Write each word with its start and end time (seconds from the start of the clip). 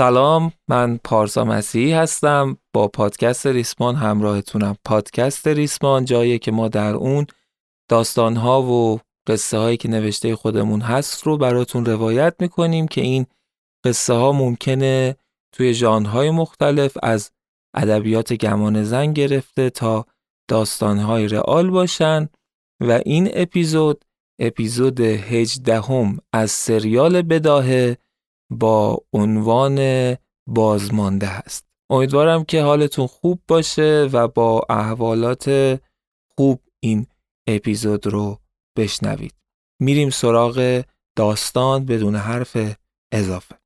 سلام 0.00 0.52
من 0.68 1.00
پارسا 1.04 1.44
مسیحی 1.44 1.92
هستم. 1.92 2.56
با 2.74 2.88
پادکست 2.88 3.46
ریسمان 3.46 3.94
همراهتونم. 3.96 4.76
پادکست 4.84 5.48
ریسمان 5.48 6.04
جایی 6.04 6.38
که 6.38 6.52
ما 6.52 6.68
در 6.68 6.94
اون 6.94 7.26
داستانها 7.90 8.62
و 8.62 9.00
قصه 9.26 9.58
هایی 9.58 9.76
که 9.76 9.88
نوشته 9.88 10.36
خودمون 10.36 10.80
هست 10.80 11.22
رو 11.22 11.36
براتون 11.36 11.86
روایت 11.86 12.34
می‌کنیم 12.40 12.88
که 12.88 13.00
این 13.00 13.26
قصه 13.84 14.14
ها 14.14 14.32
ممکنه 14.32 15.16
توی 15.52 15.74
ژانرهای 15.74 16.30
مختلف 16.30 16.96
از 17.02 17.30
ادبیات 17.74 18.32
گمان 18.32 18.84
زن 18.84 19.12
گرفته 19.12 19.70
تا 19.70 20.06
داستانهای 20.50 21.28
رئال 21.28 21.70
باشن. 21.70 22.28
و 22.80 23.00
این 23.06 23.30
اپیزود 23.32 24.04
اپیزود 24.38 25.00
هجدهم 25.00 26.18
از 26.32 26.50
سریال 26.50 27.22
بداهه 27.22 27.96
با 28.50 29.04
عنوان 29.12 29.78
بازمانده 30.48 31.26
هست. 31.26 31.66
امیدوارم 31.90 32.44
که 32.44 32.62
حالتون 32.62 33.06
خوب 33.06 33.42
باشه 33.48 34.08
و 34.12 34.28
با 34.28 34.66
احوالات 34.68 35.78
خوب 36.36 36.60
این 36.80 37.06
اپیزود 37.48 38.06
رو 38.06 38.38
بشنوید. 38.78 39.34
میریم 39.80 40.10
سراغ 40.10 40.84
داستان 41.16 41.84
بدون 41.84 42.16
حرف 42.16 42.56
اضافه. 43.12 43.59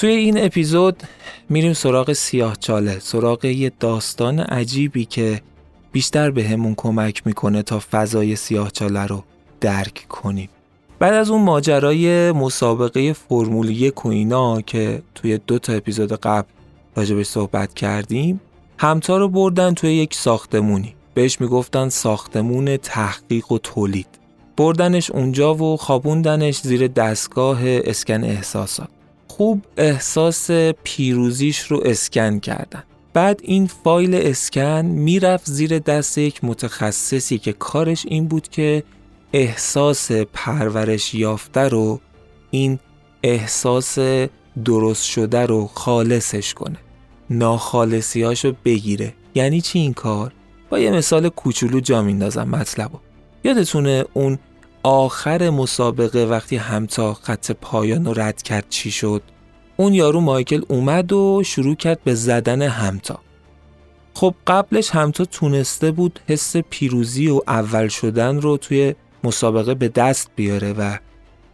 توی 0.00 0.10
این 0.10 0.44
اپیزود 0.44 1.02
میریم 1.48 1.72
سراغ 1.72 2.12
سیاه 2.12 2.56
چاله 2.56 2.98
سراغ 2.98 3.44
یه 3.44 3.72
داستان 3.80 4.40
عجیبی 4.40 5.04
که 5.04 5.42
بیشتر 5.92 6.30
به 6.30 6.44
همون 6.44 6.74
کمک 6.76 7.26
می‌کنه 7.26 7.62
تا 7.62 7.82
فضای 7.90 8.36
سیاه 8.36 8.70
چاله 8.70 9.06
رو 9.06 9.24
درک 9.60 10.06
کنیم. 10.08 10.48
بعد 10.98 11.14
از 11.14 11.30
اون 11.30 11.42
ماجرای 11.42 12.32
مسابقه 12.32 13.12
فرمول 13.12 13.70
یک 13.70 14.06
و 14.06 14.60
که 14.60 15.02
توی 15.14 15.38
دو 15.46 15.58
تا 15.58 15.72
اپیزود 15.72 16.12
قبل 16.12 16.48
راجبش 16.96 17.26
صحبت 17.26 17.74
کردیم 17.74 18.40
همتا 18.78 19.18
رو 19.18 19.28
بردن 19.28 19.74
توی 19.74 19.94
یک 19.94 20.14
ساختمونی. 20.14 20.94
بهش 21.14 21.40
می‌گفتن 21.40 21.88
ساختمون 21.88 22.76
تحقیق 22.76 23.52
و 23.52 23.58
تولید. 23.58 24.08
بردنش 24.56 25.10
اونجا 25.10 25.54
و 25.54 25.76
خوابوندنش 25.76 26.60
زیر 26.60 26.86
دستگاه 26.86 27.58
اسکن 27.62 28.24
احساسات. 28.24 28.88
خوب 29.40 29.64
احساس 29.76 30.50
پیروزیش 30.84 31.58
رو 31.58 31.82
اسکن 31.84 32.38
کردن. 32.38 32.82
بعد 33.12 33.40
این 33.42 33.66
فایل 33.66 34.14
اسکن 34.14 34.84
می‌رفت 34.86 35.50
زیر 35.50 35.78
دست 35.78 36.18
یک 36.18 36.44
متخصصی 36.44 37.38
که 37.38 37.52
کارش 37.52 38.06
این 38.06 38.28
بود 38.28 38.48
که 38.48 38.82
احساس 39.32 40.12
پرورش 40.12 41.14
یافته 41.14 41.60
رو 41.60 42.00
این 42.50 42.78
احساس 43.22 43.98
درست 44.64 45.04
شده 45.04 45.46
رو 45.46 45.66
خالصش 45.66 46.54
کنه. 46.54 46.78
ناخالصیاشو 47.30 48.52
بگیره. 48.64 49.14
یعنی 49.34 49.60
چی 49.60 49.78
این 49.78 49.92
کار؟ 49.92 50.32
با 50.70 50.78
یه 50.78 50.90
مثال 50.90 51.28
کوچولو 51.28 51.80
جا 51.80 52.02
میندازم 52.02 52.48
مطلبو. 52.48 52.98
یادتونه 53.44 54.04
اون 54.14 54.38
آخر 54.82 55.50
مسابقه 55.50 56.24
وقتی 56.24 56.56
همتا 56.56 57.14
خط 57.14 57.50
پایان 57.50 58.04
رو 58.04 58.14
رد 58.20 58.42
کرد 58.42 58.66
چی 58.68 58.90
شد؟ 58.90 59.22
اون 59.80 59.94
یارو 59.94 60.20
مایکل 60.20 60.62
اومد 60.68 61.12
و 61.12 61.42
شروع 61.44 61.74
کرد 61.74 62.00
به 62.04 62.14
زدن 62.14 62.62
همتا. 62.62 63.18
خب 64.14 64.34
قبلش 64.46 64.90
همتا 64.90 65.24
تونسته 65.24 65.90
بود 65.90 66.20
حس 66.28 66.56
پیروزی 66.56 67.28
و 67.28 67.40
اول 67.46 67.88
شدن 67.88 68.40
رو 68.40 68.56
توی 68.56 68.94
مسابقه 69.24 69.74
به 69.74 69.88
دست 69.88 70.30
بیاره 70.36 70.72
و 70.72 70.96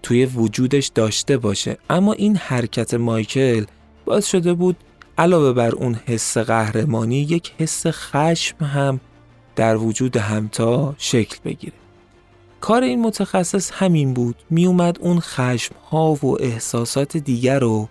توی 0.02 0.26
وجودش 0.26 0.86
داشته 0.86 1.36
باشه. 1.36 1.78
اما 1.90 2.12
این 2.12 2.36
حرکت 2.36 2.94
مایکل 2.94 3.64
باعث 4.04 4.26
شده 4.26 4.54
بود 4.54 4.76
علاوه 5.18 5.52
بر 5.52 5.74
اون 5.74 5.94
حس 6.06 6.38
قهرمانی 6.38 7.16
یک 7.16 7.52
حس 7.58 7.86
خشم 7.86 8.64
هم 8.64 9.00
در 9.56 9.76
وجود 9.76 10.16
همتا 10.16 10.94
شکل 10.98 11.36
بگیره. 11.44 11.76
کار 12.60 12.82
این 12.82 13.02
متخصص 13.02 13.70
همین 13.74 14.14
بود. 14.14 14.36
میومد 14.50 14.98
اون 15.00 15.20
خشم 15.20 15.74
ها 15.90 16.12
و 16.12 16.42
احساسات 16.42 17.16
دیگر 17.16 17.58
رو 17.58 17.88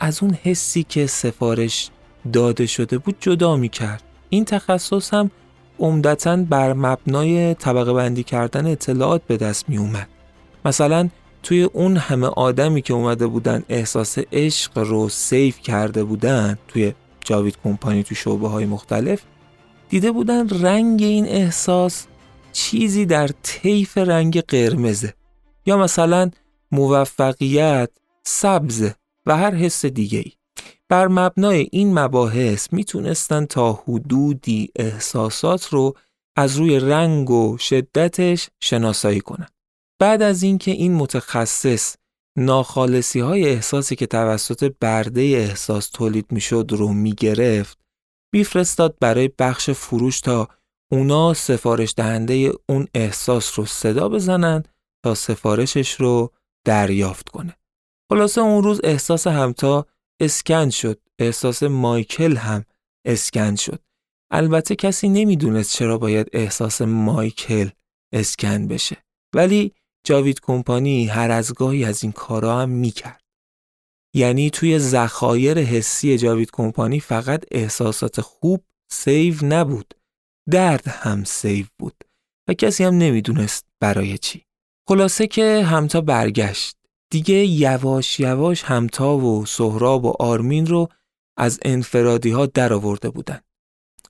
از 0.00 0.22
اون 0.22 0.38
حسی 0.42 0.82
که 0.82 1.06
سفارش 1.06 1.90
داده 2.32 2.66
شده 2.66 2.98
بود 2.98 3.16
جدا 3.20 3.56
می 3.56 3.68
کرد. 3.68 4.02
این 4.28 4.44
تخصص 4.44 5.14
هم 5.14 5.30
عمدتا 5.78 6.36
بر 6.36 6.72
مبنای 6.72 7.54
طبقه 7.54 7.92
بندی 7.92 8.22
کردن 8.22 8.66
اطلاعات 8.66 9.22
به 9.26 9.36
دست 9.36 9.68
می 9.68 9.76
اومد. 9.78 10.08
مثلا 10.64 11.08
توی 11.42 11.62
اون 11.62 11.96
همه 11.96 12.26
آدمی 12.26 12.82
که 12.82 12.94
اومده 12.94 13.26
بودن 13.26 13.62
احساس 13.68 14.18
عشق 14.32 14.78
رو 14.78 15.08
سیف 15.08 15.60
کرده 15.60 16.04
بودن 16.04 16.58
توی 16.68 16.92
جاوید 17.24 17.56
کمپانی 17.64 18.02
تو 18.02 18.14
شعبه 18.14 18.48
های 18.48 18.66
مختلف 18.66 19.22
دیده 19.88 20.12
بودن 20.12 20.48
رنگ 20.48 21.02
این 21.02 21.26
احساس 21.26 22.06
چیزی 22.52 23.06
در 23.06 23.28
طیف 23.42 23.98
رنگ 23.98 24.40
قرمزه 24.40 25.14
یا 25.66 25.76
مثلا 25.76 26.30
موفقیت 26.72 27.90
سبزه 28.22 28.94
و 29.30 29.36
هر 29.36 29.54
حس 29.54 29.86
دیگه 29.86 30.18
ای. 30.18 30.32
بر 30.88 31.08
مبنای 31.08 31.68
این 31.72 31.98
مباحث 31.98 32.72
می‌تونستن 32.72 33.46
تا 33.46 33.72
حدودی 33.72 34.70
احساسات 34.76 35.68
رو 35.68 35.96
از 36.36 36.56
روی 36.56 36.80
رنگ 36.80 37.30
و 37.30 37.58
شدتش 37.58 38.48
شناسایی 38.60 39.20
کنن. 39.20 39.48
بعد 40.00 40.22
از 40.22 40.42
اینکه 40.42 40.70
این 40.70 40.94
متخصص 40.94 41.96
ناخالصی 42.38 43.20
های 43.20 43.48
احساسی 43.48 43.96
که 43.96 44.06
توسط 44.06 44.74
برده 44.80 45.20
احساس 45.20 45.90
تولید 45.90 46.32
می‌شد 46.32 46.66
رو 46.70 46.92
می‌گرفت 46.92 47.78
میفرستاد 48.34 48.96
برای 49.00 49.30
بخش 49.38 49.70
فروش 49.70 50.20
تا 50.20 50.48
اونا 50.92 51.34
سفارش 51.34 51.94
دهنده 51.96 52.52
اون 52.68 52.88
احساس 52.94 53.58
رو 53.58 53.66
صدا 53.66 54.08
بزنن 54.08 54.62
تا 55.04 55.14
سفارشش 55.14 55.92
رو 55.94 56.32
دریافت 56.66 57.28
کنه. 57.28 57.56
خلاصه 58.10 58.40
اون 58.40 58.62
روز 58.62 58.80
احساس 58.84 59.26
همتا 59.26 59.86
اسکن 60.20 60.70
شد. 60.70 61.00
احساس 61.18 61.62
مایکل 61.62 62.36
هم 62.36 62.64
اسکن 63.04 63.56
شد. 63.56 63.82
البته 64.30 64.76
کسی 64.76 65.08
نمی‌دونست 65.08 65.72
چرا 65.72 65.98
باید 65.98 66.30
احساس 66.32 66.82
مایکل 66.82 67.68
اسکن 68.12 68.68
بشه. 68.68 68.96
ولی 69.34 69.74
جاوید 70.04 70.40
کمپانی 70.40 71.06
هر 71.06 71.30
از 71.30 71.54
گاهی 71.54 71.84
از 71.84 72.02
این 72.02 72.12
کارا 72.12 72.60
هم 72.60 72.68
می‌کرد. 72.68 73.24
یعنی 74.14 74.50
توی 74.50 74.78
ذخایر 74.78 75.58
حسی 75.58 76.18
جاوید 76.18 76.50
کمپانی 76.50 77.00
فقط 77.00 77.44
احساسات 77.50 78.20
خوب 78.20 78.64
save 78.90 79.34
نبود. 79.42 79.94
درد 80.50 80.88
هم 80.88 81.24
save 81.24 81.66
بود 81.78 82.04
و 82.48 82.54
کسی 82.54 82.84
هم 82.84 82.94
نمی‌دونست 82.94 83.66
برای 83.80 84.18
چی. 84.18 84.44
خلاصه 84.88 85.26
که 85.26 85.64
همتا 85.64 86.00
برگشت. 86.00 86.79
دیگه 87.10 87.34
یواش 87.34 88.20
یواش 88.20 88.62
همتا 88.62 89.16
و 89.16 89.46
سهراب 89.46 90.04
و 90.04 90.12
آرمین 90.18 90.66
رو 90.66 90.88
از 91.36 91.58
انفرادی 91.62 92.30
ها 92.30 92.46
در 92.46 92.72
آورده 92.72 93.10
بودن. 93.10 93.40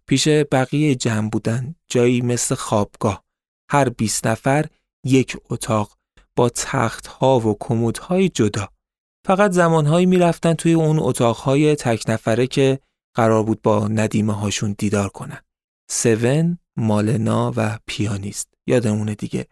پیش 0.06 0.28
بقیه 0.28 0.94
جمع 0.94 1.30
بودن 1.30 1.74
جایی 1.88 2.20
مثل 2.20 2.54
خوابگاه. 2.54 3.24
هر 3.70 3.88
20 3.88 4.26
نفر 4.26 4.66
یک 5.04 5.36
اتاق 5.50 5.98
با 6.36 6.48
تخت 6.48 7.06
ها 7.06 7.40
و 7.40 7.56
کمود 7.60 7.98
های 7.98 8.28
جدا. 8.28 8.68
فقط 9.26 9.50
زمانهایی 9.50 10.06
می‌رفتن 10.06 10.54
توی 10.54 10.72
اون 10.72 10.98
اتاقهای 10.98 11.76
تک 11.76 12.04
نفره 12.08 12.46
که 12.46 12.80
قرار 13.16 13.42
بود 13.42 13.62
با 13.62 13.88
ندیمه 13.88 14.32
هاشون 14.32 14.74
دیدار 14.78 15.08
کنن. 15.08 15.40
سون، 15.90 16.58
مالنا 16.76 17.52
و 17.56 17.78
پیانیست 17.86 18.48
یادمونه 18.66 19.14
دیگه 19.14 19.46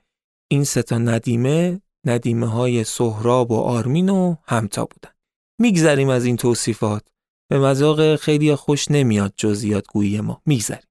این 0.50 0.64
ستا 0.64 0.98
ندیمه 0.98 1.80
ندیمه 2.06 2.46
های 2.46 2.84
سهراب 2.84 3.50
و 3.50 3.60
آرمین 3.60 4.08
و 4.08 4.36
همتا 4.44 4.84
بودن. 4.84 5.10
میگذریم 5.60 6.08
از 6.08 6.24
این 6.24 6.36
توصیفات. 6.36 7.08
به 7.50 7.58
مذاق 7.58 8.16
خیلی 8.16 8.54
خوش 8.54 8.90
نمیاد 8.90 9.32
جزئیات 9.36 9.86
گویی 9.86 10.20
ما. 10.20 10.42
میگذریم. 10.46 10.88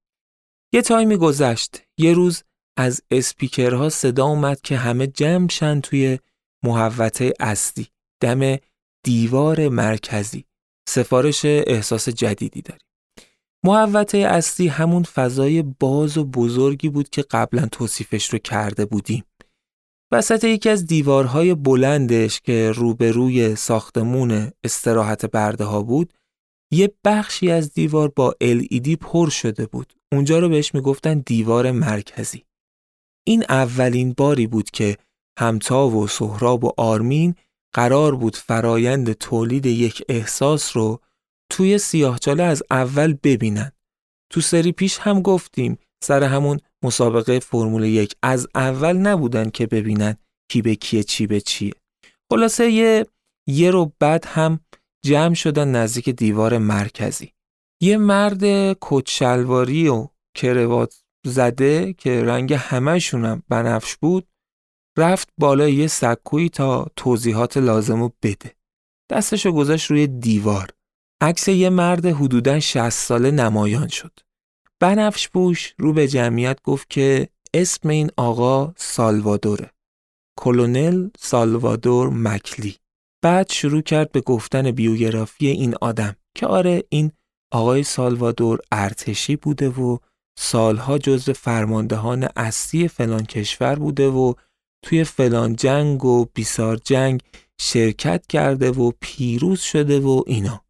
یه 0.74 0.82
تایمی 0.82 1.18
گذشت. 1.18 1.82
یه 1.98 2.14
روز 2.14 2.44
از 2.78 3.02
اسپیکرها 3.12 3.90
صدا 3.90 4.26
اومد 4.26 4.62
که 4.62 4.78
همه 4.78 5.08
جمع 5.08 5.50
شن 5.50 5.82
توی 5.82 6.20
محوطه 6.64 7.34
اصلی 7.40 7.88
دم 8.22 8.58
دیوار 9.04 9.70
مرکزی 9.70 10.46
سفارش 10.90 11.46
احساس 11.46 12.10
جدیدی 12.10 12.62
داریم 12.62 12.88
محوطه 13.66 14.18
اصلی 14.18 14.68
همون 14.68 15.04
فضای 15.04 15.62
باز 15.62 16.18
و 16.18 16.26
بزرگی 16.26 16.90
بود 16.90 17.10
که 17.10 17.22
قبلا 17.22 17.66
توصیفش 17.72 18.30
رو 18.30 18.40
کرده 18.40 18.86
بودیم 18.86 19.24
وسط 20.12 20.44
یکی 20.44 20.70
از 20.70 20.86
دیوارهای 20.86 21.54
بلندش 21.56 22.42
که 22.42 22.72
روبروی 22.72 23.56
ساختمون 23.56 24.52
استراحت 24.64 25.26
برده 25.26 25.64
ها 25.64 25.82
بود 25.82 26.14
یه 26.72 26.94
بخشی 27.06 27.52
از 27.52 27.74
دیوار 27.74 28.08
با 28.16 28.36
LED 28.44 28.90
پر 29.02 29.30
شده 29.30 29.66
بود 29.66 29.94
اونجا 30.12 30.40
رو 30.40 30.50
بهش 30.50 30.74
می‌گفتن 30.74 31.20
دیوار 31.20 31.72
مرکزی 31.72 32.44
این 33.28 33.44
اولین 33.50 34.14
باری 34.18 34.48
بود 34.48 34.72
که 34.72 34.98
همتا 35.40 35.88
و 35.88 36.08
سهراب 36.08 36.64
و 36.64 36.72
آرمین 36.78 37.36
قرار 37.74 38.16
بود 38.16 38.36
فرایند 38.36 39.14
تولید 39.14 39.66
یک 39.66 40.04
احساس 40.10 40.78
رو 40.78 41.00
توی 41.50 41.78
سیاهچاله 41.78 42.44
از 42.44 42.64
اول 42.72 43.18
ببینن. 43.24 43.72
تو 44.32 44.42
سری 44.42 44.72
پیش 44.72 44.98
هم 44.98 45.22
گفتیم 45.22 45.78
سر 46.04 46.24
همون 46.24 46.60
مسابقه 46.84 47.40
فرمول 47.40 47.84
یک 47.84 48.16
از 48.24 48.48
اول 48.56 48.98
نبودن 48.98 49.50
که 49.50 49.68
ببینن 49.68 50.16
کی 50.52 50.62
به 50.62 50.76
کیه 50.76 51.04
چی 51.04 51.28
به 51.28 51.42
چیه. 51.42 51.74
خلاصه 52.32 52.72
یه 52.72 53.06
یه 53.48 53.72
رو 53.72 53.92
بعد 54.00 54.26
هم 54.26 54.60
جمع 55.06 55.34
شدن 55.34 55.68
نزدیک 55.68 56.10
دیوار 56.10 56.58
مرکزی. 56.58 57.34
یه 57.82 57.98
مرد 57.98 58.74
کچلواری 58.82 59.88
و 59.88 60.08
کروات 60.36 61.04
زده 61.26 61.94
که 61.94 62.24
رنگ 62.24 62.54
همهشونم 62.54 63.44
بنفش 63.50 63.96
بود 63.96 64.28
رفت 64.98 65.30
بالای 65.40 65.74
یه 65.74 65.88
سکویی 65.88 66.50
تا 66.50 66.88
توضیحات 66.96 67.58
لازم 67.58 68.02
رو 68.02 68.14
بده. 68.24 68.56
دستشو 69.12 69.52
گذاشت 69.52 69.92
روی 69.92 70.08
دیوار. 70.08 70.70
عکس 71.22 71.48
یه 71.48 71.70
مرد 71.70 72.06
حدوداً 72.06 72.60
60 72.60 72.90
ساله 72.90 73.32
نمایان 73.32 73.88
شد. 73.88 74.20
بنفش 74.80 75.30
پوش 75.30 75.74
رو 75.78 75.94
به 75.94 76.08
جمعیت 76.08 76.62
گفت 76.64 76.90
که 76.90 77.30
اسم 77.54 77.90
این 77.90 78.10
آقا 78.18 78.74
سالوادوره. 78.78 79.72
کلونل 80.40 81.10
سالوادور 81.20 82.10
مکلی. 82.10 82.76
بعد 83.24 83.52
شروع 83.52 83.82
کرد 83.82 84.12
به 84.12 84.22
گفتن 84.22 84.72
بیوگرافی 84.72 85.48
این 85.48 85.76
آدم 85.82 86.16
که 86.36 86.48
آره 86.48 86.84
این 86.90 87.12
آقای 87.54 87.84
سالوادور 87.84 88.60
ارتشی 88.72 89.36
بوده 89.36 89.70
و 89.70 89.98
سالها 90.40 90.98
جزو 90.98 91.34
فرماندهان 91.34 92.28
اصلی 92.36 92.88
فلان 92.88 93.26
کشور 93.26 93.76
بوده 93.76 94.08
و 94.08 94.34
توی 94.86 95.04
فلان 95.04 95.56
جنگ 95.56 96.06
و 96.06 96.26
بیسار 96.34 96.78
جنگ 96.78 97.22
شرکت 97.60 98.28
کرده 98.28 98.72
و 98.72 98.92
پیروز 99.02 99.60
شده 99.60 100.00
و 100.00 100.24
اینا 100.28 100.64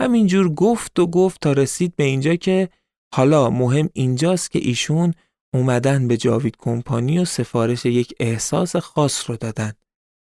همینجور 0.00 0.54
گفت 0.54 0.98
و 0.98 1.06
گفت 1.06 1.40
تا 1.40 1.52
رسید 1.52 1.96
به 1.96 2.04
اینجا 2.04 2.36
که 2.36 2.68
حالا 3.14 3.50
مهم 3.50 3.90
اینجاست 3.92 4.50
که 4.50 4.58
ایشون 4.58 5.14
اومدن 5.54 6.08
به 6.08 6.16
جاوید 6.16 6.56
کمپانی 6.58 7.18
و 7.18 7.24
سفارش 7.24 7.86
یک 7.86 8.14
احساس 8.20 8.76
خاص 8.76 9.30
رو 9.30 9.36
دادن. 9.36 9.72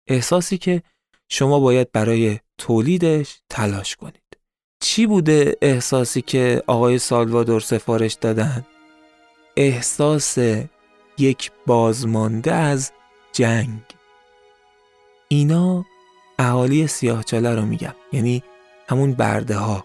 احساسی 0.08 0.58
که 0.58 0.82
شما 1.28 1.60
باید 1.60 1.92
برای 1.92 2.38
تولیدش 2.58 3.40
تلاش 3.50 3.96
کنید. 3.96 4.22
چی 4.80 5.06
بوده 5.06 5.56
احساسی 5.62 6.22
که 6.22 6.62
آقای 6.66 6.98
سالوادور 6.98 7.60
سفارش 7.60 8.12
دادن؟ 8.12 8.66
احساس 9.56 10.38
یک 11.18 11.50
بازمانده 11.66 12.54
از 12.54 12.92
جنگ. 13.32 13.80
اینا 15.28 15.84
اهالی 16.38 16.86
سیاهچاله 16.86 17.54
رو 17.54 17.62
میگم. 17.62 17.94
یعنی 18.12 18.42
همون 18.88 19.12
برده 19.12 19.54
ها 19.54 19.84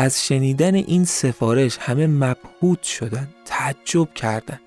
از 0.00 0.26
شنیدن 0.26 0.74
این 0.74 1.04
سفارش 1.04 1.78
همه 1.78 2.06
مبهوت 2.06 2.82
شدن 2.82 3.28
تعجب 3.44 4.14
کردن 4.14 4.60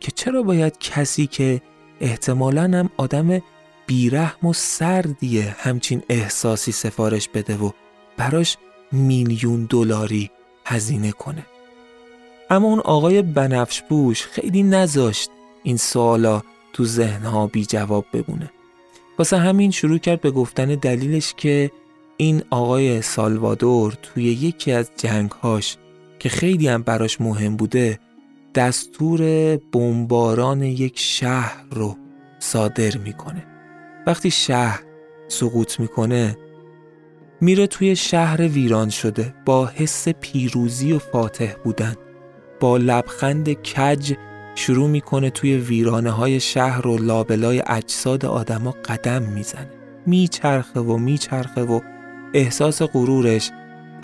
که 0.00 0.10
چرا 0.10 0.42
باید 0.42 0.78
کسی 0.78 1.26
که 1.26 1.60
احتمالا 2.00 2.62
هم 2.62 2.90
آدم 2.96 3.42
بیرحم 3.86 4.46
و 4.46 4.52
سردیه 4.52 5.56
همچین 5.58 6.02
احساسی 6.08 6.72
سفارش 6.72 7.28
بده 7.28 7.56
و 7.56 7.70
براش 8.16 8.56
میلیون 8.92 9.66
دلاری 9.70 10.30
هزینه 10.64 11.12
کنه. 11.12 11.46
اما 12.50 12.68
اون 12.68 12.80
آقای 12.80 13.22
بنفش 13.22 13.82
بوش 13.82 14.26
خیلی 14.26 14.62
نذاشت 14.62 15.30
این 15.62 15.76
سوالا 15.76 16.42
تو 16.72 16.84
ذهنها 16.84 17.46
بی 17.46 17.64
جواب 17.64 18.06
بمونه. 18.12 18.50
واسه 19.18 19.36
همین 19.36 19.70
شروع 19.70 19.98
کرد 19.98 20.20
به 20.20 20.30
گفتن 20.30 20.66
دلیلش 20.66 21.34
که 21.36 21.70
این 22.16 22.42
آقای 22.50 23.02
سالوادور 23.02 23.94
توی 24.02 24.24
یکی 24.24 24.72
از 24.72 24.90
جنگهاش 24.96 25.76
که 26.18 26.28
خیلی 26.28 26.68
هم 26.68 26.82
براش 26.82 27.20
مهم 27.20 27.56
بوده 27.56 27.98
دستور 28.54 29.20
بمباران 29.56 30.62
یک 30.62 30.98
شهر 30.98 31.64
رو 31.70 31.96
صادر 32.38 32.96
می‌کنه. 32.96 33.46
وقتی 34.06 34.30
شهر 34.30 34.82
سقوط 35.28 35.80
می‌کنه 35.80 36.36
میره 37.40 37.66
توی 37.66 37.96
شهر 37.96 38.40
ویران 38.40 38.88
شده. 38.90 39.34
با 39.44 39.66
حس 39.66 40.08
پیروزی 40.08 40.92
و 40.92 40.98
فاتح 40.98 41.52
بودن. 41.64 41.94
با 42.60 42.76
لبخند 42.76 43.52
کج 43.52 44.14
شروع 44.54 44.88
می‌کنه 44.88 45.30
توی 45.30 45.56
ویرانه 45.56 46.10
های 46.10 46.40
شهر 46.40 46.86
و 46.86 46.98
لابلای 46.98 47.62
اجساد 47.66 48.24
آدما 48.24 48.70
قدم 48.70 49.22
می‌زنه. 49.22 49.70
میچرخه 50.06 50.80
و 50.80 50.96
میچرخه 50.96 51.62
و 51.62 51.80
احساس 52.34 52.82
غرورش 52.82 53.50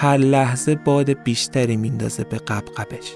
هر 0.00 0.16
لحظه 0.16 0.74
باد 0.74 1.22
بیشتری 1.22 1.76
میندازه 1.76 2.24
به 2.24 2.38
قبقبش. 2.38 3.12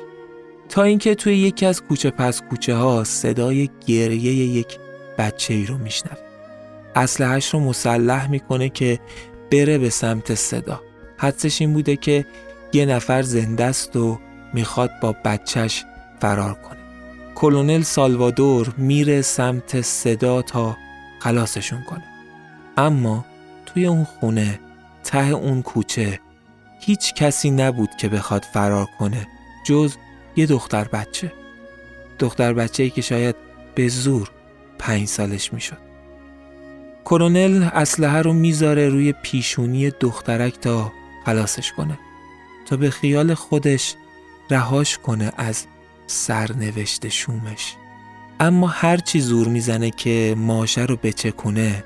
تا 0.69 0.83
اینکه 0.83 1.15
توی 1.15 1.39
یکی 1.39 1.67
از 1.67 1.83
کوچه 1.83 2.11
پس 2.11 2.43
کوچه 2.43 2.75
ها 2.75 3.05
صدای 3.05 3.71
گریه 3.87 4.33
یک 4.33 4.79
بچه 5.19 5.55
ای 5.55 5.67
رو 5.67 5.79
میشنوه. 5.79 6.19
اسلحهش 6.97 7.55
رو 7.55 7.61
مسلح 7.61 8.31
می‌کنه 8.31 8.69
که 8.69 8.99
بره 9.51 9.79
به 9.79 9.91
سمت 9.91 10.35
صدا. 10.35 10.81
حدسش 11.17 11.61
این 11.61 11.73
بوده 11.73 11.97
که 11.97 12.27
یه 12.73 12.87
نفر 12.87 13.23
زنده 13.23 13.65
است 13.65 13.97
و 13.97 14.19
می‌خواد 14.55 14.91
با 15.03 15.17
بچهش 15.25 15.85
فرار 16.21 16.55
کنه. 16.55 16.79
کلونل 17.35 17.83
سالوادور 17.83 18.75
میره 18.77 19.23
سمت 19.23 19.81
صدا 19.81 20.43
تا 20.43 20.77
خلاصشون 21.21 21.83
کنه. 21.83 22.05
اما 22.77 23.25
توی 23.67 23.87
اون 23.87 24.05
خونه 24.05 24.61
ته 25.05 25.27
اون 25.27 25.63
کوچه. 25.63 26.21
هیچ 26.81 27.15
کسی 27.15 27.51
نبود 27.51 27.91
که 27.99 28.09
بخواد 28.09 28.47
فرار 28.53 28.89
کنه 28.99 29.27
جز 29.67 29.97
یه 30.37 30.47
دختر 30.47 30.85
بچه. 30.85 31.33
دختر 32.19 32.53
بچه 32.53 32.83
ای 32.83 32.91
که 32.91 33.01
شاید 33.01 33.37
به 33.75 33.89
زور 33.89 34.31
پنج 34.79 35.09
سالش 35.09 35.53
می‌شد. 35.53 35.79
کرونل 37.05 37.69
اسلحه 37.73 38.23
رو 38.23 38.33
می‌ذاره 38.33 38.89
روی 38.89 39.13
پیشونی 39.13 39.91
دخترک 39.91 40.61
تا 40.61 40.93
خلاصش 41.27 41.73
کنه. 41.73 41.99
تا 42.67 42.77
به 42.77 42.91
خیال 42.91 43.35
خودش 43.35 43.95
رهاش 44.51 44.99
کنه 44.99 45.33
از 45.37 45.67
سرنوشت 46.07 47.09
شومش. 47.09 47.75
اما 48.41 48.67
هرچی 48.67 49.21
زور 49.21 49.49
می‌زنه 49.49 49.91
که 49.91 50.35
ماشه 50.39 50.85
رو 50.85 50.97
بچکونه 50.97 51.85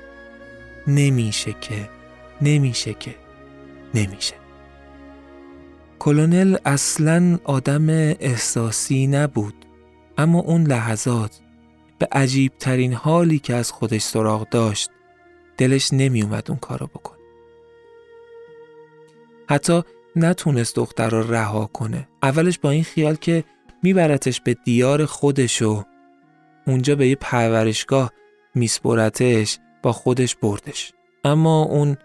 نمیشه 0.87 1.55
که 1.61 1.89
نمیشه 2.41 2.93
که. 2.93 3.15
نمیشه. 3.93 4.33
کلونل 5.99 6.57
اصلا 6.65 7.39
آدم 7.43 7.89
احساسی 7.89 9.07
نبود 9.07 9.53
اما 10.17 10.39
اون 10.39 10.63
لحظات 10.63 11.39
به 11.99 12.07
عجیب 12.11 12.51
ترین 12.59 12.93
حالی 12.93 13.39
که 13.39 13.55
از 13.55 13.71
خودش 13.71 14.01
سراغ 14.01 14.49
داشت 14.49 14.89
دلش 15.57 15.93
نمی 15.93 16.21
اومد 16.21 16.45
اون 16.49 16.59
کارو 16.59 16.87
بکنه. 16.87 17.17
حتی 19.49 19.81
نتونست 20.15 20.75
دختر 20.75 21.09
رو 21.09 21.31
رها 21.33 21.65
کنه. 21.65 22.07
اولش 22.23 22.59
با 22.59 22.69
این 22.69 22.83
خیال 22.83 23.15
که 23.15 23.43
میبرتش 23.83 24.41
به 24.41 24.53
دیار 24.53 25.05
خودش 25.05 25.61
و 25.61 25.83
اونجا 26.67 26.95
به 26.95 27.07
یه 27.07 27.15
پرورشگاه 27.15 28.11
میسپرتش 28.55 29.59
با 29.83 29.91
خودش 29.91 30.35
بردش. 30.35 30.93
اما 31.23 31.63
اون 31.63 31.97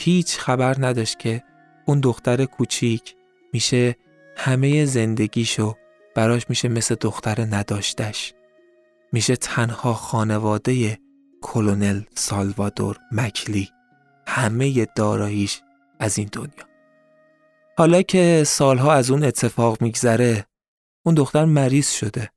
هیچ 0.00 0.38
خبر 0.38 0.76
نداشت 0.78 1.18
که 1.18 1.42
اون 1.86 2.00
دختر 2.00 2.44
کوچیک 2.44 3.14
میشه 3.52 3.96
همه 4.36 4.84
زندگیشو 4.84 5.74
براش 6.14 6.46
میشه 6.48 6.68
مثل 6.68 6.94
دختر 7.00 7.46
نداشتش. 7.50 8.34
میشه 9.12 9.36
تنها 9.36 9.94
خانواده 9.94 10.98
کلونل 11.42 12.02
سالوادور 12.14 12.98
مکلی. 13.12 13.68
همه 14.26 14.86
داراییش 14.96 15.60
از 16.00 16.18
این 16.18 16.28
دنیا. 16.32 16.68
حالا 17.78 18.02
که 18.02 18.44
سالها 18.46 18.92
از 18.92 19.10
اون 19.10 19.24
اتفاق 19.24 19.82
میگذره 19.82 20.46
اون 21.06 21.14
دختر 21.14 21.44
مریض 21.44 21.90
شده. 21.90 22.30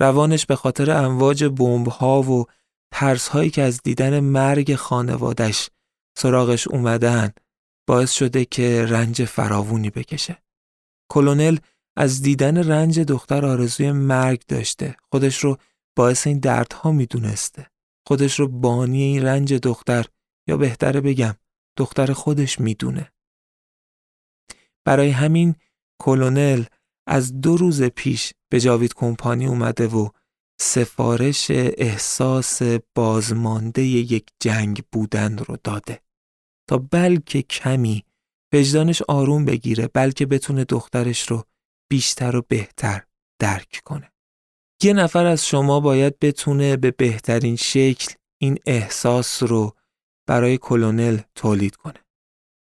روانش 0.00 0.46
به 0.46 0.56
خاطر 0.56 0.90
امواج 0.90 1.44
بمب 1.44 1.88
ها 1.88 2.22
و 2.22 2.44
ترس 2.92 3.28
هایی 3.28 3.50
که 3.50 3.62
از 3.62 3.80
دیدن 3.84 4.20
مرگ 4.20 4.74
خانوادش 4.74 5.70
سراغش 6.18 6.68
اومدن 6.68 7.32
باعث 7.88 8.12
شده 8.12 8.44
که 8.44 8.86
رنج 8.88 9.24
فراوونی 9.24 9.90
بکشه. 9.90 10.42
کلونل 11.10 11.58
از 11.96 12.22
دیدن 12.22 12.56
رنج 12.56 13.00
دختر 13.00 13.46
آرزوی 13.46 13.92
مرگ 13.92 14.42
داشته. 14.48 14.96
خودش 15.12 15.38
رو 15.38 15.56
باعث 15.96 16.26
این 16.26 16.38
دردها 16.38 16.92
می‌دونسته. 16.92 17.66
خودش 18.06 18.40
رو 18.40 18.48
بانی 18.48 19.02
این 19.02 19.22
رنج 19.22 19.54
دختر 19.54 20.06
یا 20.48 20.56
بهتره 20.56 21.00
بگم 21.00 21.34
دختر 21.78 22.12
خودش 22.12 22.60
می‌دونه. 22.60 23.12
برای 24.84 25.10
همین 25.10 25.54
کلونل 26.02 26.64
از 27.06 27.40
دو 27.40 27.56
روز 27.56 27.82
پیش 27.82 28.32
به 28.50 28.60
جاوید 28.60 28.94
کمپانی 28.94 29.46
اومده 29.46 29.86
و 29.86 30.08
سفارش 30.60 31.46
احساس 31.50 32.62
بازمانده 32.94 33.82
یک 33.82 34.30
جنگ 34.40 34.84
بودن 34.92 35.38
رو 35.38 35.56
داده 35.64 36.05
تا 36.68 36.78
بلکه 36.78 37.42
کمی 37.42 38.04
وجدانش 38.52 39.02
آروم 39.02 39.44
بگیره 39.44 39.88
بلکه 39.94 40.26
بتونه 40.26 40.64
دخترش 40.64 41.22
رو 41.22 41.44
بیشتر 41.90 42.36
و 42.36 42.42
بهتر 42.48 43.02
درک 43.40 43.80
کنه. 43.84 44.12
یه 44.82 44.92
نفر 44.92 45.26
از 45.26 45.46
شما 45.46 45.80
باید 45.80 46.18
بتونه 46.18 46.76
به 46.76 46.90
بهترین 46.90 47.56
شکل 47.56 48.14
این 48.40 48.58
احساس 48.66 49.42
رو 49.42 49.72
برای 50.28 50.58
کلونل 50.58 51.18
تولید 51.34 51.76
کنه. 51.76 51.98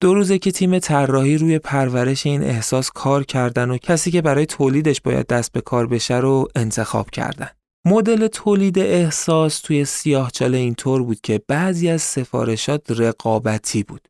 دو 0.01 0.15
روزه 0.15 0.39
که 0.39 0.53
تیم 0.53 0.79
طراحی 0.79 1.39
روی 1.39 1.59
پرورش 1.59 2.27
این 2.27 2.43
احساس 2.43 2.91
کار 2.91 3.25
کردن 3.25 3.71
و 3.71 3.79
کسی 3.79 4.11
که 4.11 4.23
برای 4.23 4.47
تولیدش 4.47 5.01
باید 5.01 5.27
دست 5.27 5.53
به 5.53 5.61
کار 5.61 5.87
بشه 5.87 6.17
رو 6.17 6.49
انتخاب 6.55 7.11
کردن. 7.11 7.51
مدل 7.87 8.26
تولید 8.26 8.79
احساس 8.79 9.61
توی 9.61 9.85
سیاهچاله 9.85 10.59
اینطور 10.59 11.03
بود 11.03 11.21
که 11.21 11.43
بعضی 11.49 11.88
از 11.88 12.03
سفارشات 12.03 12.91
رقابتی 12.91 13.83
بود. 13.83 14.09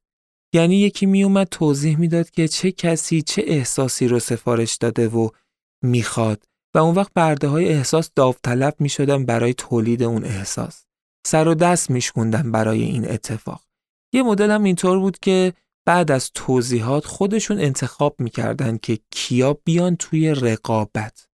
یعنی 0.54 0.76
یکی 0.76 1.06
میومد 1.06 1.48
توضیح 1.50 1.98
می‌داد 1.98 2.30
که 2.30 2.48
چه 2.48 2.72
کسی 2.72 3.22
چه 3.22 3.42
احساسی 3.46 4.08
رو 4.08 4.18
سفارش 4.18 4.74
داده 4.74 5.08
و 5.08 5.28
می‌خواد 5.82 6.42
و 6.74 6.78
اون 6.78 6.94
وقت 6.94 7.12
برده 7.14 7.48
های 7.48 7.68
احساس 7.68 8.10
داوطلب 8.16 8.74
می‌شدن 8.78 9.24
برای 9.24 9.54
تولید 9.54 10.02
اون 10.02 10.24
احساس. 10.24 10.84
سر 11.26 11.48
و 11.48 11.54
دست 11.54 11.90
میشکوندن 11.90 12.52
برای 12.52 12.82
این 12.82 13.10
اتفاق. 13.10 13.62
یه 14.12 14.22
مدل 14.22 14.50
هم 14.50 14.64
اینطور 14.64 14.98
بود 14.98 15.18
که 15.18 15.52
بعد 15.86 16.10
از 16.10 16.30
توضیحات 16.34 17.06
خودشون 17.06 17.60
انتخاب 17.60 18.16
می‌کردن 18.18 18.78
که 18.78 18.98
کیا 19.10 19.58
بیان 19.64 19.96
توی 19.96 20.30
رقابت. 20.34 21.26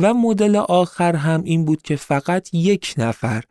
و 0.00 0.14
مدل 0.14 0.56
آخر 0.56 1.16
هم 1.16 1.42
این 1.44 1.64
بود 1.64 1.82
که 1.82 1.96
فقط 1.96 2.54
یک 2.54 2.94
نفر 2.96 3.44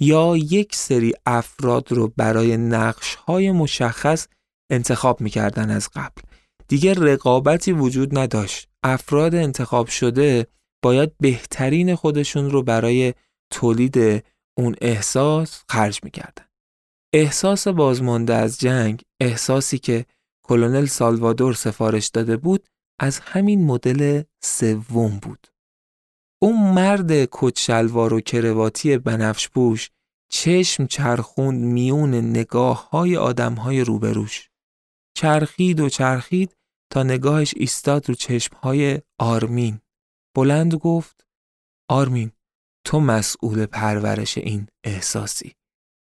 یا 0.00 0.36
یک 0.36 0.74
سری 0.74 1.12
افراد 1.26 1.92
رو 1.92 2.12
برای 2.16 2.56
نقش 2.56 3.14
های 3.14 3.50
مشخص 3.50 4.26
انتخاب 4.70 5.20
می‌کردن 5.20 5.70
از 5.70 5.88
قبل. 5.94 6.22
دیگه 6.68 6.94
رقابتی 6.94 7.72
وجود 7.72 8.18
نداشت. 8.18 8.68
افراد 8.82 9.34
انتخاب 9.34 9.86
شده 9.86 10.46
باید 10.82 11.12
بهترین 11.20 11.94
خودشون 11.94 12.50
رو 12.50 12.62
برای 12.62 13.14
تولید 13.50 14.24
اون 14.58 14.76
احساس 14.80 15.62
خرج 15.68 16.00
می‌کردن. 16.02 16.44
احساس 17.14 17.68
بازمانده 17.68 18.34
از 18.34 18.60
جنگ، 18.60 19.02
احساسی 19.20 19.78
که 19.78 20.06
کلونل 20.46 20.86
سالوادور 20.86 21.54
سفارش 21.54 22.08
داده 22.08 22.36
بود، 22.36 22.68
از 23.00 23.18
همین 23.18 23.66
مدل 23.66 24.22
سوم 24.44 25.18
بود. 25.22 25.53
اون 26.42 26.74
مرد 26.74 27.24
کچلوار 27.30 28.14
و 28.14 28.20
کرواتی 28.20 28.98
بنفش 28.98 29.48
پوش 29.48 29.90
چشم 30.28 30.86
چرخوند 30.86 31.64
میون 31.64 32.14
نگاه 32.14 32.90
های 32.90 33.16
آدم 33.16 33.54
های 33.54 33.80
روبروش. 33.80 34.50
چرخید 35.16 35.80
و 35.80 35.88
چرخید 35.88 36.56
تا 36.90 37.02
نگاهش 37.02 37.54
ایستاد 37.56 38.08
رو 38.08 38.14
چشم 38.14 38.56
های 38.56 39.00
آرمین. 39.18 39.80
بلند 40.36 40.74
گفت 40.74 41.26
آرمین 41.88 42.30
تو 42.86 43.00
مسئول 43.00 43.66
پرورش 43.66 44.38
این 44.38 44.68
احساسی. 44.84 45.54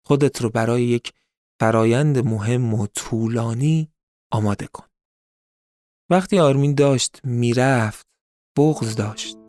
خودت 0.06 0.42
رو 0.42 0.50
برای 0.50 0.84
یک 0.84 1.14
فرایند 1.60 2.28
مهم 2.28 2.74
و 2.74 2.88
طولانی 2.88 3.92
آماده 4.32 4.68
کن. 4.68 4.88
وقتی 6.10 6.40
آرمین 6.40 6.76
داشت 6.76 7.26
می‌رفت 7.26 8.08
بغز 8.58 8.96
داشت. 8.96 9.41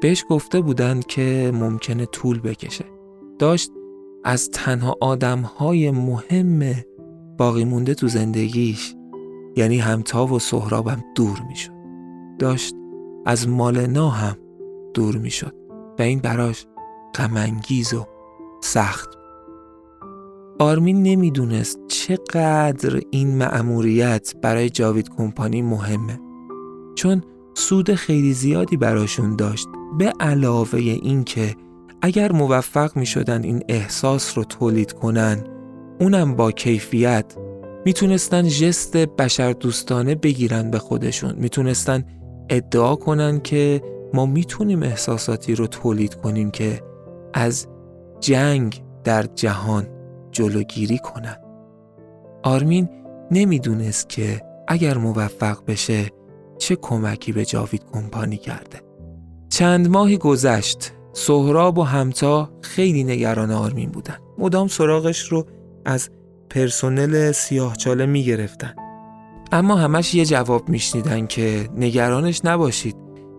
بهش 0.00 0.24
گفته 0.30 0.60
بودند 0.60 1.06
که 1.06 1.52
ممکنه 1.54 2.06
طول 2.06 2.40
بکشه. 2.40 2.84
داشت 3.38 3.70
از 4.24 4.50
تنها 4.50 4.96
آدمهای 5.00 5.90
مهم 5.90 6.74
باقی 7.38 7.64
مونده 7.64 7.94
تو 7.94 8.08
زندگیش 8.08 8.94
یعنی 9.56 9.78
همتا 9.78 10.26
و 10.26 10.38
سهرابم 10.38 11.04
دور 11.14 11.42
می‌شد. 11.48 11.72
داشت 12.38 12.74
از 13.26 13.48
مالنا 13.48 14.08
هم 14.08 14.36
دور 14.94 15.16
می‌شد 15.16 15.54
و 15.98 16.02
این 16.02 16.18
براش 16.18 16.66
غمانگیز 17.14 17.94
و 17.94 18.06
سخت 18.62 19.08
آرمین 20.58 21.02
نمی‌دونست 21.02 21.78
چقدر 21.88 23.00
این 23.10 23.38
مأموریت 23.38 24.34
برای 24.42 24.70
جاوید 24.70 25.08
کمپانی 25.08 25.62
مهمه 25.62 26.20
چون 26.94 27.22
سود 27.54 27.94
خیلی 27.94 28.32
زیادی 28.32 28.76
براشون 28.76 29.36
داشت 29.36 29.68
به 29.98 30.12
علاوه 30.20 30.78
اینکه 30.78 31.54
اگر 32.02 32.32
موفق 32.32 32.96
می 32.96 33.06
شدن 33.06 33.42
این 33.42 33.62
احساس 33.68 34.38
رو 34.38 34.44
تولید 34.44 34.92
کنن 34.92 35.44
اونم 36.00 36.36
با 36.36 36.52
کیفیت 36.52 37.34
می‌تونستن 37.84 38.48
جست 38.48 38.96
بشر 38.96 39.52
دوستانه 39.52 40.14
بگیرن 40.14 40.70
به 40.70 40.78
خودشون. 40.78 41.34
می‌تونستن 41.36 42.04
ادعا 42.50 42.96
کنن 42.96 43.40
که 43.40 43.82
ما 44.14 44.26
می‌تونیم 44.26 44.82
احساساتی 44.82 45.54
رو 45.54 45.66
تولید 45.66 46.14
کنیم 46.14 46.50
که 46.50 46.82
از 47.34 47.66
جنگ 48.20 48.82
در 49.04 49.22
جهان 49.22 49.86
جلوگیری 50.30 50.98
کنن. 50.98 51.36
آرمین 52.42 52.88
نمی‌دونست 53.30 54.08
که 54.08 54.42
اگر 54.68 54.98
موفق 54.98 55.58
بشه 55.66 56.06
چه 56.58 56.76
کمکی 56.76 57.32
به 57.32 57.44
جاوید 57.44 57.82
کمپانی 57.92 58.36
کرده. 58.36 58.85
چند 59.56 59.88
ماهی 59.88 60.18
گذشت 60.18 60.92
سهراب 61.12 61.78
و 61.78 61.82
همتا 61.82 62.50
خیلی 62.62 63.04
نگران 63.04 63.50
آرمین 63.50 63.90
بودن. 63.90 64.16
مدام 64.38 64.68
سراغش 64.68 65.20
رو 65.20 65.46
از 65.84 66.10
پرسنل 66.50 67.32
سیاهچاله 67.32 68.06
می 68.06 68.24
گرفتن. 68.24 68.74
اما 69.52 69.76
همش 69.76 70.14
یه 70.14 70.24
جواب 70.24 70.68
میشنیدن 70.68 71.26
که 71.26 71.68
نگرانش 71.76 72.40
نباشید 72.44 72.96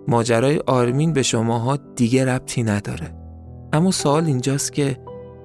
ماجرای 0.08 0.60
آرمین 0.68 1.14
به 1.14 1.24
شماها 1.24 1.78
دیگه 1.96 2.26
ربطی 2.26 2.64
نداره. 2.64 3.16
اما 3.74 3.92
سوال 3.92 4.26
اینجاست 4.26 4.74
که 4.74 4.98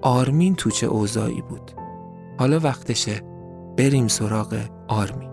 آرمین 0.02 0.54
تو 0.54 0.70
چه 0.70 0.86
اوضاعی 0.86 1.42
بود؟ 1.48 1.70
حالا 2.38 2.58
وقتشه 2.58 3.20
بریم 3.76 4.08
سراغ 4.08 4.58
آرمین. 4.88 5.31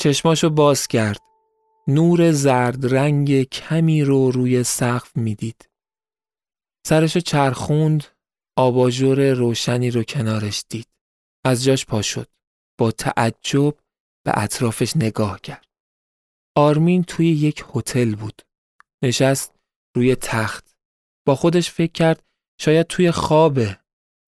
چشماشو 0.00 0.50
باز 0.50 0.86
کرد. 0.86 1.20
نور 1.88 2.32
زرد 2.32 2.94
رنگ 2.94 3.42
کمی 3.42 4.04
رو 4.04 4.30
روی 4.30 4.64
سقف 4.64 5.16
می‌دید. 5.16 5.68
سرشو 6.86 7.20
چرخوند 7.20 8.04
آباژور 8.56 9.32
روشنی 9.32 9.90
رو 9.90 10.02
کنارش 10.02 10.64
دید. 10.68 10.88
از 11.44 11.64
جاش 11.64 11.86
پا 11.86 12.02
شد. 12.02 12.28
با 12.78 12.90
تعجب 12.90 13.74
به 14.24 14.32
اطرافش 14.34 14.96
نگاه 14.96 15.40
کرد. 15.40 15.66
آرمین 16.56 17.04
توی 17.04 17.26
یک 17.28 17.64
هتل 17.74 18.14
بود. 18.14 18.42
نشست 19.02 19.54
روی 19.96 20.14
تخت. 20.14 20.76
با 21.26 21.34
خودش 21.34 21.70
فکر 21.70 21.92
کرد 21.92 22.22
شاید 22.60 22.86
توی 22.86 23.10
خوابه. 23.10 23.78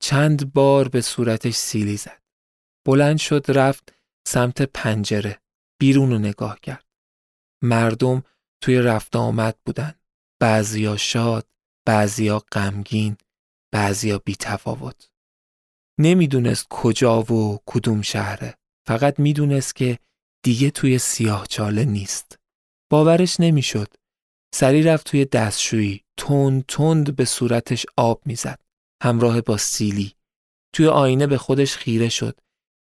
چند 0.02 0.52
بار 0.52 0.88
به 0.88 1.00
صورتش 1.00 1.54
سیلی 1.54 1.96
زد. 1.96 2.22
بلند 2.86 3.18
شد 3.18 3.44
رفت 3.48 3.94
سمت 4.26 4.62
پنجره. 4.62 5.40
بیرون 5.80 6.10
رو 6.10 6.18
نگاه 6.18 6.60
کرد. 6.60 6.84
مردم 7.62 8.22
توی 8.62 8.78
رفت 8.78 9.16
آمد 9.16 9.58
بودن. 9.66 9.94
بعضیا 10.40 10.96
شاد، 10.96 11.46
بعضیا 11.86 12.38
غمگین، 12.52 13.16
بعضیا 13.72 14.18
بی 14.18 14.36
تفاوت. 14.36 15.10
نمی‌دونست 16.00 16.66
کجا 16.70 17.22
و 17.22 17.58
کدوم 17.66 18.02
شهره. 18.02 18.54
فقط 18.86 19.18
می‌دونست 19.18 19.76
که 19.76 19.98
دیگه 20.44 20.70
توی 20.70 20.98
سیاه 20.98 21.46
چاله 21.46 21.84
نیست. 21.84 22.38
باورش 22.90 23.40
نمی‌شد. 23.40 23.94
سری 24.54 24.82
رفت 24.82 25.06
توی 25.06 25.24
دستشویی 25.24 26.04
تند 26.16 26.64
تند 26.68 27.16
به 27.16 27.24
صورتش 27.24 27.86
آب 27.96 28.22
می‌زد. 28.26 28.60
همراه 29.02 29.40
با 29.40 29.56
سیلی. 29.56 30.14
توی 30.74 30.86
آینه 30.86 31.26
به 31.26 31.38
خودش 31.38 31.76
خیره 31.76 32.08
شد. 32.08 32.40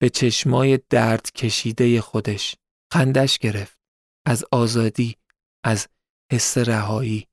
به 0.00 0.10
چشمای 0.10 0.80
درد 0.90 1.32
کشیده 1.32 2.00
خودش. 2.00 2.56
خندش 2.92 3.38
گرفت. 3.38 3.78
از 4.26 4.44
آزادی. 4.52 5.16
از 5.64 5.88
حس 6.32 6.58
رهایی. 6.58 7.26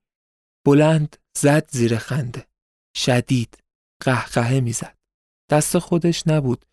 بلند 0.66 1.18
زد 1.38 1.72
زیر 1.72 1.98
خنده. 1.98 2.48
شدید. 2.96 3.58
قهقهه 4.04 4.60
می‌زد. 4.60 4.98
دست 5.52 5.78
خودش 5.80 6.28
نبود. 6.28 6.66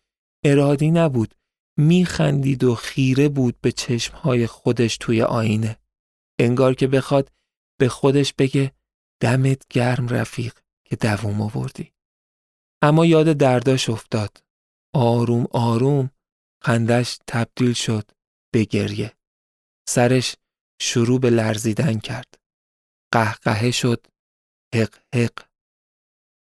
ارادی 0.45 0.91
نبود. 0.91 1.35
میخندید 1.77 2.63
و 2.63 2.75
خیره 2.75 3.29
بود 3.29 3.61
به 3.61 3.71
چشمهای 3.71 4.47
خودش 4.47 4.97
توی 4.97 5.21
آینه. 5.21 5.77
انگار 6.39 6.73
که 6.73 6.87
بخواد 6.87 7.31
به 7.79 7.89
خودش 7.89 8.33
بگه 8.33 8.71
دمت 9.21 9.67
گرم 9.69 10.07
رفیق 10.07 10.59
که 10.85 10.95
دووم 10.95 11.41
آوردی. 11.41 11.93
اما 12.81 13.05
یاد 13.05 13.37
درداش 13.37 13.89
افتاد. 13.89 14.43
آروم 14.93 15.47
آروم 15.51 16.09
خندش 16.63 17.19
تبدیل 17.27 17.73
شد 17.73 18.11
به 18.55 18.63
گریه. 18.63 19.13
سرش 19.89 20.35
شروع 20.81 21.19
به 21.19 21.29
لرزیدن 21.29 21.99
کرد. 21.99 22.33
قهقهه 23.13 23.71
شد. 23.71 24.07
حق 24.75 24.95
حق. 25.15 25.45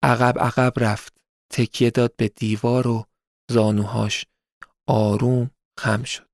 عقب 0.02 0.38
عقب 0.38 0.72
رفت. 0.76 1.16
تکیه 1.52 1.90
داد 1.90 2.16
به 2.16 2.28
دیوار 2.28 2.86
و 2.86 3.04
زانوهاش 3.50 4.24
آروم 4.86 5.50
خم 5.78 6.02
شد. 6.02 6.28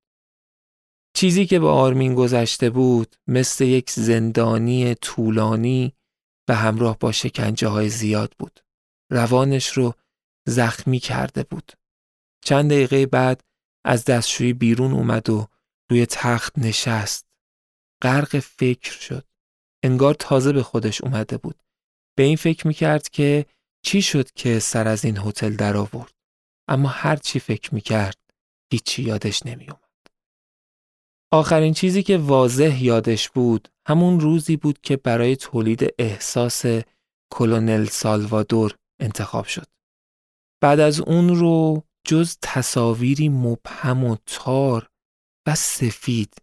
چیزی 1.17 1.47
که 1.47 1.59
به 1.59 1.69
آرمین 1.69 2.15
گذشته 2.15 2.71
بود 2.71 3.17
مثل 3.27 3.65
یک 3.65 3.91
زندانی 3.91 4.95
طولانی 4.95 5.93
و 6.49 6.55
همراه 6.55 6.99
با 6.99 7.13
شکنجه 7.13 7.69
های 7.69 7.89
زیاد 7.89 8.35
بود. 8.39 8.61
روانش 9.13 9.69
رو 9.69 9.95
زخمی 10.49 10.99
کرده 10.99 11.43
بود. 11.43 11.73
چند 12.45 12.71
دقیقه 12.71 13.07
بعد 13.07 13.45
از 13.85 14.05
دستشویی 14.05 14.53
بیرون 14.53 14.93
اومد 14.93 15.31
و 15.31 15.49
روی 15.95 16.07
تخت 16.07 16.59
نشست. 16.59 17.27
غرق 18.03 18.39
فکر 18.39 18.93
شد. 18.93 19.25
انگار 19.85 20.15
تازه 20.15 20.53
به 20.53 20.63
خودش 20.63 21.01
اومده 21.01 21.37
بود. 21.37 21.63
به 22.17 22.23
این 22.23 22.37
فکر 22.37 22.67
می‌کرد 22.67 23.09
که 23.09 23.47
چی 23.85 24.03
شد 24.03 24.31
که 24.31 24.59
سر 24.59 24.89
از 24.89 25.05
این 25.05 25.19
هتل 25.19 25.57
در 25.57 25.77
آورد. 25.77 26.13
اما 26.69 26.89
هر 26.89 27.17
چی 27.17 27.39
فکر 27.39 27.75
می‌کرد 27.75 28.19
هیچی 28.73 29.03
یادش 29.03 29.47
نمیومد. 29.47 29.91
آخرین 31.33 31.75
چیزی 31.75 32.03
که 32.03 32.19
واضح 32.19 32.85
یادش 32.85 33.31
بود 33.31 33.69
همون 33.89 34.21
روزی 34.21 34.57
بود 34.57 34.81
که 34.81 34.97
برای 34.97 35.37
تولید 35.37 35.95
احساس 35.99 36.65
کلونل 37.33 37.85
سالوادور 37.85 38.77
انتخاب 39.01 39.45
شد. 39.45 39.67
بعد 40.63 40.81
از 40.81 41.01
اون 41.01 41.37
رو 41.37 41.83
جز 42.07 42.37
تصاویری 42.43 43.29
مبهم 43.29 44.05
و 44.05 44.17
تار 44.27 44.89
و 45.47 45.55
سفید 45.55 46.35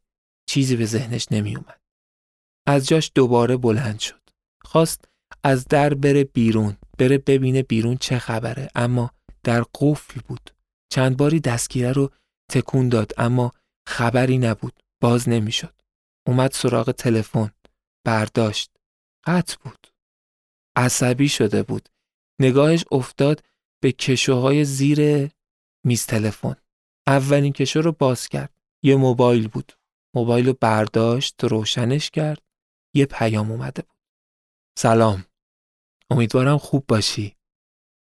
چیزی 0.50 0.76
به 0.76 0.86
ذهنش 0.86 1.28
نمی 1.32 1.56
اومد. 1.56 1.82
از 2.68 2.88
جاش 2.88 3.12
دوباره 3.16 3.58
بلند 3.58 4.00
شد. 4.00 4.22
خواست 4.64 5.08
از 5.44 5.66
در 5.66 5.94
بره 5.94 6.24
بیرون 6.24 6.78
بره 6.98 7.18
ببینه 7.18 7.64
بیرون 7.64 7.98
چه 7.98 8.20
خبره 8.20 8.68
اما 8.76 9.12
در 9.44 9.64
قفل 9.80 10.22
بود. 10.28 10.50
چند 10.90 11.18
باری 11.18 11.40
دستگیره 11.40 11.92
رو 11.92 12.12
تکون 12.52 12.90
داد 12.90 13.12
اما 13.18 13.52
خبری 13.88 14.38
نبود. 14.38 14.80
باز 15.02 15.30
نمی‌شد. 15.30 15.82
اومد 16.28 16.52
سراغ 16.52 16.92
تلفن. 16.92 17.52
برداشت. 18.06 18.72
قطع 19.26 19.56
بود. 19.64 19.88
عصبی 20.76 21.30
شده 21.30 21.64
بود. 21.64 21.90
نگاهش 22.42 22.86
افتاد 22.92 23.44
به 23.82 23.92
کشوهای 23.92 24.66
زیر 24.66 25.30
میز 25.86 26.06
تلفن. 26.06 26.56
اولین 27.08 27.54
کشو 27.54 27.82
رو 27.82 27.92
باز 27.92 28.30
کرد. 28.30 28.61
یه 28.84 28.96
موبایل 28.96 29.48
بود. 29.48 29.74
موبایل 30.16 30.48
رو 30.48 30.54
برداشت 30.62 31.44
روشنش 31.44 32.10
کرد. 32.10 32.42
یه 32.96 33.06
پیام 33.06 33.52
اومده 33.52 33.82
بود. 33.82 33.98
سلام. 34.78 35.26
امیدوارم 36.10 36.58
خوب 36.58 36.86
باشی. 36.88 37.36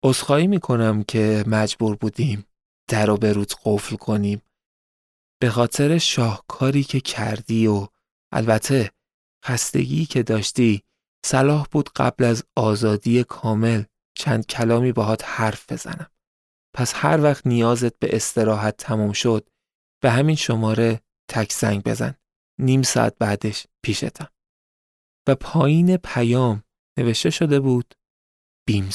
عذرخواهی 0.04 0.46
می‌کنم 0.46 1.02
که 1.02 1.44
مجبور 1.46 1.96
بودیم 1.96 2.46
در 2.88 3.06
رو 3.06 3.16
به 3.16 3.32
روت 3.32 3.54
قفل 3.64 3.96
کنیم. 3.96 4.42
به 5.40 5.50
خاطر 5.50 5.98
شاهکاری 5.98 6.84
که 6.84 7.00
کردی 7.00 7.66
و 7.66 7.88
البته 8.32 8.90
خستگی 9.44 10.06
که 10.06 10.22
داشتی 10.22 10.82
صلاح 11.26 11.66
بود 11.70 11.90
قبل 11.96 12.24
از 12.24 12.44
آزادی 12.56 13.24
کامل 13.24 13.84
چند 14.14 14.46
کلامی 14.46 14.92
باهات 14.92 15.24
حرف 15.24 15.72
بزنم. 15.72 16.10
پس 16.74 16.92
هر 16.96 17.22
وقت 17.22 17.46
نیازت 17.46 17.98
به 17.98 18.16
استراحت 18.16 18.76
تمام 18.76 19.12
شد 19.12 19.48
به 20.02 20.10
همین 20.10 20.36
شماره 20.36 21.00
تک 21.28 21.52
زنگ 21.52 21.82
بزن. 21.82 22.14
نیم 22.60 22.82
ساعت 22.82 23.18
بعدش 23.18 23.66
پیشتم. 23.84 24.28
و 25.28 25.34
پایین 25.34 25.96
پیام 25.96 26.64
نوشته 26.98 27.30
شده 27.30 27.60
بود 27.60 27.94
بیم 28.66 28.90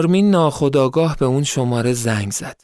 آرمین 0.00 0.30
ناخداگاه 0.30 1.16
به 1.16 1.26
اون 1.26 1.44
شماره 1.44 1.92
زنگ 1.92 2.32
زد. 2.32 2.60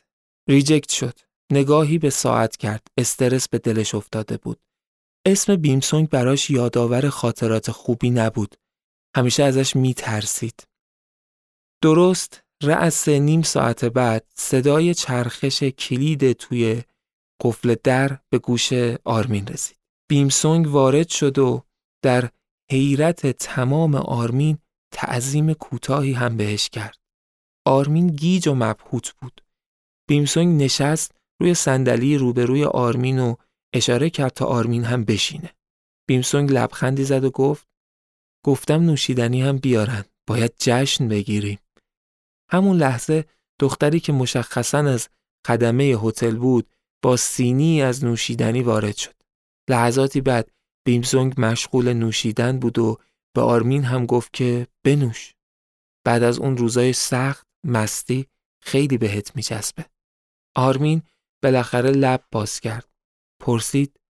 ریجکت 0.49 0.93
شد. 0.93 1.19
نگاهی 1.53 1.99
به 1.99 2.11
ساعت 2.11 2.57
کرد. 2.57 2.87
استرس 2.97 3.49
به 3.49 3.59
دلش 3.59 3.95
افتاده 3.95 4.37
بود. 4.37 4.61
اسم 5.27 5.57
بیمسونگ 5.57 6.09
براش 6.09 6.51
یادآور 6.51 7.09
خاطرات 7.09 7.71
خوبی 7.71 8.11
نبود. 8.11 8.55
همیشه 9.17 9.43
ازش 9.43 9.77
می 9.77 9.95
ترسید. 9.95 10.67
درست 11.83 12.43
رأس 12.63 13.09
نیم 13.09 13.43
ساعت 13.43 13.85
بعد 13.85 14.27
صدای 14.35 14.95
چرخش 14.95 15.63
کلید 15.63 16.33
توی 16.33 16.83
قفل 17.43 17.75
در 17.85 18.19
به 18.31 18.39
گوش 18.39 18.73
آرمین 19.05 19.47
رسید. 19.47 19.77
بیمسونگ 20.11 20.67
وارد 20.67 21.09
شد 21.09 21.39
و 21.39 21.63
در 22.03 22.31
حیرت 22.71 23.27
تمام 23.27 23.95
آرمین 23.95 24.59
تعظیم 24.93 25.53
کوتاهی 25.53 26.13
هم 26.13 26.37
بهش 26.37 26.69
کرد. 26.69 27.06
آرمین 27.67 28.07
گیج 28.07 28.49
و 28.49 28.55
مبهوت 28.55 29.15
بود. 29.21 29.41
بیمسونگ 30.09 30.63
نشست 30.63 31.13
روی 31.41 31.55
صندلی 31.55 32.19
روبروی 32.19 32.65
آرمین 32.65 33.19
و 33.19 33.35
اشاره 33.75 34.11
کرد 34.11 34.33
تا 34.33 34.47
آرمین 34.47 34.85
هم 34.85 35.05
بشینه. 35.05 35.51
بیمسونگ 36.09 36.53
لبخندی 36.53 37.05
زد 37.05 37.25
و 37.25 37.31
گفت 37.31 37.69
گفتم 38.45 38.83
نوشیدنی 38.83 39.43
هم 39.43 39.59
بیارن. 39.59 40.05
باید 40.27 40.53
جشن 40.59 41.09
بگیریم. 41.09 41.59
همون 42.51 42.77
لحظه 42.77 43.25
دختری 43.61 44.01
که 44.01 44.13
مشخصا 44.13 44.79
از 44.79 45.09
خدمه 45.47 45.85
هتل 45.85 46.37
بود 46.37 46.71
با 47.03 47.17
سینی 47.17 47.83
از 47.83 48.05
نوشیدنی 48.05 48.63
وارد 48.63 48.97
شد. 48.97 49.15
لحظاتی 49.71 50.21
بعد 50.21 50.51
بیمسونگ 50.87 51.35
مشغول 51.39 51.93
نوشیدن 51.93 52.59
بود 52.59 52.79
و 52.79 52.99
به 53.35 53.43
آرمین 53.43 53.85
هم 53.85 54.07
گفت 54.07 54.33
که 54.33 54.67
بنوش. 54.85 55.35
بعد 56.05 56.23
از 56.23 56.39
اون 56.39 56.57
روزای 56.57 56.93
سخت 56.93 57.46
مستی 57.67 58.27
خیلی 58.63 58.99
بهت 58.99 59.37
میچسبه. 59.37 59.87
آرمین 60.57 61.03
بالاخره 61.43 61.91
لب 61.91 62.25
باز 62.33 62.61
کرد. 62.61 62.89
پرسید 63.41 64.01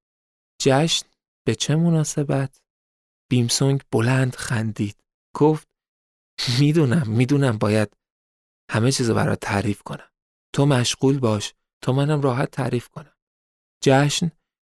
جشن 0.63 1.07
به 1.47 1.55
چه 1.55 1.77
مناسبت؟ 1.77 2.61
بیمسونگ 3.31 3.83
بلند 3.93 4.37
خندید. 4.37 5.05
گفت 5.35 5.69
می‌دونم 6.61 7.09
می‌دونم 7.09 7.59
باید 7.59 7.97
همه 8.71 8.93
چیزو 8.93 9.15
برات 9.15 9.41
تعریف 9.41 9.83
کنم. 9.83 10.11
تو 10.55 10.67
مشغول 10.67 11.19
باش 11.19 11.55
تا 11.83 11.93
منم 11.93 12.21
راحت 12.21 12.51
تعریف 12.51 12.89
کنم. 12.89 13.17
جشن 13.85 14.31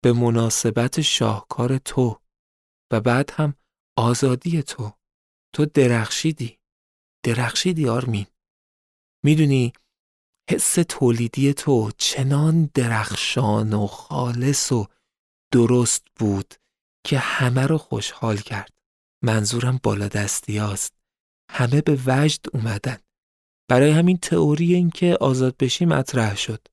به 0.05 0.13
مناسبت 0.13 1.01
شاهکار 1.01 1.79
تو 1.79 2.21
و 2.93 3.01
بعد 3.01 3.31
هم 3.31 3.55
آزادی 3.97 4.63
تو. 4.63 4.93
تو 5.55 5.67
درخشیدی. 5.67 6.59
درخشیدی 7.25 7.89
آرمین. 7.89 8.27
می‌دونی 9.25 9.73
حس 10.51 10.75
تولیدی 10.89 11.55
تو 11.55 11.91
چنان 11.99 12.71
درخشان 12.75 13.73
و 13.73 13.87
خالص 13.87 14.73
و 14.73 14.87
درست 15.53 16.03
بود 16.17 16.55
که 17.05 17.19
همه 17.19 17.67
رو 17.67 17.79
خوشحال 17.79 18.37
کرد. 18.37 18.73
منظورم 19.25 19.81
بالا 19.83 20.09
دستی 20.09 20.59
هاست. 20.59 20.95
همه 21.51 21.81
به 21.81 21.99
وجد 22.07 22.41
اومدن. 22.53 22.99
برای 23.69 23.91
همین 23.91 24.17
تئوری 24.17 24.75
اینکه 24.75 25.17
آزاد 25.21 25.57
بشی 25.57 25.85
مطرح 25.85 26.37
شد. 26.37 26.69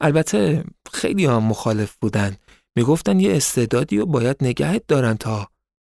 البته 0.00 0.64
خیلی 0.92 1.26
هم 1.26 1.42
مخالف 1.42 1.96
بودن. 1.96 2.36
می‌گفتن 2.76 3.20
یه 3.20 3.36
استعدادی 3.36 3.98
رو 3.98 4.06
باید 4.06 4.36
نگهت 4.40 4.86
دارن 4.86 5.14
تا 5.14 5.48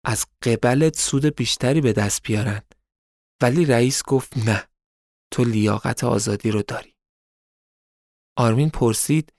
از 0.05 0.25
قبلت 0.41 0.97
سود 0.97 1.25
بیشتری 1.25 1.81
به 1.81 1.93
دست 1.93 2.23
بیارن. 2.23 2.61
ولی 3.41 3.65
رئیس 3.65 4.03
گفت 4.03 4.37
نه. 4.37 4.63
تو 5.31 5.43
لیاقت 5.43 6.03
آزادی 6.03 6.51
رو 6.51 6.61
داری. 6.61 6.95
آرمین 8.37 8.69
پرسید 8.69 9.33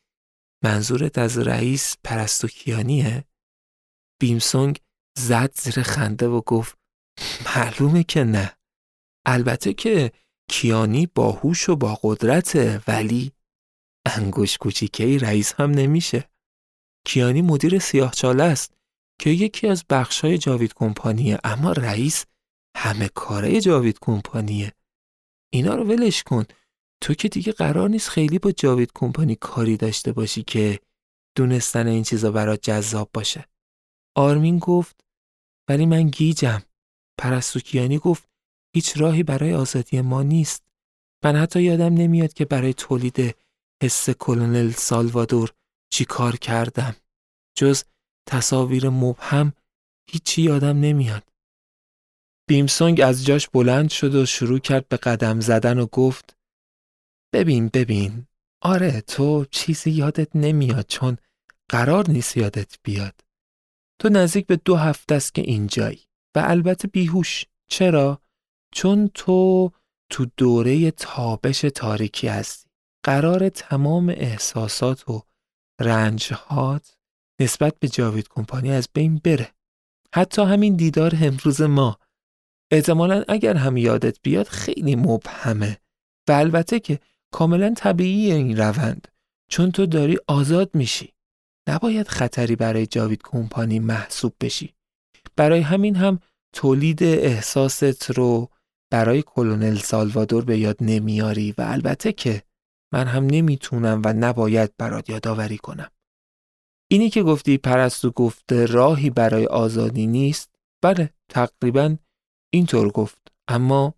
منظورت 0.65 1.19
از 1.19 1.39
رئیس 1.39 1.97
پرستوکیانیه؟ 2.05 3.25
بیمسونگ 4.21 4.79
زد 5.19 5.55
زیر 5.55 5.83
خنده 5.83 6.29
و 6.29 6.41
گفت 6.41 6.79
معلومه 7.45 8.05
که 8.05 8.25
نه. 8.25 8.57
البته 9.27 9.75
که 9.75 10.13
کیانی 10.51 11.07
باهوش 11.07 11.69
و 11.69 11.77
با 11.77 11.99
قدرته 12.03 12.83
ولی 12.89 13.33
انگوش 14.07 14.59
کوچیکه 14.59 15.19
رئیس 15.19 15.53
هم 15.53 15.71
نمیشه. 15.71 16.31
کیانی 17.07 17.43
مدیر 17.43 17.79
سیاهچاله 17.79 18.45
است 18.45 18.75
که 19.21 19.31
یکی 19.31 19.69
از 19.69 19.85
بخشای 19.91 20.39
جاوید 20.39 20.75
کمپانیه 20.75 21.39
اما 21.45 21.73
رئیس 21.73 22.25
همه 22.77 23.09
کاره 23.09 23.61
جاوید 23.61 23.99
کمپانیه. 24.01 24.73
اینا 25.51 25.75
رو 25.75 25.85
ولش 25.85 26.23
کن. 26.23 26.45
تو 27.01 27.15
که 27.15 27.29
دیگه 27.29 27.53
قرار 27.53 27.89
نیست 27.89 28.09
خیلی 28.09 28.39
با 28.39 28.53
جاوید 28.53 28.91
کمپانی 28.95 29.35
کاری 29.35 29.77
داشته 29.77 30.13
باشی 30.13 30.43
که 30.43 30.81
دونستن 31.37 31.87
این 31.87 32.03
چیزا 32.03 32.31
برات 32.31 32.63
جذاب 32.63 33.11
باشه. 33.15 33.49
آرمین 34.17 34.59
گفت 34.59 35.05
ولی 35.69 35.87
من 35.87 36.09
گیجم. 36.09 36.63
پرستوکیانی 37.19 37.99
گفت 37.99 38.29
هیچ 38.75 38.97
راهی 38.97 39.23
برای 39.23 39.55
آزادی 39.55 40.01
ما 40.01 40.23
نیست. 40.23 40.63
من 41.25 41.37
حتی 41.37 41.63
یادم 41.63 41.95
نمیاد 41.95 42.33
که 42.33 42.45
برای 42.45 42.75
تولید 42.75 43.37
حس 43.83 44.11
کلونل 44.11 44.71
سالوادور 44.71 45.53
چی 45.91 46.05
کار 46.05 46.37
کردم. 46.37 46.97
جز 47.57 47.85
تصاویر 48.27 48.89
مبهم 48.89 49.53
هیچی 50.11 50.43
یادم 50.43 50.81
نمیاد. 50.81 51.29
بیمسونگ 52.49 53.01
از 53.01 53.27
جاش 53.27 53.49
بلند 53.49 53.91
شد 53.91 54.15
و 54.15 54.27
شروع 54.27 54.59
کرد 54.59 54.89
به 54.89 54.97
قدم 54.97 55.41
زدن 55.41 55.79
و 55.79 55.87
گفت 55.87 56.37
ببین 57.33 57.69
ببین. 57.69 58.27
آره 58.63 59.01
تو 59.01 59.45
چیزی 59.51 59.91
یادت 59.91 60.37
نمیاد 60.37 60.87
چون 60.87 61.17
قرار 61.69 62.11
نیست 62.11 62.37
یادت 62.37 62.75
بیاد. 62.83 63.21
تو 64.01 64.09
نزدیک 64.09 64.47
به 64.47 64.57
دو 64.57 64.77
هفته 64.77 65.15
است 65.15 65.35
که 65.35 65.43
اینجایی 65.43 66.07
و 66.37 66.45
البته 66.47 66.89
بیهوش. 66.89 67.45
چرا؟ 67.71 68.23
چون 68.75 69.11
تو 69.15 69.71
تو 70.11 70.27
دوره 70.37 70.91
تابش 70.91 71.61
تاریکی 71.61 72.29
هستی. 72.29 72.71
قرار 73.05 73.49
تمام 73.49 74.09
احساسات 74.09 75.09
و 75.09 75.23
رنجهات 75.81 76.97
نسبت 77.41 77.79
به 77.79 77.89
جاوید 77.89 78.29
کمپانی 78.29 78.71
از 78.71 78.89
بین 78.95 79.21
بره. 79.25 79.53
حتی 80.15 80.43
همین 80.43 80.77
دیدار 80.77 81.13
امروز 81.23 81.63
ما. 81.63 81.99
احتمالا 82.71 83.25
اگر 83.29 83.57
هم 83.57 83.77
یادت 83.77 84.19
بیاد 84.23 84.47
خیلی 84.47 84.97
مبهمه. 84.97 85.79
و 86.29 86.33
البته 86.33 86.81
که 86.81 87.01
کاملا 87.33 87.75
طبیعی 87.77 88.33
این 88.33 88.57
روند. 88.57 89.09
چون 89.51 89.71
تو 89.71 89.87
داری 89.87 90.19
آزاد 90.27 90.71
میشی. 90.75 91.13
نباید 91.69 92.09
خطری 92.09 92.57
برای 92.57 92.87
جاوید 92.87 93.23
کمپانی 93.25 93.79
محسوب 93.79 94.35
بشی. 94.41 94.75
برای 95.37 95.61
همین 95.61 95.97
هم 95.97 96.21
تولید 96.53 97.03
احساست 97.03 98.11
رو 98.11 98.49
برای 98.91 99.23
کلونل 99.23 99.77
سالوادور 99.77 100.45
به 100.45 100.59
یاد 100.59 100.77
نمیاری 100.81 101.55
و 101.59 101.63
البته 101.63 102.13
که 102.13 102.43
من 102.93 103.07
هم 103.07 103.27
نمی‌تونم 103.27 104.03
و 104.05 104.13
نباید 104.13 104.73
برات 104.79 105.11
یادآوری 105.11 105.59
کنم. 105.59 105.91
اینی 106.91 107.11
که 107.11 107.23
گفتی 107.23 107.59
پرستو 107.59 108.11
گفته 108.11 108.67
راهی 108.67 109.11
برای 109.11 109.47
آزادی 109.47 110.07
نیست؟ 110.07 110.55
بله 110.83 111.11
تقریبا 111.29 111.97
اینطور 112.51 112.91
گفت. 112.91 113.33
اما 113.49 113.95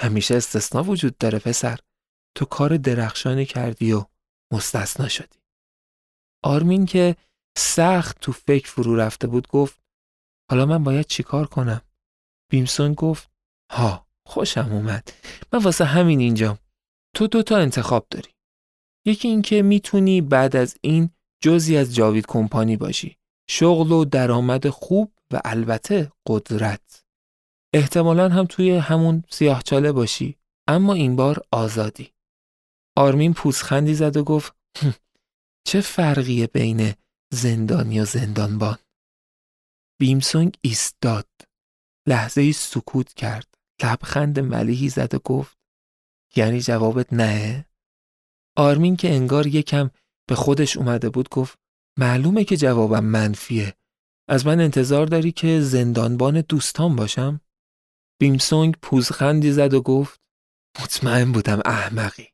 همیشه 0.00 0.36
استثنا 0.36 0.82
وجود 0.82 1.18
داره 1.18 1.38
پسر. 1.38 1.78
تو 2.36 2.44
کار 2.44 2.76
درخشانی 2.76 3.46
کردی 3.46 3.92
و 3.92 4.04
مستثنا 4.52 5.08
شدی. 5.08 5.38
آرمین 6.44 6.86
که 6.86 7.16
سخت 7.58 8.20
تو 8.20 8.32
فکر 8.32 8.70
فرو 8.70 8.96
رفته 8.96 9.26
بود 9.26 9.48
گفت 9.48 9.80
حالا 10.50 10.66
من 10.66 10.84
باید 10.84 11.06
چیکار 11.06 11.46
کنم؟ 11.46 11.80
بیمسون 12.50 12.94
گفت 12.94 13.30
ها 13.72 14.06
خوشم 14.26 14.72
اومد. 14.72 15.12
من 15.52 15.62
واسه 15.62 15.84
همین 15.84 16.20
اینجام 16.20 16.58
تو 17.16 17.26
دو 17.26 17.42
تا 17.42 17.56
انتخاب 17.56 18.06
داری. 18.10 18.30
یکی 19.06 19.28
اینکه 19.28 19.62
می‌تونی 19.62 20.20
بعد 20.20 20.56
از 20.56 20.76
این 20.80 21.10
جزی 21.42 21.76
از 21.76 21.94
جاوید 21.94 22.26
کمپانی 22.26 22.76
باشی. 22.76 23.16
شغل 23.50 23.92
و 23.92 24.04
درآمد 24.04 24.68
خوب 24.68 25.12
و 25.30 25.40
البته 25.44 26.12
قدرت. 26.26 27.04
احتمالا 27.74 28.28
هم 28.28 28.46
توی 28.46 28.70
همون 28.70 29.24
سیاهچاله 29.30 29.92
باشی. 29.92 30.36
اما 30.68 30.94
این 30.94 31.16
بار 31.16 31.42
آزادی. 31.50 32.12
آرمین 32.96 33.34
پوزخندی 33.34 33.94
زد 33.94 34.16
و 34.16 34.24
گفت 34.24 34.56
چه 35.68 35.80
فرقیه 35.80 36.46
بین 36.46 36.94
زندانی 37.32 38.00
و 38.00 38.04
زندانبان؟ 38.04 38.78
بیمسونگ 40.00 40.56
ایستاد. 40.60 41.28
لحظه 42.08 42.40
ای 42.40 42.52
سکوت 42.52 43.12
کرد. 43.12 43.54
لبخند 43.82 44.40
ملیحی 44.40 44.88
زد 44.88 45.14
و 45.14 45.18
گفت 45.18 45.58
یعنی 46.36 46.60
جوابت 46.60 47.12
نه؟ 47.12 47.66
آرمین 48.56 48.96
که 48.96 49.10
انگار 49.10 49.46
یکم 49.46 49.90
به 50.28 50.34
خودش 50.34 50.76
اومده 50.76 51.10
بود 51.10 51.28
گفت 51.28 51.58
معلومه 51.98 52.44
که 52.44 52.56
جوابم 52.56 53.04
منفیه. 53.04 53.74
از 54.28 54.46
من 54.46 54.60
انتظار 54.60 55.06
داری 55.06 55.32
که 55.32 55.60
زندانبان 55.60 56.40
دوستان 56.40 56.96
باشم؟ 56.96 57.40
بیمسونگ 58.22 58.76
پوزخندی 58.82 59.52
زد 59.52 59.74
و 59.74 59.82
گفت 59.82 60.20
مطمئن 60.82 61.32
بودم 61.32 61.60
احمقی. 61.64 62.28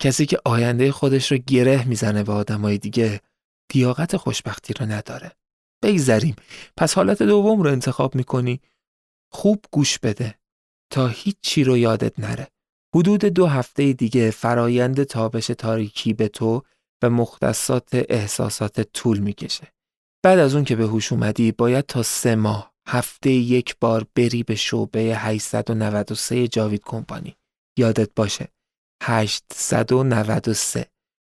کسی 0.00 0.26
که 0.26 0.38
آینده 0.44 0.92
خودش 0.92 1.32
رو 1.32 1.38
گره 1.38 1.84
می‌زنه 1.84 2.22
به 2.22 2.32
آدمای 2.32 2.78
دیگه 2.78 3.20
دیاقت 3.68 4.16
خوشبختی 4.16 4.74
رو 4.74 4.86
نداره. 4.86 5.32
بگذریم. 5.82 6.36
پس 6.76 6.94
حالت 6.94 7.22
دوم 7.22 7.62
رو 7.62 7.70
انتخاب 7.70 8.14
می‌کنی. 8.14 8.60
خوب 9.32 9.64
گوش 9.72 9.98
بده. 9.98 10.38
تا 10.92 11.06
هیچی 11.06 11.64
رو 11.64 11.76
یادت 11.76 12.18
نره. 12.18 12.48
حدود 12.94 13.24
دو 13.24 13.46
هفته 13.46 13.92
دیگه 13.92 14.30
فرایند 14.30 15.02
تابش 15.02 15.46
تاریکی 15.46 16.12
به 16.12 16.28
تو 16.28 16.62
و 17.02 17.10
مختصات 17.10 17.88
احساسات 17.92 18.80
طول 18.80 19.18
می‌کشه. 19.18 19.72
بعد 20.22 20.38
از 20.38 20.54
اون 20.54 20.64
که 20.64 20.76
به 20.76 20.86
هوش 20.86 21.12
اومدی 21.12 21.52
باید 21.52 21.86
تا 21.86 22.02
سه 22.02 22.34
ماه 22.34 22.71
هفته 22.88 23.30
یک 23.30 23.76
بار 23.80 24.06
بری 24.14 24.42
به 24.42 24.54
شعبه 24.54 25.00
893 25.00 26.48
جاوید 26.48 26.82
کمپانی. 26.84 27.36
یادت 27.78 28.10
باشه 28.16 28.48
893 29.02 30.86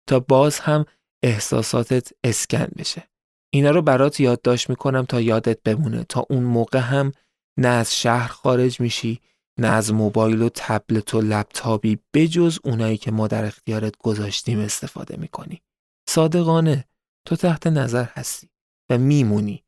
تا 0.09 0.21
باز 0.21 0.59
هم 0.59 0.85
احساساتت 1.23 2.13
اسکن 2.25 2.69
بشه. 2.79 3.09
اینا 3.55 3.71
رو 3.71 3.83
برات 3.83 4.21
یادداشت 4.21 4.71
می‌کنم 4.71 5.05
تا 5.05 5.21
یادت 5.21 5.63
بمونه. 5.63 6.05
تا 6.05 6.27
اون 6.31 6.43
موقع 6.43 6.79
هم 6.79 7.13
نه 7.59 7.69
از 7.69 7.97
شهر 7.97 8.29
خارج 8.29 8.81
میشی 8.81 9.21
نه 9.59 9.69
از 9.69 9.93
موبایل 9.93 10.43
و 10.43 10.49
تبلت 10.55 11.15
و 11.15 11.21
لپتاپی 11.21 11.99
بجز 12.15 12.59
اونایی 12.65 12.97
که 12.97 13.11
ما 13.11 13.29
در 13.29 13.45
اختیارت 13.45 13.97
گذاشتیم 13.97 14.59
استفاده 14.59 15.17
می‌کنی. 15.17 15.63
صادقانه 16.09 16.85
تو 17.27 17.37
تحت 17.37 17.67
نظر 17.67 18.05
هستی 18.05 18.49
و 18.91 18.99
میمونی. 18.99 19.66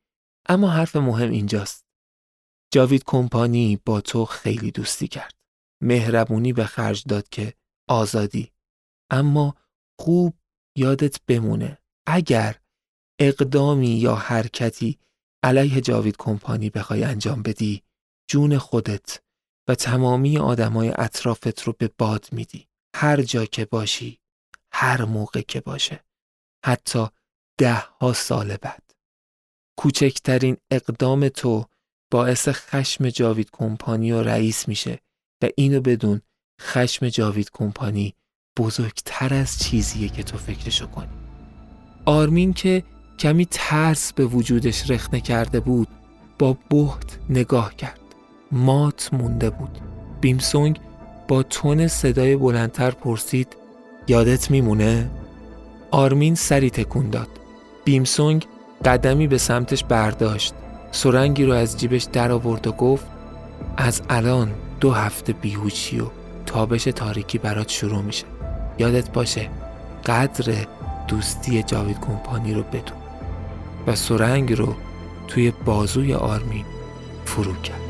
اما 0.48 0.70
حرف 0.70 0.96
مهم 0.96 1.30
اینجاست. 1.30 1.84
جاوید 2.70 3.04
کمپانی 3.06 3.80
با 3.84 4.00
تو 4.00 4.24
خیلی 4.24 4.70
دوستی 4.70 5.08
کرد. 5.08 5.34
مهربونی 5.82 6.52
به 6.52 6.64
خرج 6.64 7.04
داد 7.08 7.28
که 7.28 7.54
آزادی. 7.88 8.52
اما 9.11 9.54
خوب 10.00 10.34
یادت 10.76 11.20
بمونه 11.26 11.78
اگر 12.06 12.61
اقدامی 13.18 13.88
یا 13.88 14.14
حرکتی 14.14 14.98
علیه 15.42 15.80
جاوید 15.80 16.16
کمپانی 16.16 16.70
بخوای 16.70 17.04
انجام 17.04 17.42
بدی 17.42 17.82
جون 18.30 18.58
خودت 18.58 19.20
و 19.68 19.74
تمامی 19.74 20.38
آدمای 20.38 20.92
اطرافت 20.98 21.62
رو 21.62 21.74
به 21.78 21.90
باد 21.98 22.28
میدی. 22.32 22.68
هر 22.96 23.22
جا 23.22 23.44
که 23.44 23.64
باشی 23.64 24.20
هر 24.72 25.04
موقع 25.04 25.40
که 25.40 25.61
باشه. 25.61 26.04
حتی 26.64 27.06
ده 27.58 27.74
ها 28.00 28.12
سال 28.12 28.56
بعد. 28.56 28.88
کوچکترین 29.79 30.57
اقدام 30.71 31.29
تو 31.29 31.64
باعث 32.11 32.49
خشم 32.49 33.09
جاوید 33.09 33.51
کمپانی 33.53 34.12
و 34.12 34.23
رئیس 34.23 34.69
میشه 34.69 34.99
و 35.43 35.49
اینو 35.57 35.81
بدون 35.81 36.21
خشم 36.61 37.09
جاوید 37.09 37.51
کمپانی 37.53 38.14
بزرگتر 38.59 39.35
از 39.35 39.59
چیزیه 39.59 40.09
که 40.09 40.23
تو 40.23 40.38
فکرشو 40.38 40.87
کنی. 40.87 41.09
آرمین 42.05 42.53
که 42.53 42.83
کمی 43.19 43.47
ترس 43.51 44.12
به 44.12 44.25
وجودش 44.25 44.91
رخنه 44.91 45.21
کرده 45.21 45.61
بود 45.61 45.88
با 46.38 46.59
بحت 46.71 47.19
نگاه 47.31 47.77
کرد. 47.77 48.01
مات 48.53 49.11
مونده 49.12 49.51
بود. 49.51 49.79
بیمسونگ 50.21 50.81
با 51.29 51.43
تون 51.43 51.88
صدای 51.88 52.37
بلندتر 52.37 52.91
پرسید 52.91 53.57
یادت 54.09 54.51
میمونه؟ 54.51 55.11
آرمین 55.91 56.35
سری 56.35 56.71
تکون 56.71 57.11
داد. 57.11 57.29
بیمسونگ 57.85 58.47
قدمی 58.85 59.27
به 59.27 59.38
سمتش 59.38 59.85
برداشت. 59.85 60.55
سرنگی 60.91 61.45
رو 61.45 61.53
از 61.53 61.77
جیبش 61.77 62.03
در 62.03 62.33
آورد 62.33 62.67
و 62.67 62.73
گفت 62.73 63.07
از 63.77 64.03
الان 64.11 64.51
دو 64.81 64.93
هفته 64.93 65.33
بیهوشی 65.33 66.01
و 66.01 66.07
تابش 66.47 66.85
تاریکی 66.85 67.38
برات 67.38 67.69
شروع 67.69 68.03
میشه. 68.03 68.25
یادت 68.79 69.12
باشه 69.12 69.51
قدر 70.07 70.67
دوستی 71.09 71.62
جاوید 71.62 72.01
کمپانی 72.01 72.55
رو 72.55 72.62
بدون. 72.62 72.99
و 73.87 73.95
سرنگ 73.95 74.53
رو 74.53 74.75
توی 75.29 75.51
بازوی 75.51 76.14
آرمین 76.14 76.64
فرو 77.25 77.55
کرد. 77.55 77.88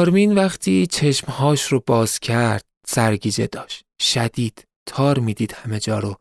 آرمین 0.00 0.34
وقتی 0.34 0.86
چشمهاش 0.86 1.62
رو 1.62 1.82
باز 1.86 2.18
کرد 2.18 2.64
سرگیجه 2.86 3.46
داشت. 3.46 3.84
شدید 4.00 4.68
تار 4.86 5.18
می‌دید 5.18 5.52
همه 5.52 5.80
جا 5.80 5.98
رو. 5.98 6.16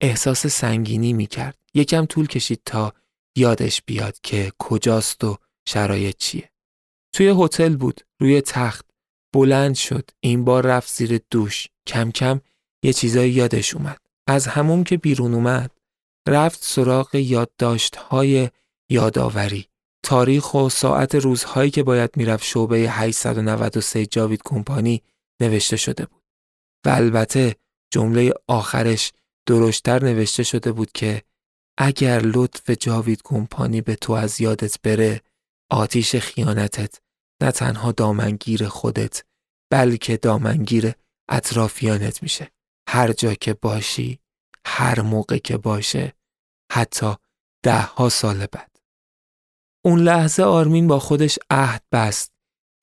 احساس 0.00 0.46
سنگینی 0.46 1.12
می‌کرد. 1.12 1.58
یکم 1.74 2.06
طول 2.06 2.26
کشید 2.26 2.60
تا 2.64 2.92
یادش 3.36 3.82
بیاد 3.86 4.20
که 4.22 4.52
کجاست 4.58 5.24
و 5.24 5.36
شرایط 5.68 6.16
چیه. 6.16 6.50
توی 7.12 7.34
هتل 7.38 7.76
بود 7.76 8.00
روی 8.20 8.40
تخت 8.40 8.86
بلند 9.34 9.74
شد 9.74 10.10
این 10.20 10.44
بار 10.44 10.66
رفت 10.66 10.94
زیر 10.94 11.20
دوش 11.30 11.66
کم 11.86 12.10
کم 12.10 12.40
یه 12.84 12.92
چیزایی 12.92 13.32
یادش 13.32 13.74
اومد 13.74 14.00
از 14.26 14.46
همون 14.46 14.84
که 14.84 14.96
بیرون 14.96 15.34
اومد 15.34 15.70
رفت 16.28 16.64
سراغ 16.64 17.14
یادداشت 17.14 17.96
های 17.96 18.48
یادآوری 18.90 19.66
تاریخ 20.02 20.54
و 20.54 20.68
ساعت 20.68 21.14
روزهایی 21.14 21.70
که 21.70 21.82
باید 21.82 22.10
می‌رفت 22.16 22.44
شعبه 22.44 22.76
893 22.76 24.06
جاوید 24.06 24.40
کمپانی 24.44 25.02
نوشته 25.40 25.76
شده 25.76 26.06
بود. 26.06 26.22
و 26.86 26.88
البته 26.88 27.56
جمله 27.90 28.32
آخرش 28.48 29.12
درشتر 29.46 30.04
نوشته 30.04 30.42
شده 30.42 30.72
بود 30.72 30.92
که 30.92 31.22
اگر 31.78 32.20
لطف 32.20 32.70
جاوید 32.70 33.20
کمپانی 33.24 33.80
به 33.80 33.94
تو 33.94 34.12
از 34.12 34.40
یادت 34.40 34.80
بره 34.82 35.20
آتیش 35.70 36.16
خیانتت 36.16 37.00
نه 37.42 37.50
تنها 37.50 37.92
دامنگیر 37.92 38.68
خودت 38.68 39.24
بلکه 39.70 40.16
دامنگیر 40.16 40.92
اطرافیانت 41.28 42.22
میشه. 42.22 42.50
هر 42.88 43.12
جا 43.12 43.34
که 43.34 43.54
باشی، 43.54 44.18
هر 44.66 45.00
موقع 45.00 45.38
که 45.38 45.56
باشه، 45.56 46.12
حتی 46.72 47.14
ده 47.62 47.80
ها 47.80 48.08
سال 48.08 48.46
بعد. 48.46 48.69
اون 49.84 50.00
لحظه 50.00 50.42
آرمین 50.42 50.86
با 50.86 50.98
خودش 50.98 51.38
عهد 51.50 51.82
بست 51.92 52.32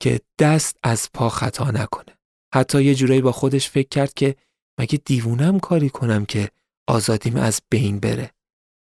که 0.01 0.21
دست 0.39 0.77
از 0.83 1.09
پا 1.13 1.29
خطا 1.29 1.71
نکنه. 1.71 2.17
حتی 2.55 2.83
یه 2.83 2.95
جورایی 2.95 3.21
با 3.21 3.31
خودش 3.31 3.69
فکر 3.69 3.87
کرد 3.87 4.13
که 4.13 4.35
مگه 4.79 4.99
دیوونم 5.05 5.59
کاری 5.59 5.89
کنم 5.89 6.25
که 6.25 6.49
آزادیم 6.89 7.35
از 7.35 7.61
بین 7.69 7.99
بره. 7.99 8.31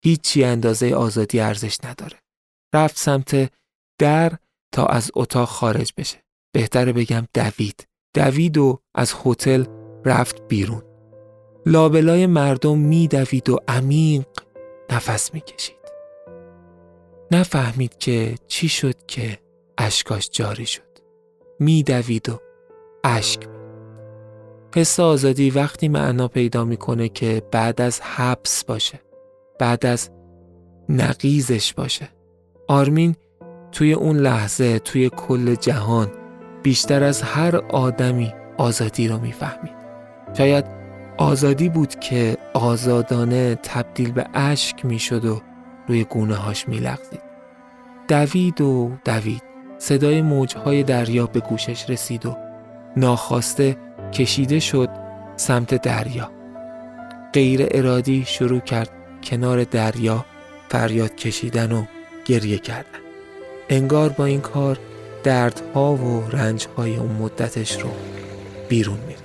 هیچی 0.03 0.43
اندازه 0.43 0.95
آزادی 0.95 1.39
ارزش 1.39 1.77
نداره. 1.83 2.17
رفت 2.75 2.97
سمت 2.97 3.51
در 3.99 4.37
تا 4.73 4.85
از 4.85 5.11
اتاق 5.15 5.47
خارج 5.47 5.93
بشه. 5.97 6.23
بهتره 6.53 6.93
بگم 6.93 7.27
دوید. 7.33 7.87
دوید 8.15 8.57
و 8.57 8.79
از 8.95 9.13
هتل 9.25 9.65
رفت 10.05 10.47
بیرون. 10.47 10.83
لابلای 11.65 12.25
مردم 12.25 12.77
میدوید 12.77 13.49
و 13.49 13.59
عمیق 13.67 14.27
نفس 14.91 15.33
می‌کشید. 15.33 15.76
نفهمید 17.31 17.97
که 17.97 18.35
چی 18.47 18.69
شد 18.69 19.05
که 19.07 19.37
اشکاش 19.77 20.29
جاری 20.31 20.65
شد. 20.65 20.81
میدوید 21.59 22.29
و 22.29 22.39
اشک 23.03 23.39
حس 24.75 24.99
آزادی 24.99 25.49
وقتی 25.49 25.87
معنا 25.87 26.27
پیدا 26.27 26.65
می‌کنه 26.65 27.09
که 27.09 27.41
بعد 27.51 27.81
از 27.81 28.01
حبس 28.01 28.63
باشه 28.63 28.99
بعد 29.59 29.85
از 29.85 30.09
نقیزش 30.89 31.73
باشه. 31.73 32.09
آرمین 32.67 33.15
توی 33.71 33.93
اون 33.93 34.17
لحظه 34.17 34.79
توی 34.79 35.09
کل 35.09 35.55
جهان 35.55 36.11
بیشتر 36.63 37.03
از 37.03 37.21
هر 37.21 37.55
آدمی 37.57 38.33
آزادی 38.57 39.07
رو 39.07 39.19
می‌فهمید. 39.19 39.77
شاید 40.37 40.65
آزادی 41.17 41.69
بود 41.69 41.99
که 41.99 42.37
آزادانه 42.53 43.55
تبدیل 43.55 44.11
به 44.11 44.25
اشک 44.33 44.85
می‌شد 44.85 45.25
و 45.25 45.41
روی 45.87 46.03
گونه 46.03 46.35
هاش 46.35 46.67
میلغزید. 46.69 47.21
دوید 48.07 48.61
و 48.61 48.91
دوید. 49.05 49.41
صدای 49.77 50.21
موجهای 50.21 50.83
دریا 50.83 51.25
به 51.25 51.39
گوشش 51.39 51.89
رسید 51.89 52.25
و 52.25 52.37
ناخواسته 52.97 53.77
کشیده 54.13 54.59
شد 54.59 54.89
سمت 55.35 55.81
دریا. 55.81 56.31
غیر 57.33 57.67
ارادی 57.71 58.23
شروع 58.27 58.59
کرد 58.59 58.89
کنار 59.23 59.63
دریا 59.63 60.25
فریاد 60.69 61.15
کشیدن 61.15 61.71
و 61.71 61.83
گریه 62.25 62.57
کردن. 62.57 62.99
انگار 63.69 64.09
با 64.09 64.25
این 64.25 64.41
کار 64.41 64.79
دردها 65.23 65.95
و 65.95 66.29
رنجهای 66.29 66.97
اون 66.97 67.11
مدتش 67.11 67.81
رو 67.81 67.89
بیرون 68.69 68.99
میره 69.07 69.16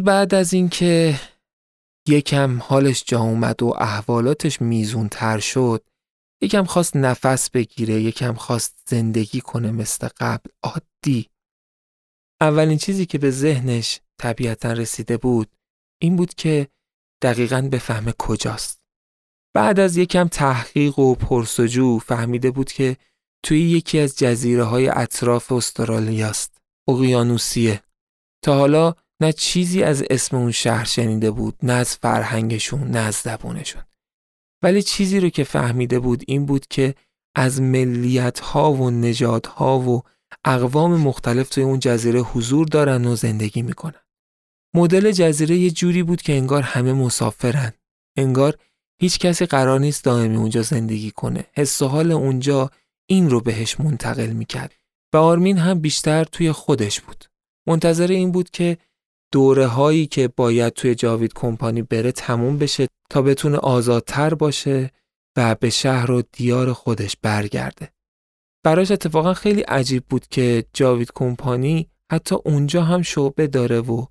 بعد 0.00 0.34
از 0.34 0.52
اینکه 0.52 1.20
یکم 2.08 2.58
حالش 2.58 3.04
جا 3.06 3.20
اومد 3.20 3.62
و 3.62 3.66
احوالاتش 3.78 4.62
میزون 4.62 5.08
تر 5.08 5.38
شد 5.38 5.84
یکم 6.42 6.64
خواست 6.64 6.96
نفس 6.96 7.50
بگیره 7.50 7.94
یکم 7.94 8.34
خواست 8.34 8.78
زندگی 8.86 9.40
کنه 9.40 9.70
مثل 9.70 10.08
قبل 10.20 10.50
عادی. 10.62 11.26
اولین 12.40 12.78
چیزی 12.78 13.06
که 13.06 13.18
به 13.18 13.30
ذهنش 13.30 14.00
طبیعتا 14.18 14.72
رسیده 14.72 15.16
بود 15.16 15.48
این 16.02 16.16
بود 16.16 16.34
که 16.34 16.68
دقیقا 17.22 17.68
بفهمه 17.72 18.14
کجاست. 18.18 18.80
بعد 19.54 19.80
از 19.80 19.96
یکم 19.96 20.28
تحقیق 20.28 20.98
و 20.98 21.14
پرسجو 21.14 21.98
فهمیده 21.98 22.50
بود 22.50 22.72
که 22.72 22.96
توی 23.44 23.70
یکی 23.70 23.98
از 23.98 24.18
جزیره 24.18 24.64
های 24.64 24.88
اطراف 24.88 25.52
استرالیاست 25.52 26.58
اقیانوسیه. 26.88 27.82
تا 28.44 28.54
حالا 28.54 28.94
نه 29.20 29.32
چیزی 29.32 29.82
از 29.82 30.04
اسم 30.10 30.36
اون 30.36 30.50
شهر 30.50 30.84
شنیده 30.84 31.30
بود 31.30 31.54
نه 31.62 31.72
از 31.72 31.96
فرهنگشون 31.96 32.90
نه 32.90 32.98
از 32.98 33.14
زبونشون. 33.14 33.82
ولی 34.62 34.82
چیزی 34.82 35.20
رو 35.20 35.28
که 35.28 35.44
فهمیده 35.44 35.98
بود 35.98 36.22
این 36.26 36.46
بود 36.46 36.66
که 36.66 36.94
از 37.34 37.60
ملیت 37.60 38.40
ها 38.40 38.72
و 38.72 38.90
نجات 38.90 39.46
ها 39.46 39.80
و 39.80 40.02
اقوام 40.44 41.00
مختلف 41.00 41.48
توی 41.48 41.64
اون 41.64 41.78
جزیره 41.78 42.20
حضور 42.20 42.66
دارن 42.66 43.04
و 43.04 43.16
زندگی 43.16 43.62
می‌کنن. 43.62 44.00
مدل 44.74 45.12
جزیره 45.12 45.56
یه 45.56 45.70
جوری 45.70 46.02
بود 46.02 46.22
که 46.22 46.32
انگار 46.32 46.62
همه 46.62 46.92
مسافرن. 46.92 47.72
انگار 48.16 48.58
هیچ 49.00 49.18
کسی 49.18 49.46
قرار 49.46 49.80
نیست 49.80 50.04
دائمی 50.04 50.36
اونجا 50.36 50.62
زندگی 50.62 51.10
کنه. 51.10 51.46
حس 51.52 51.82
و 51.82 51.86
حال 51.86 52.12
اونجا 52.12 52.70
این 53.08 53.30
رو 53.30 53.40
بهش 53.40 53.80
منتقل 53.80 54.30
می‌کرد. 54.30 54.74
و 55.12 55.16
آرمین 55.16 55.58
هم 55.58 55.80
بیشتر 55.80 56.24
توی 56.24 56.52
خودش 56.52 57.00
بود. 57.00 57.24
منتظر 57.68 58.06
این 58.06 58.32
بود 58.32 58.50
که 58.50 58.78
دوره 59.32 59.66
هایی 59.66 60.06
که 60.06 60.28
باید 60.28 60.72
توی 60.72 60.94
جاوید 60.94 61.32
کمپانی 61.34 61.82
بره 61.82 62.12
تموم 62.12 62.58
بشه 62.58 62.86
تا 63.10 63.22
بتونه 63.22 63.58
آزادتر 63.58 64.34
باشه 64.34 64.90
و 65.36 65.54
به 65.54 65.70
شهر 65.70 66.10
و 66.10 66.22
دیار 66.32 66.72
خودش 66.72 67.16
برگرده. 67.22 67.88
براش 68.64 68.90
اتفاقا 68.90 69.34
خیلی 69.34 69.60
عجیب 69.60 70.04
بود 70.04 70.26
که 70.26 70.64
جاوید 70.72 71.12
کمپانی 71.14 71.90
حتی 72.12 72.36
اونجا 72.44 72.82
هم 72.82 73.02
شعبه 73.02 73.46
داره 73.46 73.80
و 73.80 74.06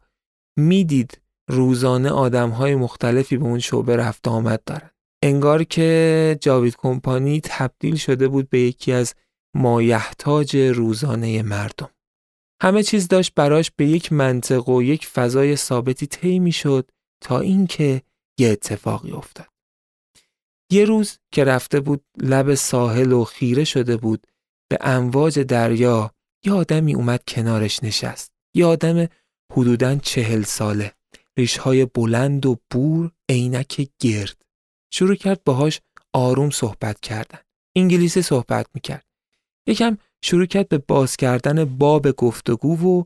می‌دید 0.58 1.22
روزانه 1.50 2.10
آدم 2.10 2.50
های 2.50 2.76
مختلفی 2.76 3.38
به 3.38 3.46
اون 3.46 3.60
شعبه 3.60 3.96
رفت 3.96 4.28
آمد 4.28 4.64
دارن. 4.66 4.90
انگار 5.24 5.64
که 5.64 6.38
جاوید 6.42 6.76
کمپانی 6.78 7.42
تبدیل 7.44 7.96
شده 7.96 8.28
بود 8.28 8.50
به 8.50 8.60
یکی 8.60 8.92
از 8.92 9.14
مایحتاج 9.56 10.58
روزانه 10.58 11.44
مردم. 11.44 11.90
همه 12.62 12.84
چیز 12.84 13.08
داشت 13.08 13.34
براش 13.36 13.72
به 13.72 13.88
یک 13.88 14.14
منطق 14.14 14.70
و 14.70 14.84
یک 14.84 15.08
فضای 15.08 15.56
ثابتی 15.56 16.08
طی 16.08 16.40
می‌شد 16.40 16.92
تا 17.22 17.40
اینکه 17.40 18.02
یه 18.40 18.50
اتفاقی 18.50 19.12
افتاد. 19.12 19.48
یه 20.72 20.86
روز 20.86 21.18
که 21.32 21.44
رفته 21.44 21.80
بود 21.80 22.04
لب 22.18 22.54
ساحل 22.54 23.12
و 23.12 23.24
خیره 23.24 23.64
شده 23.64 23.98
بود 23.98 24.28
به 24.70 24.78
امواج 24.82 25.40
دریا 25.40 26.12
یه 26.46 26.54
آدمی 26.54 26.96
اومد 26.96 27.24
کنارش 27.28 27.84
نشست. 27.84 28.32
یه 28.56 28.66
آدم 28.66 29.08
حدوداً 29.52 29.96
چهل 29.96 30.44
ساله. 30.44 30.94
ریشهای 31.38 31.86
بلند 31.86 32.46
و 32.46 32.58
بور 32.72 33.12
عینک 33.30 33.90
گرد. 34.00 34.42
شروع 34.94 35.16
کرد 35.16 35.44
باهاش 35.44 35.82
آروم 36.14 36.50
صحبت 36.50 37.00
کردن. 37.00 37.40
انگلیسی 37.76 38.22
صحبت 38.22 38.68
می‌کرد. 38.74 39.06
یکم 39.68 39.98
شروع 40.22 40.46
کرد 40.46 40.68
به 40.68 40.78
باز 40.78 41.18
کردن 41.18 41.66
باب 41.66 42.12
گفتگو 42.12 43.00
و 43.00 43.04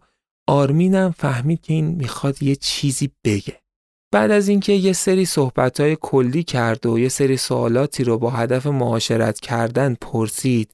آرمینم 0.47 1.11
فهمید 1.11 1.61
که 1.61 1.73
این 1.73 1.85
می‌خواد 1.85 2.43
یه 2.43 2.55
چیزی 2.55 3.11
بگه. 3.23 3.63
بعد 4.11 4.31
از 4.31 4.47
اینکه 4.47 4.73
یه 4.73 4.93
سری 4.93 5.25
صحبتهای 5.25 5.97
کلی 6.01 6.43
کرد 6.43 6.85
و 6.85 6.99
یه 6.99 7.09
سری 7.09 7.37
سوالاتی 7.37 8.03
رو 8.03 8.17
با 8.17 8.29
هدف 8.29 8.67
معاشرت 8.67 9.39
کردن 9.39 9.95
پرسید 10.01 10.73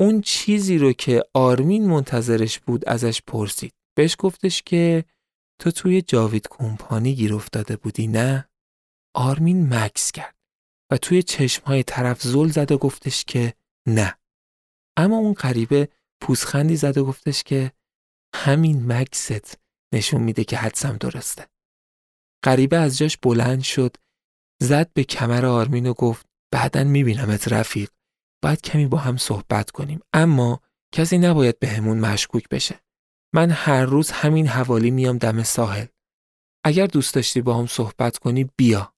اون 0.00 0.20
چیزی 0.20 0.78
رو 0.78 0.92
که 0.92 1.22
آرمین 1.34 1.86
منتظرش 1.86 2.58
بود 2.58 2.88
ازش 2.88 3.22
پرسید. 3.26 3.72
بهش 3.96 4.16
گفتش 4.18 4.62
که 4.62 5.04
تو 5.58 5.70
توی 5.70 6.02
جاوید 6.02 6.48
کمپانی 6.50 7.14
گیر 7.14 7.34
افتاده 7.34 7.76
بودی 7.76 8.06
نه؟ 8.06 8.48
آرمین 9.14 9.74
مکس 9.74 10.12
کرد 10.12 10.36
و 10.90 10.96
توی 10.96 11.22
چشمهای 11.22 11.82
طرف 11.82 12.22
زل 12.22 12.48
زد 12.48 12.72
و 12.72 12.78
گفتش 12.78 13.24
که 13.24 13.54
نه. 13.86 14.14
اما 14.96 15.16
اون 15.16 15.32
غریبه 15.32 15.88
پوزخندی 16.20 16.76
زد 16.76 16.98
و 16.98 17.04
گفتش 17.04 17.42
که 17.42 17.72
همین 18.34 18.92
مکست 18.92 19.58
نشون 19.94 20.20
میده 20.20 20.44
که 20.44 20.56
حدسم 20.56 20.96
درسته. 20.96 21.48
غریبه 22.44 22.76
از 22.76 22.98
جاش 22.98 23.16
بلند 23.16 23.62
شد 23.62 23.96
زد 24.62 24.92
به 24.92 25.04
کمر 25.04 25.46
آرمین 25.46 25.86
و 25.86 25.92
گفت 25.92 26.26
بعدا 26.52 26.84
میبینمت 26.84 27.52
رفیق 27.52 27.90
باید 28.42 28.62
کمی 28.62 28.86
با 28.86 28.98
هم 28.98 29.16
صحبت 29.16 29.70
کنیم. 29.70 30.00
اما 30.12 30.60
کسی 30.94 31.18
نباید 31.18 31.58
به 31.58 31.68
همون 31.68 31.98
مشکوک 31.98 32.48
بشه. 32.48 32.80
من 33.34 33.50
هر 33.50 33.84
روز 33.84 34.10
همین 34.10 34.46
حوالی 34.46 34.90
میام 34.90 35.18
دم 35.18 35.42
ساحل. 35.42 35.86
اگر 36.64 36.86
دوست 36.86 37.14
داشتی 37.14 37.42
با 37.42 37.54
هم 37.54 37.66
صحبت 37.66 38.18
کنی 38.18 38.50
بیا. 38.56 38.94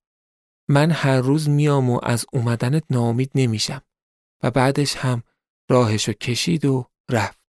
من 0.69 0.91
هر 0.91 1.21
روز 1.21 1.49
میام 1.49 1.91
و 1.91 2.01
از 2.03 2.27
اومدنت 2.33 2.85
ناامید 2.91 3.31
نمیشم. 3.35 3.83
و 4.43 4.51
بعدش 4.51 4.97
هم 4.97 5.23
راهشو 5.71 6.13
کشید 6.13 6.65
و 6.65 6.87
رفت. 7.11 7.41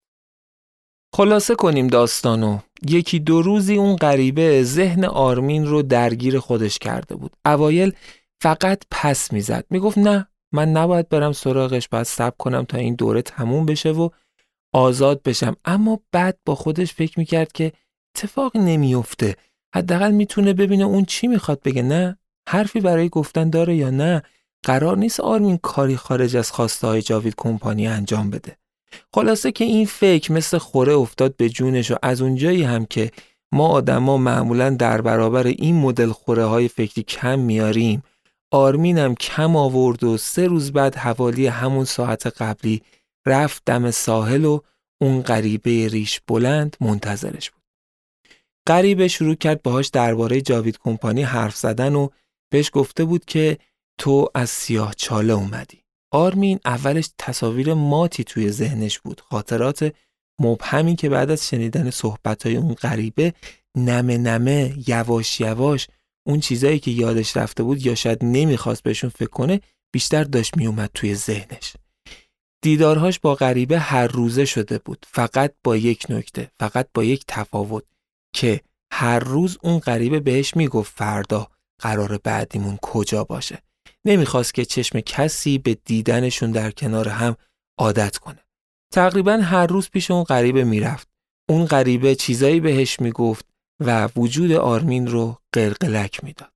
خلاصه 1.15 1.55
کنیم 1.55 1.87
داستانو. 1.87 2.59
یکی 2.89 3.19
دو 3.19 3.43
روزی 3.43 3.77
اون 3.77 3.97
غریبه 3.97 4.63
ذهن 4.63 5.05
آرمین 5.05 5.67
رو 5.67 5.83
درگیر 5.83 6.39
خودش 6.39 6.79
کرده 6.79 7.17
بود. 7.17 7.37
اوایل 7.45 7.93
فقط 8.43 8.83
پس 8.91 9.33
می‌زد. 9.33 9.65
می‌گفت 9.71 9.99
نه 9.99 10.29
من 10.53 10.73
نباید 10.73 11.09
برم 11.09 11.33
سراغش 11.33 11.89
باید 11.89 12.07
صبر 12.07 12.37
کنم 12.39 12.65
تا 12.65 12.79
این 12.79 12.95
دوره 12.95 13.23
تموم 13.23 13.67
بشه 13.67 13.91
و 13.91 14.09
آزاد 14.73 15.23
بشم. 15.23 15.57
اما 15.65 16.01
بعد 16.13 16.39
با 16.47 16.55
خودش 16.55 16.95
فکر 16.95 17.19
می‌کرد 17.19 17.53
که 17.53 17.73
اتفاق 18.17 18.57
نمیفته 18.57 19.37
حداقل 19.75 20.11
می‌تونه 20.11 20.53
ببینه 20.53 20.85
اون 20.85 21.05
چی 21.05 21.27
می‌خواد 21.27 21.61
بگه. 21.63 21.83
نه 21.83 22.19
حرفی 22.49 22.81
برای 22.81 23.09
گفتن 23.09 23.51
داره 23.51 23.77
یا 23.77 23.91
نه؟ 23.91 24.23
قرار 24.65 24.97
نیست 24.97 25.21
آرمین 25.21 25.59
کاری 25.59 25.97
خارج 25.97 26.37
از 26.37 26.53
خواسته 26.53 26.87
های 26.87 27.03
جاوید 27.03 27.35
کمپانی 27.37 27.87
انجام 27.87 28.31
بده 28.31 28.57
خلاصه 29.15 29.53
که 29.53 29.65
این 29.65 29.87
فکر 29.87 30.33
مثل 30.33 30.59
خوره 30.59 30.93
افتاد 30.93 31.37
به 31.37 31.49
جونش 31.49 31.91
و 31.91 31.97
از 32.03 32.23
اونجایی 32.23 32.63
هم 32.63 32.87
که 32.87 33.11
ما 33.53 33.69
آدما 33.69 34.17
معمولا 34.17 34.71
در 34.71 35.01
برابر 35.01 35.47
این 35.47 35.77
مدل 35.77 36.09
خوره 36.09 36.45
های 36.45 36.69
فکری 36.69 37.03
کم 37.03 37.39
میاریم 37.39 38.03
آرمینم 38.51 39.15
کم 39.15 39.57
آورد 39.57 40.05
و 40.05 40.17
سه 40.17 40.47
روز 40.47 40.73
بعد 40.73 40.97
حوالی 40.97 41.47
همون 41.47 41.85
ساعت 41.85 42.27
قبلی 42.27 42.83
رفت 43.27 43.63
دم 43.67 43.91
ساحل 43.91 44.45
و 44.45 44.61
اون 45.01 45.23
غریبه 45.23 45.89
ریش 45.89 46.21
بلند 46.27 46.77
منتظرش 46.81 47.51
بود. 47.51 47.63
غریبه 48.69 49.09
شروع 49.09 49.35
کرد 49.35 49.63
باهاش 49.63 49.89
درباره 49.89 50.41
جاوید 50.41 50.79
کمپانی 50.79 51.23
حرف 51.23 51.57
زدن 51.57 51.95
و 51.95 52.09
بهش 52.51 52.71
گفته 52.73 53.05
بود 53.05 53.25
که 53.25 53.59
تو 53.99 54.29
از 54.35 54.51
سیاه 54.51 54.95
چاله 54.95 55.33
اومدی. 55.33 55.83
آرمین 56.13 56.61
اولش 56.65 57.11
تصاویر 57.19 57.75
ماتی 57.75 58.25
توی 58.25 58.51
ذهنش 58.51 58.99
بود. 58.99 59.21
خاطرات 59.21 59.95
مبهمی 60.41 60.97
که 60.97 61.09
بعد 61.09 61.31
از 61.31 61.49
شنیدن 61.49 61.91
صحبتهای 61.91 62.57
اون 62.57 62.75
غریبه 62.75 63.35
نمه 63.77 64.19
نمه 64.19 64.75
یواش 64.87 65.41
یواش 65.41 65.89
اون 66.27 66.41
چیزایی 66.41 66.79
که 66.79 66.91
یادش 66.91 67.37
رفته 67.37 67.63
بود 67.63 67.87
یا 67.87 67.95
شاید 67.95 68.25
نمی‌خواست 68.25 68.83
بهشون 68.83 69.11
فکر 69.11 69.31
کنه 69.31 69.61
بیشتر 69.93 70.25
داشت 70.25 70.57
میومد 70.57 70.91
توی 70.95 71.15
ذهنش. 71.15 71.77
دیدارهاش 72.63 73.19
با 73.19 73.35
غریبه 73.35 73.79
هر 73.79 74.07
روزه 74.07 74.45
شده 74.45 74.79
بود 74.79 75.07
فقط 75.11 75.55
با 75.65 75.77
یک 75.77 76.07
نکته 76.09 76.51
فقط 76.61 76.89
با 76.95 77.05
یک 77.05 77.25
تفاوت 77.29 77.85
که 78.35 78.61
هر 78.93 79.19
روز 79.19 79.59
اون 79.63 79.79
غریبه 79.79 80.21
بهش 80.21 80.57
می‌گفت 80.57 80.93
فردا 80.97 81.49
قرار 81.79 82.19
بعدیمون 82.19 82.79
کجا 82.83 83.25
باشه 83.25 83.63
نمی‌خواست 84.07 84.55
که 84.55 84.65
چشم 84.65 85.01
کسی 85.01 85.59
به 85.59 85.75
دیدنشون 85.75 86.51
در 86.51 86.71
کنار 86.71 87.09
هم 87.09 87.37
عادت 87.79 88.17
کنه. 88.17 88.45
تقریبا 88.93 89.33
هر 89.33 89.67
روز 89.67 89.91
پیش 89.91 90.11
اون 90.11 90.25
غریبه 90.25 90.65
می‌رفت. 90.65 91.09
اون 91.49 91.65
غریبه 91.65 92.15
چیزایی 92.15 92.61
بهش 92.61 93.01
می‌گفت 93.01 93.47
و 93.81 94.09
وجود 94.17 94.53
آرمین 94.53 95.07
رو 95.07 95.39
قلقلک 95.53 96.25
می‌داد. 96.25 96.53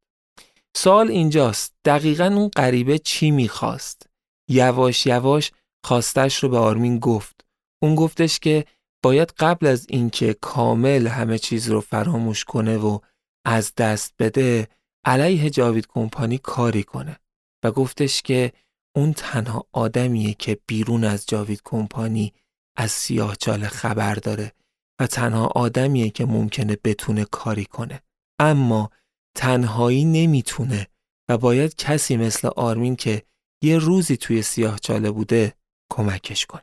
سال 0.76 1.08
اینجاست 1.10 1.74
دقیقا 1.84 2.24
اون 2.24 2.48
غریبه 2.48 2.98
چی 2.98 3.30
می‌خواست؟ 3.30 4.06
یواش 4.50 5.06
یواش 5.06 5.52
خواستش 5.84 6.42
رو 6.42 6.48
به 6.48 6.58
آرمین 6.58 6.98
گفت. 6.98 7.46
اون 7.82 7.94
گفتش 7.94 8.38
که 8.38 8.64
باید 9.02 9.32
قبل 9.38 9.66
از 9.66 9.86
اینکه 9.88 10.34
کامل 10.40 11.06
همه 11.06 11.38
چیز 11.38 11.70
رو 11.70 11.80
فراموش 11.80 12.44
کنه 12.44 12.76
و 12.76 12.98
از 13.46 13.74
دست 13.74 14.14
بده 14.18 14.68
علیه 15.04 15.50
جاوید 15.50 15.86
کمپانی 15.86 16.38
کاری 16.38 16.82
کنه. 16.82 17.16
و 17.64 17.70
گفتش 17.70 18.22
که 18.22 18.52
اون 18.96 19.12
تنها 19.12 19.66
آدمیه 19.72 20.34
که 20.34 20.60
بیرون 20.66 21.04
از 21.04 21.26
جاوید 21.26 21.60
کمپانی 21.64 22.34
از 22.76 22.90
سیاه 22.90 23.36
چاله 23.36 23.68
خبر 23.68 24.14
داره 24.14 24.52
و 25.00 25.06
تنها 25.06 25.46
آدمیه 25.46 26.10
که 26.10 26.24
ممکنه 26.26 26.76
بتونه 26.84 27.24
کاری 27.24 27.64
کنه. 27.64 28.02
اما 28.40 28.90
تنهایی 29.36 30.04
نمی‌تونه 30.04 30.86
و 31.28 31.38
باید 31.38 31.74
کسی 31.74 32.16
مثل 32.16 32.48
آرمین 32.48 32.96
که 32.96 33.22
یه 33.62 33.78
روزی 33.78 34.16
توی 34.16 34.42
سیاه 34.42 34.78
چاله 34.78 35.10
بوده 35.10 35.54
کمکش 35.92 36.46
کنه. 36.46 36.62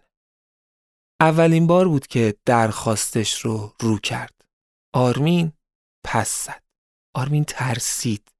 اولین 1.22 1.68
بار 1.68 1.88
بود 1.88 2.08
که 2.08 2.36
درخواستش 2.46 3.42
رو 3.42 3.74
رو 3.80 4.00
کرد. 4.00 4.46
آرمین 4.94 5.54
پس 6.06 6.46
زد. 6.46 6.64
آرمین 7.16 7.44
ترسید. 7.44 8.32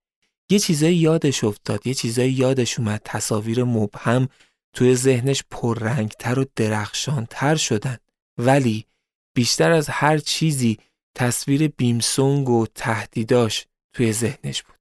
یه 0.50 0.60
چیزایی 0.60 0.98
یادش 0.98 1.44
افتاد 1.44 1.88
یه 1.88 1.94
چیزایی 1.94 2.32
یادش 2.32 2.80
اومد 2.80 3.02
تصاویر 3.06 3.64
مبهم 3.64 4.30
توی 4.74 4.96
ذهنش 4.96 5.44
پررنگتر 5.52 6.40
و 6.40 6.46
درخشانتر 6.56 7.56
شدن. 7.56 7.98
ولی 8.38 8.86
بیشتر 9.36 9.72
از 9.72 9.90
هر 9.90 10.18
چیزی 10.18 10.78
تصویر 11.16 11.68
بیمسونگ 11.68 12.50
و 12.50 12.66
تهدیداش 12.76 13.66
توی 13.94 14.14
ذهنش 14.14 14.64
بود. 14.64 14.76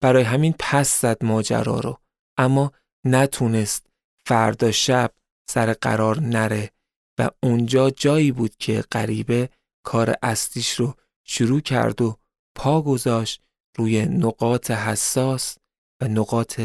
برای 0.00 0.22
همین 0.22 0.54
پس 0.58 1.00
زد 1.00 1.24
ماجرا 1.24 1.80
رو. 1.80 1.98
اما 2.36 2.72
نتونست 3.04 3.86
فردا 4.24 4.70
شب 4.70 5.12
سر 5.50 5.72
قرار 5.72 6.20
نره 6.20 6.70
و 7.18 7.30
اونجا 7.42 7.90
جایی 7.90 8.32
بود 8.32 8.56
که 8.56 8.84
غریبه 8.92 9.48
کار 9.84 10.14
اصلیش 10.22 10.74
رو 10.74 10.94
شروع 11.24 11.60
کرد 11.60 12.02
و 12.02 12.16
پا 12.54 12.82
گذاشت 12.82 13.42
روی 13.76 14.06
نقاط 14.06 14.70
حساس 14.70 15.58
و 16.02 16.08
نقاط 16.08 16.60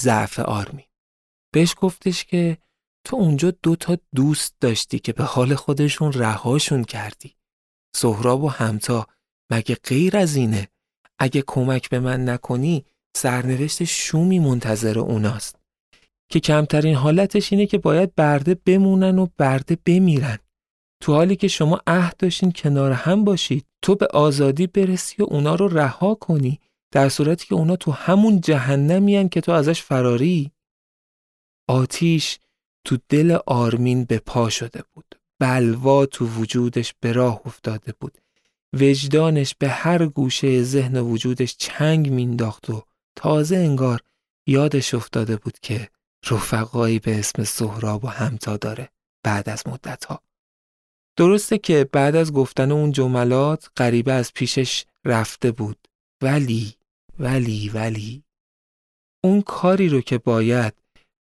ضعف 0.00 0.38
آرمین. 0.38 0.86
بهش 1.52 1.74
گفتش 1.78 2.24
که 2.24 2.58
تو 3.06 3.16
اونجا 3.16 3.50
دو 3.50 3.76
تا 3.76 3.98
دوست 4.14 4.54
داشتی 4.60 4.98
که 4.98 5.12
به 5.12 5.24
حال 5.24 5.54
خودشون 5.54 6.12
رهاشون 6.12 6.84
کردی. 6.84 7.36
سهراب 7.96 8.44
و 8.44 8.48
همتا 8.48 9.06
مگه 9.50 9.74
غیر 9.74 10.16
از 10.16 10.36
اینه؟ 10.36 10.68
اگه 11.18 11.44
کمک 11.46 11.90
به 11.90 12.00
من 12.00 12.28
نکنی 12.28 12.84
سرنوشت 13.16 13.84
شومی 13.84 14.38
منتظر 14.38 14.98
اوناست. 14.98 15.56
که 16.30 16.40
کمترین 16.40 16.94
حالتش 16.94 17.52
اینه 17.52 17.66
که 17.66 17.78
باید 17.78 18.14
برده 18.14 18.54
بمونن 18.54 19.18
و 19.18 19.26
برده 19.38 19.78
بمیرن. 19.86 20.38
تو 21.00 21.14
حالی 21.14 21.36
که 21.36 21.48
شما 21.48 21.80
عهد 21.86 22.16
داشتین 22.16 22.52
کنار 22.52 22.92
هم 22.92 23.24
باشید 23.24 23.66
تو 23.82 23.94
به 23.94 24.06
آزادی 24.06 24.66
برسی 24.66 25.22
و 25.22 25.26
اونا 25.30 25.54
رو 25.54 25.68
رها 25.68 26.14
کنی 26.14 26.60
در 26.92 27.08
صورتی 27.08 27.46
که 27.46 27.54
اونا 27.54 27.76
تو 27.76 27.92
همون 27.92 28.40
جهنمی 28.40 29.28
که 29.28 29.40
تو 29.40 29.52
ازش 29.52 29.82
فراری. 29.82 30.50
آتیش 31.68 32.38
تو 32.84 32.98
دل 33.08 33.38
آرمین 33.46 34.04
به 34.04 34.18
پا 34.18 34.48
شده 34.48 34.82
بود. 34.92 35.14
بلوا 35.38 36.06
تو 36.06 36.26
وجودش 36.26 36.94
به 37.00 37.12
راه 37.12 37.40
افتاده 37.44 37.94
بود. 38.00 38.18
وجدانش 38.72 39.54
به 39.58 39.68
هر 39.68 40.06
گوشه 40.06 40.62
ذهن 40.62 40.96
وجودش 40.96 41.56
چنگ 41.56 42.10
مینداخت 42.10 42.70
و 42.70 42.82
تازه 43.16 43.56
انگار 43.56 44.00
یادش 44.46 44.94
افتاده 44.94 45.36
بود 45.36 45.58
که 45.58 45.88
رفقایی 46.30 46.98
به 46.98 47.18
اسم 47.18 47.44
سهراب 47.44 48.04
و 48.04 48.08
همتا 48.08 48.56
داره 48.56 48.88
بعد 49.24 49.48
از 49.48 49.66
مدت 49.66 50.04
ها. 50.04 50.22
درسته 51.20 51.58
که 51.58 51.88
بعد 51.92 52.16
از 52.16 52.32
گفتن 52.32 52.72
اون 52.72 52.92
جملات 52.92 53.70
غریبه 53.76 54.12
از 54.12 54.32
پیشش 54.34 54.84
رفته 55.04 55.52
بود. 55.52 55.88
ولی 56.22 56.74
ولی 57.18 57.68
ولی. 57.68 58.24
اون 59.24 59.42
کاری 59.42 59.88
رو 59.88 60.00
که 60.00 60.18
باید 60.18 60.74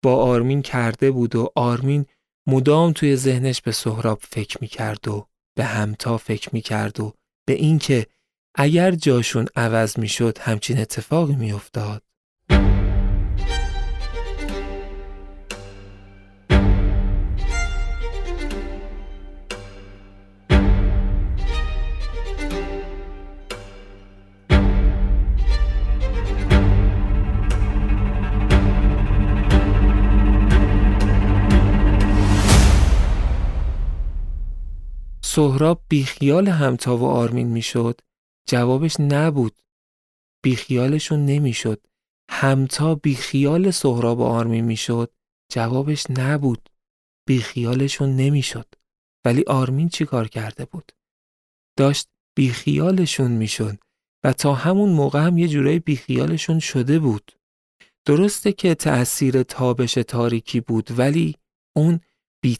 با 0.03 0.17
آرمین 0.17 0.63
کرده 0.63 1.11
بود 1.11 1.37
و 1.37 1.53
آرمین 1.55 2.07
مدام 2.47 2.93
توی 2.93 3.17
ذهنش 3.17 3.63
به 3.63 3.73
سهراب 3.73 4.19
فکر 4.23 4.59
می‌کرد 4.61 5.09
و 5.09 5.27
به 5.57 5.65
همتا 5.65 6.19
فکر 6.19 6.49
می‌کرد 6.53 7.01
و 7.01 7.13
به 7.47 7.53
اینکه 7.53 8.07
اگر 8.55 8.91
جاشون 8.91 9.47
عوض 9.57 9.99
می‌شد 9.99 10.39
همچین 10.39 10.79
اتفاقی 10.79 11.37
میافتاد. 11.37 12.03
سهراب 35.37 35.83
بیخیال 35.89 36.49
همتا 36.49 36.97
و 36.97 37.05
آرمین 37.05 37.47
می‌شد. 37.47 38.01
جوابش 38.49 39.01
نبود. 39.01 39.63
بیخیالشون 40.43 41.25
نمی‌شد. 41.25 41.87
همتا 42.31 42.95
بیخیال 42.95 43.71
سهراب 43.71 44.19
و 44.19 44.23
آرمین 44.23 44.65
می‌شد. 44.65 45.13
جوابش 45.53 46.07
نبود. 46.11 46.69
بیخیالشون 47.29 48.17
نمی‌شد. 48.17 48.67
ولی 49.25 49.45
آرمین 49.47 49.89
چی 49.89 50.05
کار 50.05 50.29
کرده 50.29 50.65
بود؟ 50.65 50.93
داشت 51.79 52.09
بیخیالشون 52.37 53.31
می‌شد 53.31 53.79
و 54.25 54.33
تا 54.33 54.55
همون 54.55 54.89
موقع 54.89 55.21
هم 55.21 55.39
یه 55.39 55.49
جورایی 55.49 55.79
بیخیالشون 55.79 56.59
شده 56.59 56.99
بود. 56.99 57.33
درسته 58.05 58.53
که 58.53 58.75
تأثیر 58.75 59.43
تابش 59.43 59.95
تاریکی 59.95 60.61
بود 60.61 60.99
ولی 60.99 61.35
اون 61.77 62.01
بی 62.41 62.57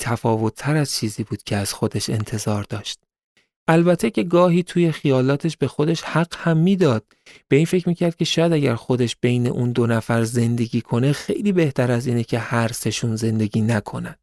تر 0.57 0.77
از 0.77 0.93
چیزی 0.93 1.25
بود 1.25 1.43
که 1.43 1.57
از 1.57 1.73
خودش 1.73 2.11
انتظار 2.11 2.63
داشت. 2.63 2.99
البته 3.69 4.11
که 4.11 4.23
گاهی 4.23 4.63
توی 4.63 4.93
خیالاتش 4.93 5.57
به 5.57 5.69
خودش 5.69 6.03
حق 6.03 6.35
هم 6.39 6.57
می‌داد. 6.57 7.05
به 7.49 7.57
این 7.57 7.67
فکر 7.67 7.89
می‌کرد 7.89 8.17
که 8.17 8.25
شاید 8.25 8.53
اگر 8.53 8.75
خودش 8.75 9.17
بین 9.21 9.47
اون 9.47 9.73
دو 9.73 9.87
نفر 9.87 10.25
زندگی 10.25 10.81
کنه 10.81 11.13
خیلی 11.13 11.53
بهتر 11.53 11.93
از 11.93 12.07
اینه 12.07 12.25
که 12.25 12.39
هر 12.39 12.73
سشون 12.73 13.17
زندگی 13.17 13.63
نکنن. 13.63 14.15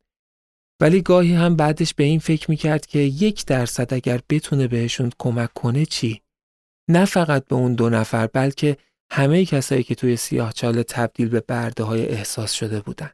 ولی 0.81 1.01
گاهی 1.01 1.33
هم 1.33 1.55
بعدش 1.55 1.93
به 1.93 2.03
این 2.03 2.19
فکر 2.19 2.51
می‌کرد 2.51 2.85
که 2.85 2.99
یک 2.99 3.45
درصد 3.45 3.93
اگر 3.93 4.19
بتونه 4.29 4.67
بهشون 4.67 5.11
کمک 5.19 5.53
کنه 5.53 5.85
چی؟ 5.85 6.21
نه 6.89 7.05
فقط 7.05 7.45
به 7.45 7.55
اون 7.55 7.73
دو 7.73 7.89
نفر 7.89 8.27
بلکه 8.27 8.77
همه 9.11 9.45
کسایی 9.45 9.83
که 9.83 9.95
توی 9.95 10.17
سیاه 10.17 10.53
چاله 10.53 10.83
تبدیل 10.83 11.29
به 11.29 11.39
برده 11.39 11.83
های 11.83 12.07
احساس 12.07 12.51
شده 12.51 12.79
بودن. 12.79 13.11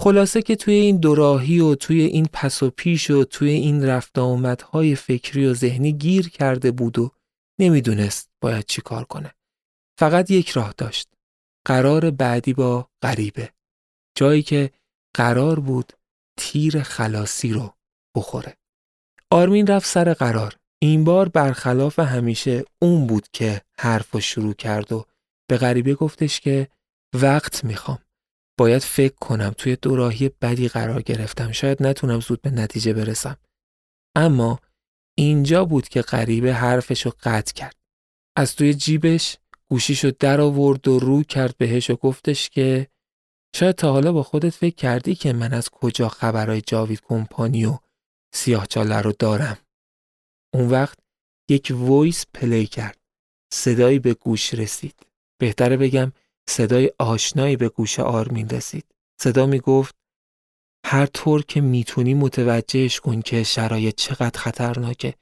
خلاصه 0.00 0.42
که 0.42 0.56
توی 0.56 0.74
این 0.74 0.96
دوراهی 0.96 1.60
و 1.60 1.74
توی 1.74 2.00
این 2.00 2.28
پس 2.32 2.62
و 2.62 2.70
پیش 2.70 3.10
و 3.10 3.24
توی 3.24 3.50
این 3.50 3.84
رفت 3.84 4.18
آمدهای 4.18 4.94
فکری 4.94 5.46
و 5.46 5.54
ذهنی 5.54 5.92
گیر 5.92 6.28
کرده 6.28 6.70
بود 6.70 6.98
و 6.98 7.10
نمی‌دونست 7.60 8.30
باید 8.40 8.64
چی 8.64 8.82
کار 8.82 9.04
کنه. 9.04 9.34
فقط 9.98 10.30
یک 10.30 10.50
راه 10.50 10.74
داشت. 10.78 11.08
قرار 11.66 12.10
بعدی 12.10 12.52
با 12.52 12.88
غریبه. 13.02 13.52
جایی 14.14 14.42
که 14.42 14.70
قرار 15.14 15.60
بود 15.60 15.92
تیر 16.38 16.82
خلاصی 16.82 17.52
رو 17.52 17.74
بخوره. 18.16 18.56
آرمین 19.30 19.66
رفت 19.66 19.86
سر 19.86 20.14
قرار. 20.14 20.56
این 20.82 21.04
بار 21.04 21.28
برخلاف 21.28 21.98
همیشه 21.98 22.64
اون 22.82 23.06
بود 23.06 23.28
که 23.32 23.62
حرف 23.78 24.18
شروع 24.18 24.54
کرد 24.54 24.92
و 24.92 25.04
به 25.48 25.56
غریبه 25.56 25.94
گفتش 25.94 26.40
که 26.40 26.68
وقت 27.14 27.64
می‌خوام. 27.64 27.98
باید 28.58 28.82
فکر 28.82 29.14
کنم 29.14 29.54
توی 29.58 29.76
دوراهی 29.76 30.28
بدی 30.28 30.68
قرار 30.68 31.02
گرفتم. 31.02 31.52
شاید 31.52 31.82
نتونم 31.82 32.20
زود 32.20 32.42
به 32.42 32.50
نتیجه 32.50 32.92
برسم. 32.92 33.36
اما 34.16 34.60
اینجا 35.18 35.64
بود 35.64 35.88
که 35.88 36.02
غریبه 36.02 36.54
حرفشو 36.54 37.10
قطع 37.22 37.52
کرد. 37.52 37.76
از 38.36 38.56
توی 38.56 38.74
جیبش 38.74 39.36
گوشیشو 39.68 40.10
در 40.18 40.40
آورد 40.40 40.88
و 40.88 40.98
رو 40.98 41.22
کرد 41.22 41.56
بهش 41.56 41.90
و 41.90 41.96
گفتش 41.96 42.50
که 42.50 42.88
شاید 43.56 43.74
تا 43.74 43.92
حالا 43.92 44.12
با 44.12 44.22
خودت 44.22 44.50
فکر 44.50 44.74
کردی 44.74 45.14
که 45.14 45.32
من 45.32 45.52
از 45.52 45.68
کجا 45.68 46.08
خبرهای 46.08 46.60
جاوید 46.60 47.00
کمپانی 47.00 47.64
و 47.64 47.78
سیاه 48.34 48.66
رو 48.76 49.12
دارم. 49.18 49.58
اون 50.54 50.70
وقت 50.70 50.98
یک 51.50 51.72
voice 51.74 52.26
play 52.34 52.66
کرد. 52.66 52.98
صدایی 53.52 53.98
به 53.98 54.14
گوش 54.14 54.54
رسید. 54.54 54.94
بهتره 55.40 55.76
بگم 55.76 56.12
صدای 56.48 56.92
آشنایی 56.98 57.56
به 57.56 57.68
گوش 57.68 58.00
آرمین 58.00 58.48
رسید. 58.48 58.84
صدا 59.20 59.46
می 59.46 59.60
گفت 59.60 59.94
هر 60.86 61.06
طور 61.06 61.42
که 61.42 61.60
می‌تونی 61.60 62.14
متوجهش 62.14 63.00
کن 63.00 63.22
که 63.22 63.42
شرایط 63.42 63.94
چقدر 63.94 64.40
خطرناکه. 64.40 65.14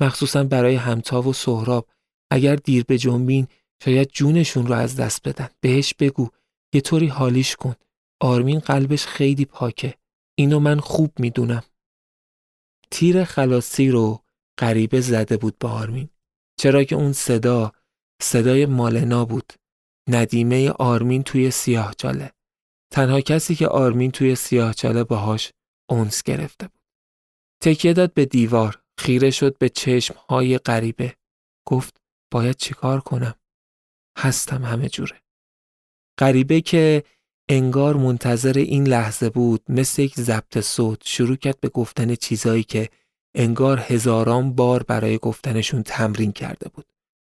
مخصوصا 0.00 0.44
برای 0.44 0.74
همتا 0.74 1.22
و 1.22 1.32
سهراب. 1.32 1.88
اگر 2.30 2.56
دیر 2.56 2.84
بجنبین 2.84 3.48
شاید 3.84 4.08
جونشون 4.08 4.66
رو 4.66 4.74
از 4.74 4.96
دست 4.96 5.28
بدن. 5.28 5.48
بهش 5.60 5.94
بگو 5.94 6.28
یه 6.74 6.80
طوری 6.80 7.06
حالیش 7.06 7.56
کن. 7.56 7.74
آرمین 8.20 8.58
قلبش 8.58 9.06
خیلی 9.06 9.44
پاکه. 9.44 9.94
اینو 10.38 10.60
من 10.60 10.80
خوب 10.80 11.12
می‌دونم. 11.18 11.62
تیر 12.90 13.24
خلاصی 13.24 13.90
رو 13.90 14.20
غریبه 14.58 15.00
زده 15.00 15.36
بود 15.36 15.58
به 15.58 15.68
آرمین. 15.68 16.08
چرا 16.60 16.84
که 16.84 16.96
اون 16.96 17.12
صدا 17.12 17.72
صدای 18.22 18.66
مالنا 18.66 19.24
بود 19.24 19.52
ندیمه 20.08 20.70
آرمین 20.70 21.22
توی 21.22 21.50
سیاه 21.50 21.94
چاله. 21.98 22.32
تنها 22.92 23.20
کسی 23.20 23.54
که 23.54 23.68
آرمین 23.68 24.10
توی 24.10 24.34
سیاه 24.34 24.74
چاله 24.74 25.04
باهاش 25.04 25.52
اونس 25.90 26.22
گرفته 26.22 26.68
بود. 26.68 26.80
تکیه 27.62 27.92
داد 27.92 28.14
به 28.14 28.24
دیوار 28.24 28.82
خیره 28.98 29.30
شد 29.30 29.58
به 29.58 29.68
چشمهای 29.68 30.58
غریبه 30.58 31.16
گفت 31.66 32.00
باید 32.30 32.56
چیکار 32.56 33.00
کنم 33.00 33.34
هستم 34.18 34.64
همه 34.64 34.88
جوره 34.88 35.22
غریبه 36.18 36.60
که 36.60 37.04
انگار 37.48 37.96
منتظر 37.96 38.52
این 38.58 38.86
لحظه 38.86 39.30
بود 39.30 39.62
مثل 39.68 40.02
یک 40.02 40.14
ضبط 40.14 40.60
صوت 40.60 41.00
شروع 41.04 41.36
کرد 41.36 41.60
به 41.60 41.68
گفتن 41.68 42.14
چیزایی 42.14 42.62
که 42.62 42.88
انگار 43.34 43.78
هزاران 43.78 44.52
بار 44.52 44.82
برای 44.82 45.18
گفتنشون 45.18 45.82
تمرین 45.82 46.32
کرده 46.32 46.68
بود. 46.68 46.86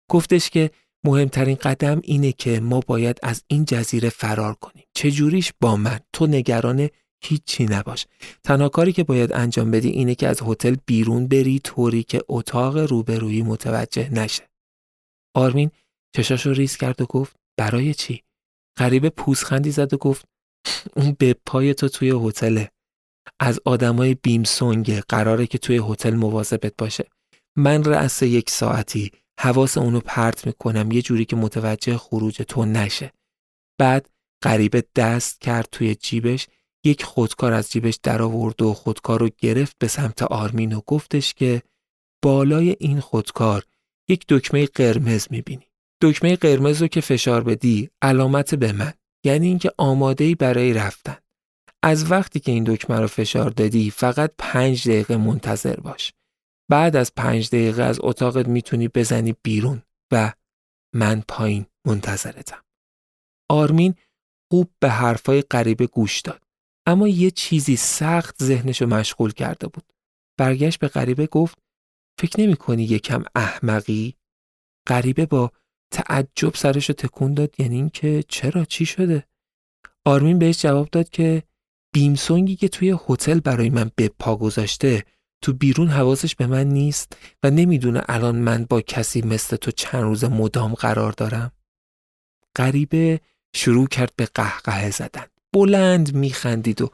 گفتش 0.09 0.49
که 0.49 0.71
مهمترین 1.05 1.55
قدم 1.55 2.01
اینه 2.03 2.31
که 2.31 2.59
ما 2.59 2.79
باید 2.79 3.19
از 3.23 3.43
این 3.47 3.65
جزیره 3.65 4.09
فرار 4.09 4.53
کنیم. 4.53 4.85
چجوریش 4.93 5.53
با 5.61 5.75
من؟ 5.75 5.99
تو 6.13 6.27
نگران 6.27 6.89
هیچی 7.23 7.65
نباش. 7.65 8.05
تنها 8.43 8.69
کاری 8.69 8.93
که 8.93 9.03
باید 9.03 9.33
انجام 9.33 9.71
بدی 9.71 9.89
اینه 9.89 10.15
که 10.15 10.27
از 10.27 10.41
هتل 10.41 10.75
بیرون 10.85 11.27
بری 11.27 11.59
طوری 11.59 12.03
که 12.03 12.21
اتاق 12.27 12.77
روبرویی 12.77 13.41
متوجه 13.41 14.09
نشه. 14.09 14.49
آرمین 15.35 15.71
چشاش 16.15 16.45
رو 16.45 16.53
ریز 16.53 16.77
کرد 16.77 17.01
و 17.01 17.05
گفت 17.05 17.35
برای 17.59 17.93
چی؟ 17.93 18.23
غریبه 18.77 19.09
پوزخندی 19.09 19.71
زد 19.71 19.93
و 19.93 19.97
گفت 19.97 20.25
اون 20.95 21.15
به 21.19 21.35
پای 21.45 21.73
تو 21.73 21.89
توی 21.89 22.09
هتله 22.09 22.71
از 23.39 23.59
آدمای 23.65 24.15
بیمسونگه 24.15 25.01
قراره 25.01 25.47
که 25.47 25.57
توی 25.57 25.81
هتل 25.89 26.15
مواظبت 26.15 26.73
باشه 26.77 27.05
من 27.57 27.83
رأس 27.83 28.21
یک 28.21 28.49
ساعتی 28.49 29.11
حواس 29.41 29.77
اونو 29.77 29.99
پرت 29.99 30.47
می‌کنم 30.47 30.91
یه 30.91 31.01
جوری 31.01 31.25
که 31.25 31.35
متوجه 31.35 31.97
خروج 31.97 32.35
تو 32.35 32.65
نشه. 32.65 33.11
بعد 33.77 34.09
غریبه 34.43 34.83
دست 34.95 35.41
کرد 35.41 35.67
توی 35.71 35.95
جیبش 35.95 36.47
یک 36.83 37.03
خودکار 37.03 37.53
از 37.53 37.71
جیبش 37.71 37.99
در 38.03 38.21
آورد 38.21 38.61
و 38.61 38.73
خودکار 38.73 39.19
رو 39.19 39.29
گرفت 39.37 39.75
به 39.79 39.87
سمت 39.87 40.21
آرمین 40.21 40.73
و 40.73 40.81
گفتش 40.87 41.33
که 41.33 41.61
بالای 42.23 42.75
این 42.79 42.99
خودکار 42.99 43.63
یک 44.09 44.25
دکمه 44.29 44.65
قرمز 44.65 45.27
می‌بینی. 45.29 45.65
دکمه 46.01 46.35
قرمز 46.35 46.81
رو 46.81 46.87
که 46.87 47.01
فشار 47.01 47.43
بدی 47.43 47.89
علامت 48.01 48.55
به 48.55 48.71
من 48.71 48.93
یعنی 49.23 49.47
اینکه 49.47 49.71
آماده 49.77 50.23
ای 50.23 50.35
برای 50.35 50.73
رفتن. 50.73 51.17
از 51.83 52.11
وقتی 52.11 52.39
که 52.39 52.51
این 52.51 52.63
دکمه 52.63 52.99
رو 52.99 53.07
فشار 53.07 53.49
دادی 53.49 53.91
فقط 53.91 54.31
پنج 54.37 54.87
دقیقه 54.87 55.17
منتظر 55.17 55.75
باش. 55.75 56.13
بعد 56.69 56.95
از 56.95 57.15
پنج 57.15 57.47
دقیقه 57.47 57.83
از 57.83 57.99
اتاقت 58.03 58.47
می‌تونی 58.47 58.87
بزنی 58.87 59.35
بیرون 59.43 59.81
و 60.11 60.33
من 60.95 61.23
پایین 61.27 61.65
منتظرتم. 61.85 62.63
آرمین 63.49 63.95
خوب 64.51 64.71
به 64.79 64.89
حرفای 64.89 65.41
غریبه 65.41 65.87
گوش 65.87 66.21
داد 66.21 66.43
اما 66.85 67.07
یه 67.07 67.31
چیزی 67.31 67.75
سخت 67.75 68.43
ذهنشو 68.43 68.85
مشغول 68.85 69.31
کرده 69.31 69.67
بود. 69.67 69.93
برگشت 70.37 70.79
به 70.79 70.87
غریبه 70.87 71.27
گفت 71.27 71.57
فکر 72.19 72.41
نمی 72.41 72.55
کنی 72.55 72.83
یکم 72.83 73.23
احمقی؟ 73.35 74.15
غریبه 74.87 75.25
با 75.25 75.51
تعجب 75.91 76.55
سرشو 76.55 76.93
تکون 76.93 77.33
داد 77.33 77.59
یعنی 77.59 77.75
اینکه 77.75 78.23
چرا 78.27 78.65
چی 78.65 78.85
شده؟ 78.85 79.27
آرمین 80.05 80.39
بهش 80.39 80.61
جواب 80.61 80.89
داد 80.89 81.09
که 81.09 81.43
بیمسونگی 81.93 82.55
که 82.55 82.67
توی 82.67 82.97
هتل 83.09 83.39
برای 83.39 83.69
من 83.69 83.91
به 83.95 84.09
پا 84.19 84.35
گذاشته 84.35 85.05
تو 85.41 85.53
بیرون 85.53 85.87
حواسش 85.87 86.35
به 86.35 86.47
من 86.47 86.67
نیست 86.67 87.17
و 87.43 87.49
نمی‌دونه 87.49 88.01
الان 88.07 88.35
من 88.35 88.65
با 88.69 88.81
کسی 88.81 89.21
مثل 89.21 89.55
تو 89.55 89.71
چند 89.71 90.03
روز 90.03 90.23
مدام 90.23 90.73
قرار 90.73 91.11
دارم. 91.11 91.51
غریبه 92.55 93.21
شروع 93.55 93.87
کرد 93.87 94.13
به 94.15 94.25
قهقه 94.25 94.89
زدن. 94.89 95.25
بلند 95.53 96.13
میخندید 96.13 96.81
و 96.81 96.89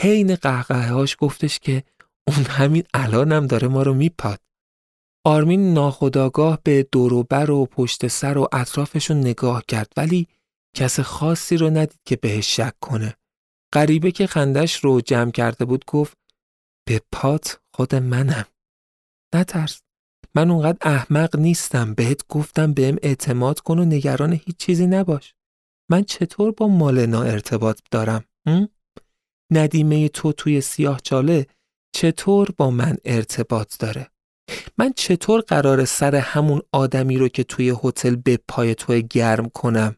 حین 0.00 0.34
قهقه 0.34 0.88
هاش 0.88 1.16
گفتش 1.18 1.58
که 1.58 1.82
اون 2.28 2.44
همین 2.44 2.84
الانم 2.94 3.46
داره 3.46 3.68
ما 3.68 3.82
رو 3.82 3.94
میپاد. 3.94 4.40
آرمین 5.24 5.74
ناخداگاه 5.74 6.58
به 6.62 6.86
دوروبر 6.92 7.50
و 7.50 7.66
پشت 7.66 8.06
سر 8.06 8.38
و 8.38 8.48
اطرافشون 8.52 9.16
نگاه 9.16 9.62
کرد 9.68 9.92
ولی 9.96 10.28
کس 10.76 11.00
خاصی 11.00 11.56
رو 11.56 11.70
ندید 11.70 12.00
که 12.04 12.16
بهش 12.16 12.56
شک 12.56 12.74
کنه. 12.80 13.16
غریبه 13.72 14.10
که 14.10 14.26
خندش 14.26 14.76
رو 14.76 15.00
جمع 15.00 15.30
کرده 15.30 15.64
بود 15.64 15.84
گفت 15.86 16.16
به 16.88 17.00
پات 17.12 17.60
خود 17.74 17.94
منم. 17.94 18.44
نترس. 19.34 19.82
من 20.34 20.50
اونقدر 20.50 20.78
احمق 20.80 21.36
نیستم. 21.36 21.94
بهت 21.94 22.28
گفتم 22.28 22.72
بهم 22.72 22.96
اعتماد 23.02 23.60
کن 23.60 23.78
و 23.78 23.84
نگران 23.84 24.32
هیچ 24.32 24.56
چیزی 24.56 24.86
نباش. 24.86 25.34
من 25.90 26.02
چطور 26.02 26.52
با 26.52 26.68
مالنا 26.68 27.22
ارتباط 27.22 27.80
دارم؟ 27.90 28.24
ندیمه 29.52 30.08
تو 30.08 30.32
توی 30.32 30.60
سیاه 30.60 31.00
چاله 31.00 31.46
چطور 31.94 32.48
با 32.56 32.70
من 32.70 32.96
ارتباط 33.04 33.78
داره؟ 33.78 34.10
من 34.78 34.92
چطور 34.96 35.40
قرار 35.40 35.84
سر 35.84 36.14
همون 36.14 36.62
آدمی 36.72 37.18
رو 37.18 37.28
که 37.28 37.44
توی 37.44 37.74
هتل 37.84 38.16
به 38.16 38.38
پای 38.48 38.74
تو 38.74 39.00
گرم 39.00 39.48
کنم 39.48 39.96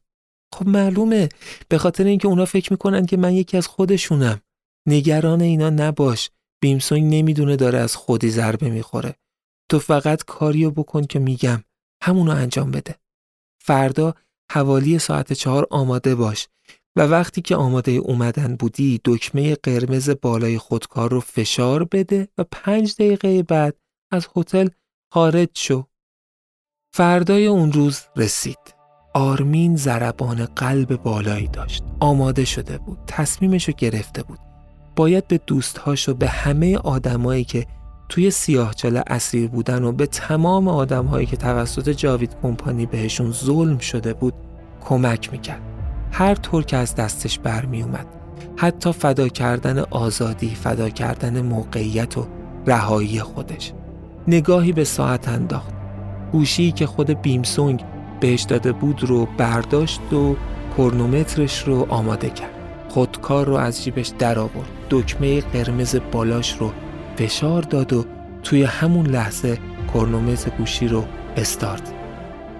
خب 0.55 0.69
معلومه 0.69 1.29
به 1.69 1.79
خاطر 1.79 2.05
اینکه 2.05 2.29
اونا 2.29 2.45
فکر 2.45 2.73
می‌کنن 2.73 3.07
که 3.07 3.17
من 3.17 3.33
یکی 3.33 3.57
از 3.57 3.67
خودشونم 3.67 4.41
نگران 4.89 5.41
اینا 5.41 5.71
نباش 5.71 6.31
بیمسونگ 6.61 7.15
نمی‌دونه 7.15 7.57
داره 7.57 7.79
از 7.79 7.97
خودی 7.97 8.31
ضربه 8.31 8.71
می‌خوره 8.71 9.15
تو 9.71 9.79
فقط 9.79 10.25
کاریو 10.25 10.71
بکن 10.71 11.05
که 11.05 11.19
میگم 11.19 11.63
همونو 12.03 12.31
انجام 12.31 12.71
بده 12.71 12.95
فردا 13.61 14.15
حوالی 14.53 14.99
ساعت 14.99 15.33
چهار 15.33 15.67
آماده 15.71 16.15
باش 16.15 16.49
و 16.97 17.01
وقتی 17.01 17.43
که 17.43 17.57
آماده 17.57 17.93
اومدن 17.93 18.57
بودی 18.57 19.01
دکمه 19.05 19.55
قرمز 19.55 20.11
بالای 20.11 20.59
خودکار 20.59 21.11
رو 21.11 21.21
فشار 21.21 21.85
بده 21.85 22.29
و 22.39 22.45
پنج 22.53 22.95
دقیقه 22.95 23.43
بعد 23.43 23.77
از 24.13 24.29
هتل 24.37 24.69
خارج 25.13 25.49
شو. 25.55 25.85
فردای 26.93 27.47
اون 27.47 27.73
روز 27.73 28.01
رسید. 28.17 28.75
آرمین 29.15 29.77
زربان 29.77 30.45
قلب 30.45 31.03
بالایی 31.03 31.49
داشت. 31.49 31.83
آماده 32.01 32.45
شده 32.45 32.79
بود. 32.79 32.99
تصمیمشو 33.07 33.73
گرفته 33.73 34.23
بود. 34.23 34.48
باید 34.99 35.29
به 35.29 35.41
دوستهاش 35.47 36.09
و 36.09 36.15
به 36.15 36.29
همه 36.29 36.77
آدمایی 36.77 37.45
که 37.45 37.67
توی 38.09 38.31
سیاهچاله 38.31 39.03
اسیر 39.07 39.49
بودن 39.49 39.85
و 39.85 39.93
به 39.93 40.07
تمام 40.07 40.69
آدمهایی 40.69 41.27
که 41.27 41.37
توسط 41.37 41.89
جاوید 41.89 42.37
کمپانی 42.43 42.87
بهشون 42.87 43.33
ظلم 43.33 43.79
شده 43.79 44.15
بود 44.15 44.35
کمک 44.81 45.33
می‌کرد. 45.33 45.61
هر 46.13 46.35
طور 46.35 46.65
که 46.65 46.77
از 46.77 46.95
دستش 46.95 47.39
برمی 47.39 47.83
اومد. 47.83 48.07
حتی 48.57 48.93
فدا 48.93 49.29
کردن 49.29 49.79
آزادی، 49.79 50.55
فدا 50.55 50.89
کردن 50.89 51.43
موقعیت 51.43 52.19
و 52.19 52.27
رهایی 52.67 53.21
خودش. 53.21 53.73
نگاهی 54.29 54.73
به 54.73 54.85
ساعت 54.85 55.29
انداخت 55.29 55.73
گوشی 56.33 56.73
که 56.73 56.87
خود 56.87 57.11
بیمسونگ 57.23 57.85
بهش 58.21 58.43
داده 58.43 58.73
بود 58.73 59.05
رو 59.05 59.29
برداشت 59.39 60.13
و 60.13 60.37
کرنومترش 60.79 61.63
رو 61.63 61.87
آماده 61.89 62.31
کرد 62.31 62.58
خودکار 62.89 63.47
رو 63.47 63.55
از 63.55 63.85
جیبش 63.85 64.13
در 64.19 64.39
آورد 64.39 64.69
دکمه 64.91 65.41
قرمز 65.41 65.97
بالاش 66.13 66.57
رو 66.59 66.73
فشار 67.17 67.63
داد 67.63 67.93
و 67.93 68.05
توی 68.43 68.63
همون 68.63 69.07
لحظه 69.07 69.59
کرنومتر 69.95 70.51
گوشی 70.51 70.89
رو 70.89 71.05
استارت. 71.37 71.93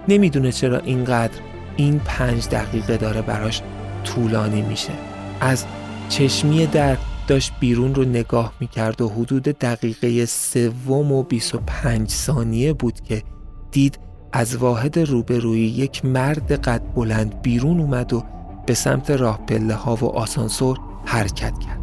نمی‌دونه 0.07 0.51
چرا 0.51 0.79
اینقدر 0.79 1.39
این 1.75 2.01
پنج 2.05 2.47
دقیقه 2.49 2.97
داره 2.97 3.21
براش 3.21 3.61
طولانی 4.03 4.61
میشه. 4.61 4.93
از 5.41 5.65
چشمی 6.09 6.67
در 6.67 6.97
داشت 7.27 7.53
بیرون 7.59 7.95
رو 7.95 8.03
نگاه 8.03 8.53
می‌کرد 8.59 9.01
و 9.01 9.09
حدود 9.09 9.43
دقیقه 9.43 10.25
سوم 10.25 11.11
و 11.11 11.23
25 11.23 12.09
ثانیه 12.09 12.73
بود 12.73 13.01
که 13.01 13.23
دید 13.71 13.99
از 14.31 14.57
واحد 14.57 14.99
روبرویی 14.99 15.67
یک 15.67 16.05
مرد 16.05 16.51
قد 16.51 16.81
بلند 16.95 17.41
بیرون 17.41 17.79
اومد 17.79 18.13
و 18.13 18.23
به 18.69 18.75
سمت 18.75 19.11
راه 19.11 19.39
پله 19.47 19.73
ها 19.73 19.95
و 19.95 20.05
آسانسور 20.05 20.79
حرکت 21.05 21.59
کرد. 21.59 21.79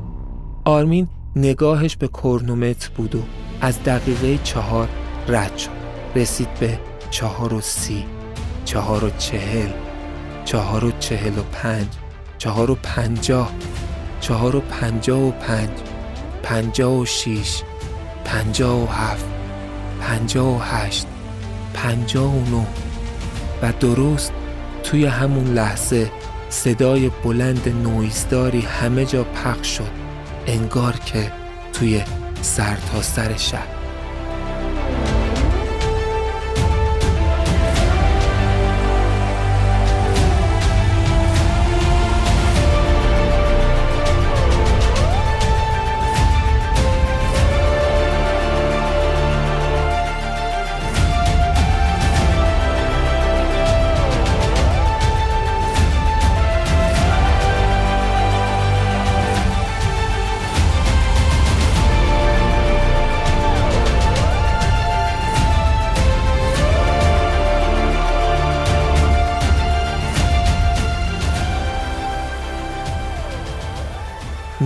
آرمین 0.64 1.09
نگاهش 1.37 1.97
به 1.97 2.09
کرنومتر 2.09 2.91
بود 2.97 3.14
و 3.14 3.18
از 3.61 3.82
دقیقه 3.84 4.39
چهار 4.45 4.89
رد 5.28 5.57
شد. 5.57 5.70
رسید 6.14 6.49
به 6.61 6.78
چهار 7.11 7.55
و 7.55 7.61
سی، 7.61 8.05
چهار 8.64 9.05
و 9.05 9.11
چهل، 9.18 9.68
چهار 10.45 10.84
و 10.84 10.91
چهل 11.01 11.39
و 11.39 11.43
پنج، 11.53 11.87
چهار 12.39 12.70
و 12.70 12.74
پنجاه، 12.82 13.51
چهار 14.20 14.57
و 14.57 14.61
پنجاه 14.61 15.20
و 15.22 15.30
پنج 15.30 15.70
پنجاه 16.43 16.99
و 16.99 17.05
شیش 17.05 17.62
پنجاه 18.24 18.82
و 18.82 18.87
هفت 18.87 19.26
پنجاه 20.01 20.57
و 20.57 20.59
هشت 20.59 21.07
پنجاه 21.74 22.34
و 22.34 22.51
نو 22.51 22.64
و 23.62 23.72
درست 23.80 24.32
توی 24.82 25.05
همون 25.05 25.47
لحظه 25.47 26.11
صدای 26.57 27.11
بلند 27.25 27.69
نویزداری 27.69 28.61
همه 28.61 29.05
جا 29.05 29.25
پخش 29.25 29.77
شد. 29.77 29.91
انگار 30.47 30.93
که 30.93 31.33
توی 31.73 32.03
سرتاسر 32.43 33.03
سر 33.03 33.37
شهر. 33.37 33.76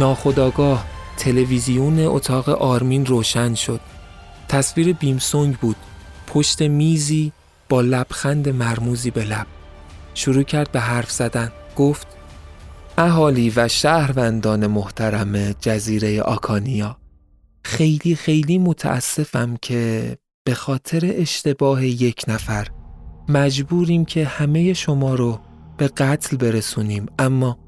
ناخداگاه 0.00 0.86
تلویزیون 1.16 1.98
اتاق 1.98 2.48
آرمین 2.48 3.06
روشن 3.06 3.54
شد. 3.54 3.80
تصویر 4.48 4.92
بیمسونگ 4.92 5.56
بود. 5.56 5.76
پشت 6.26 6.62
میزی 6.62 7.32
با 7.68 7.80
لبخند 7.80 8.48
مرموزی 8.48 9.10
به 9.10 9.24
لب. 9.24 9.46
شروع 10.14 10.42
کرد 10.42 10.72
به 10.72 10.80
حرف 10.80 11.10
زدن. 11.10 11.52
گفت 11.76 12.06
اهالی 12.98 13.52
و 13.56 13.68
شهروندان 13.68 14.66
محترم 14.66 15.52
جزیره 15.52 16.22
آکانیا 16.22 16.96
خیلی 17.64 18.14
خیلی 18.14 18.58
متاسفم 18.58 19.56
که 19.62 20.16
به 20.44 20.54
خاطر 20.54 21.12
اشتباه 21.14 21.86
یک 21.86 22.24
نفر 22.28 22.68
مجبوریم 23.28 24.04
که 24.04 24.24
همه 24.24 24.72
شما 24.72 25.14
رو 25.14 25.40
به 25.76 25.88
قتل 25.88 26.36
برسونیم. 26.36 27.06
اما 27.18 27.58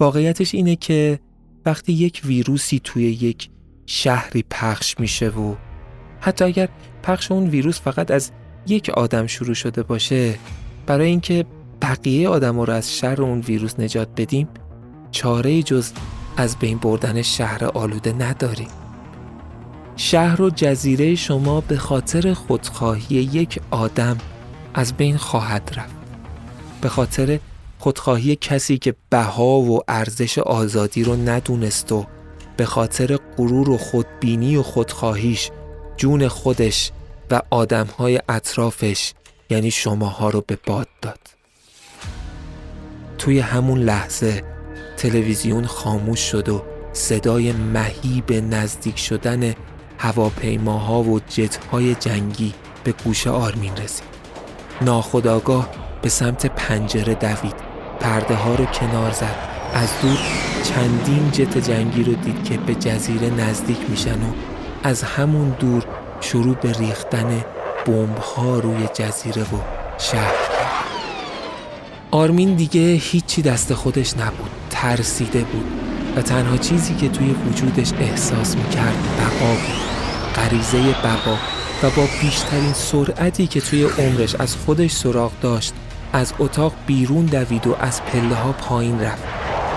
واقعیتش 0.00 0.54
اینه 0.54 0.76
که 0.76 1.20
وقتی 1.68 1.92
یک 1.92 2.22
ویروسی 2.24 2.80
توی 2.84 3.04
یک 3.04 3.48
شهری 3.86 4.44
پخش 4.50 5.00
میشه 5.00 5.28
و 5.28 5.54
حتی 6.20 6.44
اگر 6.44 6.68
پخش 7.02 7.32
اون 7.32 7.48
ویروس 7.48 7.80
فقط 7.80 8.10
از 8.10 8.30
یک 8.66 8.90
آدم 8.90 9.26
شروع 9.26 9.54
شده 9.54 9.82
باشه 9.82 10.38
برای 10.86 11.06
اینکه 11.06 11.44
بقیه 11.82 12.28
آدم 12.28 12.60
رو 12.60 12.72
از 12.72 12.96
شر 12.96 13.22
اون 13.22 13.40
ویروس 13.40 13.80
نجات 13.80 14.08
بدیم 14.16 14.48
چاره 15.10 15.62
جز 15.62 15.92
از 16.36 16.56
بین 16.58 16.78
بردن 16.78 17.22
شهر 17.22 17.64
آلوده 17.64 18.12
نداریم. 18.12 18.68
شهر 19.96 20.42
و 20.42 20.50
جزیره 20.50 21.14
شما 21.14 21.60
به 21.60 21.76
خاطر 21.76 22.34
خودخواهی 22.34 23.16
یک 23.16 23.60
آدم 23.70 24.18
از 24.74 24.92
بین 24.92 25.16
خواهد 25.16 25.70
رفت. 25.76 25.96
به 26.80 26.88
خاطر 26.88 27.38
خودخواهی 27.78 28.36
کسی 28.36 28.78
که 28.78 28.94
بها 29.10 29.60
و 29.60 29.80
ارزش 29.88 30.38
آزادی 30.38 31.04
رو 31.04 31.16
ندونست 31.16 31.92
و 31.92 32.06
به 32.56 32.64
خاطر 32.64 33.18
غرور 33.36 33.70
و 33.70 33.78
خودبینی 33.78 34.56
و 34.56 34.62
خودخواهیش 34.62 35.50
جون 35.96 36.28
خودش 36.28 36.90
و 37.30 37.42
آدمهای 37.50 38.20
اطرافش 38.28 39.12
یعنی 39.50 39.70
شماها 39.70 40.30
رو 40.30 40.44
به 40.46 40.58
باد 40.66 40.88
داد. 41.02 41.18
توی 43.18 43.38
همون 43.38 43.78
لحظه 43.78 44.42
تلویزیون 44.96 45.66
خاموش 45.66 46.20
شد 46.20 46.48
و 46.48 46.62
صدای 46.92 47.52
مهیب 47.52 48.32
نزدیک 48.32 48.98
شدن 48.98 49.54
هواپیماها 49.98 51.02
و 51.02 51.20
جتهای 51.20 51.94
جنگی 51.94 52.54
به 52.84 52.92
گوش 53.04 53.26
آرمین 53.26 53.76
رسید. 53.76 54.08
ناخداگاه 54.80 55.87
به 56.02 56.08
سمت 56.08 56.46
پنجره 56.46 57.14
دوید. 57.14 57.54
پرده 58.00 58.34
ها 58.34 58.54
رو 58.54 58.64
کنار 58.64 59.10
زد. 59.10 59.36
از 59.74 59.88
دور 60.02 60.18
چندین 60.64 61.30
جت 61.30 61.58
جنگی 61.58 62.04
رو 62.04 62.12
دید 62.14 62.44
که 62.44 62.56
به 62.56 62.74
جزیره 62.74 63.30
نزدیک 63.30 63.78
میشن 63.88 64.22
و 64.22 64.32
از 64.82 65.02
همون 65.02 65.48
دور 65.48 65.84
شروع 66.20 66.54
به 66.54 66.72
ریختن 66.72 67.44
بمب 67.86 68.18
ها 68.18 68.58
روی 68.58 68.88
جزیره 68.94 69.42
و 69.42 69.58
شهر 69.98 70.34
آرمین 72.10 72.54
دیگه 72.54 72.80
هیچی 72.80 73.42
دست 73.42 73.74
خودش 73.74 74.16
نبود. 74.16 74.50
ترسیده 74.70 75.40
بود 75.40 75.66
و 76.16 76.22
تنها 76.22 76.56
چیزی 76.56 76.94
که 76.94 77.08
توی 77.08 77.30
وجودش 77.30 77.92
احساس 77.92 78.56
می‌کرد 78.56 78.96
بقا 79.18 79.52
بود. 79.52 79.88
غریزه 80.36 80.92
بقا 80.92 81.36
و 81.82 81.90
با 81.90 82.06
بیشترین 82.22 82.72
سرعتی 82.72 83.46
که 83.46 83.60
توی 83.60 83.84
عمرش 83.84 84.34
از 84.34 84.56
خودش 84.56 84.92
سراغ 84.92 85.32
داشت 85.40 85.74
از 86.12 86.32
اتاق 86.38 86.72
بیرون 86.86 87.24
دوید 87.24 87.66
و 87.66 87.76
از 87.80 88.02
پله 88.02 88.34
ها 88.34 88.52
پایین 88.52 89.00
رفت. 89.00 89.22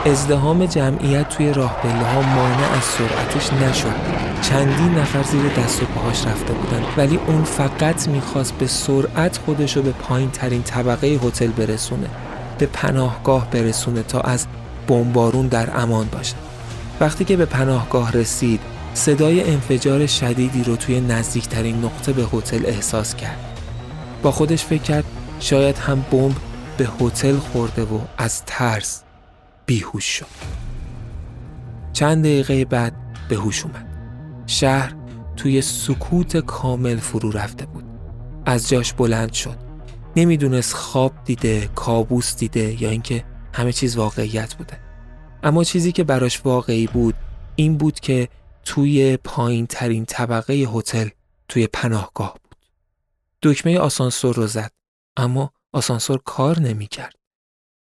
ازدهام 0.05 0.65
جمعیت 0.65 1.29
توی 1.29 1.53
راه 1.53 1.75
پله 1.83 2.05
ها 2.13 2.21
مانع 2.21 2.77
از 2.77 2.83
سرعتش 2.83 3.53
نشد. 3.53 3.95
چندین 4.41 4.95
نفر 4.95 5.23
زیر 5.23 5.41
دست 5.57 5.83
و 5.83 5.85
پاهاش 5.85 6.25
رفته 6.25 6.53
بودن 6.53 6.83
ولی 6.97 7.19
اون 7.27 7.43
فقط 7.43 8.07
می‌خواست 8.07 8.53
به 8.53 8.67
سرعت 8.67 9.37
خودش 9.45 9.77
رو 9.77 9.83
به 9.83 9.91
پایین 9.91 10.31
ترین 10.31 10.63
طبقه 10.63 11.07
هتل 11.07 11.47
برسونه 11.47 12.07
به 12.57 12.65
پناهگاه 12.65 13.49
برسونه 13.51 14.03
تا 14.03 14.19
از 14.21 14.47
بمبارون 14.87 15.47
در 15.47 15.81
امان 15.81 16.07
باشه. 16.11 16.35
وقتی 16.99 17.25
که 17.25 17.37
به 17.37 17.45
پناهگاه 17.45 18.11
رسید 18.11 18.59
صدای 18.93 19.51
انفجار 19.51 20.05
شدیدی 20.05 20.63
رو 20.63 20.75
توی 20.75 21.01
نزدیکترین 21.01 21.85
نقطه 21.85 22.13
به 22.13 22.23
هتل 22.33 22.65
احساس 22.65 23.15
کرد. 23.15 23.37
با 24.23 24.31
خودش 24.31 24.65
فکر 24.65 24.81
کرد 24.81 25.03
شاید 25.41 25.77
هم 25.77 26.01
بمب 26.01 26.35
به 26.77 26.89
هتل 26.99 27.37
خورده 27.37 27.83
و 27.83 27.99
از 28.17 28.45
ترس 28.45 29.03
بیهوش 29.65 30.05
شد. 30.05 30.25
چند 31.93 32.23
دقیقه 32.23 32.65
بعد 32.65 32.93
به 33.29 33.35
هوش 33.35 33.63
اومد. 33.63 33.87
شهر 34.47 34.95
توی 35.35 35.61
سکوت 35.61 36.37
کامل 36.37 36.97
فرو 36.97 37.31
رفته 37.31 37.65
بود. 37.65 37.83
از 38.45 38.69
جاش 38.69 38.93
بلند 38.93 39.33
شد. 39.33 39.57
نمی‌دونست 40.15 40.73
خواب 40.73 41.13
دیده 41.25 41.69
کابوس 41.75 42.35
دیده 42.35 42.83
یا 42.83 42.89
اینکه 42.89 43.23
همه 43.53 43.71
چیز 43.71 43.97
واقعیت 43.97 44.53
بوده. 44.53 44.79
اما 45.43 45.63
چیزی 45.63 45.91
که 45.91 46.03
براش 46.03 46.41
واقعی 46.45 46.87
بود 46.87 47.15
این 47.55 47.77
بود 47.77 47.99
که 47.99 48.29
توی 48.63 49.17
پایین 49.17 49.67
ترین 49.67 50.05
طبقه 50.05 50.53
هتل 50.53 51.09
توی 51.47 51.67
پناهگاه 51.67 52.33
بود. 52.43 52.55
دکمه 53.43 53.79
آسانسور 53.79 54.35
رو 54.35 54.47
زد. 54.47 54.80
اما 55.17 55.53
آسانسور 55.73 56.21
کار 56.25 56.59
نمی 56.59 56.87
کرد. 56.87 57.15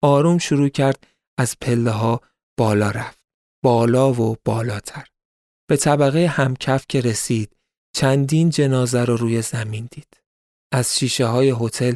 آروم 0.03 0.37
شروع 0.37 0.69
کرد 0.69 1.07
از 1.37 1.55
پله 1.61 1.91
ها 1.91 2.21
بالا 2.57 2.91
رفت. 2.91 3.19
بالا 3.63 4.13
و 4.13 4.35
بالاتر. 4.45 5.07
به 5.69 5.77
طبقه 5.77 6.27
همکف 6.27 6.85
که 6.89 7.01
رسید 7.01 7.55
چندین 7.95 8.49
جنازه 8.49 9.05
رو 9.05 9.17
روی 9.17 9.41
زمین 9.41 9.87
دید. 9.91 10.17
از 10.73 10.97
شیشه 10.99 11.25
های 11.25 11.55
هتل 11.59 11.95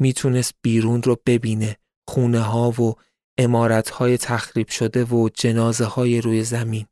می‌تونست 0.00 0.54
بیرون 0.62 1.02
رو 1.02 1.16
ببینه 1.26 1.76
خونه 2.08 2.40
ها 2.40 2.70
و 2.70 2.94
امارت 3.38 3.90
های 3.90 4.18
تخریب 4.18 4.68
شده 4.68 5.04
و 5.04 5.28
جنازه 5.34 5.84
های 5.84 6.20
روی 6.20 6.44
زمین. 6.44 6.86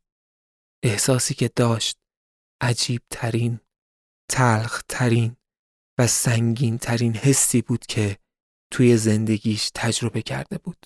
احساسی 0.83 1.33
که 1.33 1.51
داشت 1.55 1.97
عجیب 2.61 3.01
ترین، 3.09 3.59
تلخ 4.31 4.83
ترین 4.89 5.35
و 5.97 6.07
سنگین 6.07 6.77
ترین 6.77 7.15
حسی 7.15 7.61
بود 7.61 7.85
که 7.85 8.17
توی 8.71 8.97
زندگیش 8.97 9.71
تجربه 9.75 10.21
کرده 10.21 10.57
بود. 10.57 10.85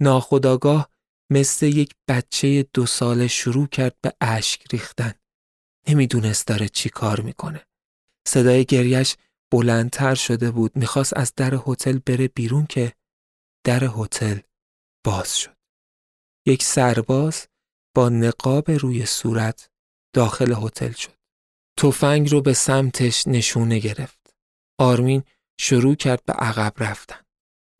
ناخداگاه 0.00 0.90
مثل 1.30 1.66
یک 1.66 1.94
بچه 2.08 2.66
دو 2.74 2.86
ساله 2.86 3.26
شروع 3.26 3.66
کرد 3.66 3.96
به 4.00 4.12
اشک 4.20 4.72
ریختن. 4.72 5.14
نمی‌دونست 5.88 6.46
داره 6.46 6.68
چی 6.68 6.88
کار 6.88 7.20
می‌کنه. 7.20 7.66
صدای 8.26 8.64
گریش 8.64 9.16
بلندتر 9.52 10.14
شده 10.14 10.50
بود 10.50 10.76
می‌خواست 10.76 11.16
از 11.16 11.32
در 11.36 11.58
هتل 11.66 11.98
بره 11.98 12.28
بیرون 12.28 12.66
که 12.66 12.92
در 13.64 13.84
هتل 13.96 14.38
باز 15.04 15.38
شد. 15.38 15.56
یک 16.46 16.62
سرباز 16.62 17.46
با 17.94 18.08
نقاب 18.08 18.70
روی 18.70 19.06
صورت 19.06 19.70
داخل 20.14 20.54
هتل 20.62 20.92
شد. 20.92 21.17
تفنگ 21.78 22.30
رو 22.30 22.40
به 22.40 22.52
سمتش 22.52 23.26
نشونه 23.26 23.78
گرفت. 23.78 24.34
آرمین 24.78 25.22
شروع 25.60 25.94
کرد 25.94 26.24
به 26.24 26.32
عقب 26.32 26.82
رفتن. 26.82 27.24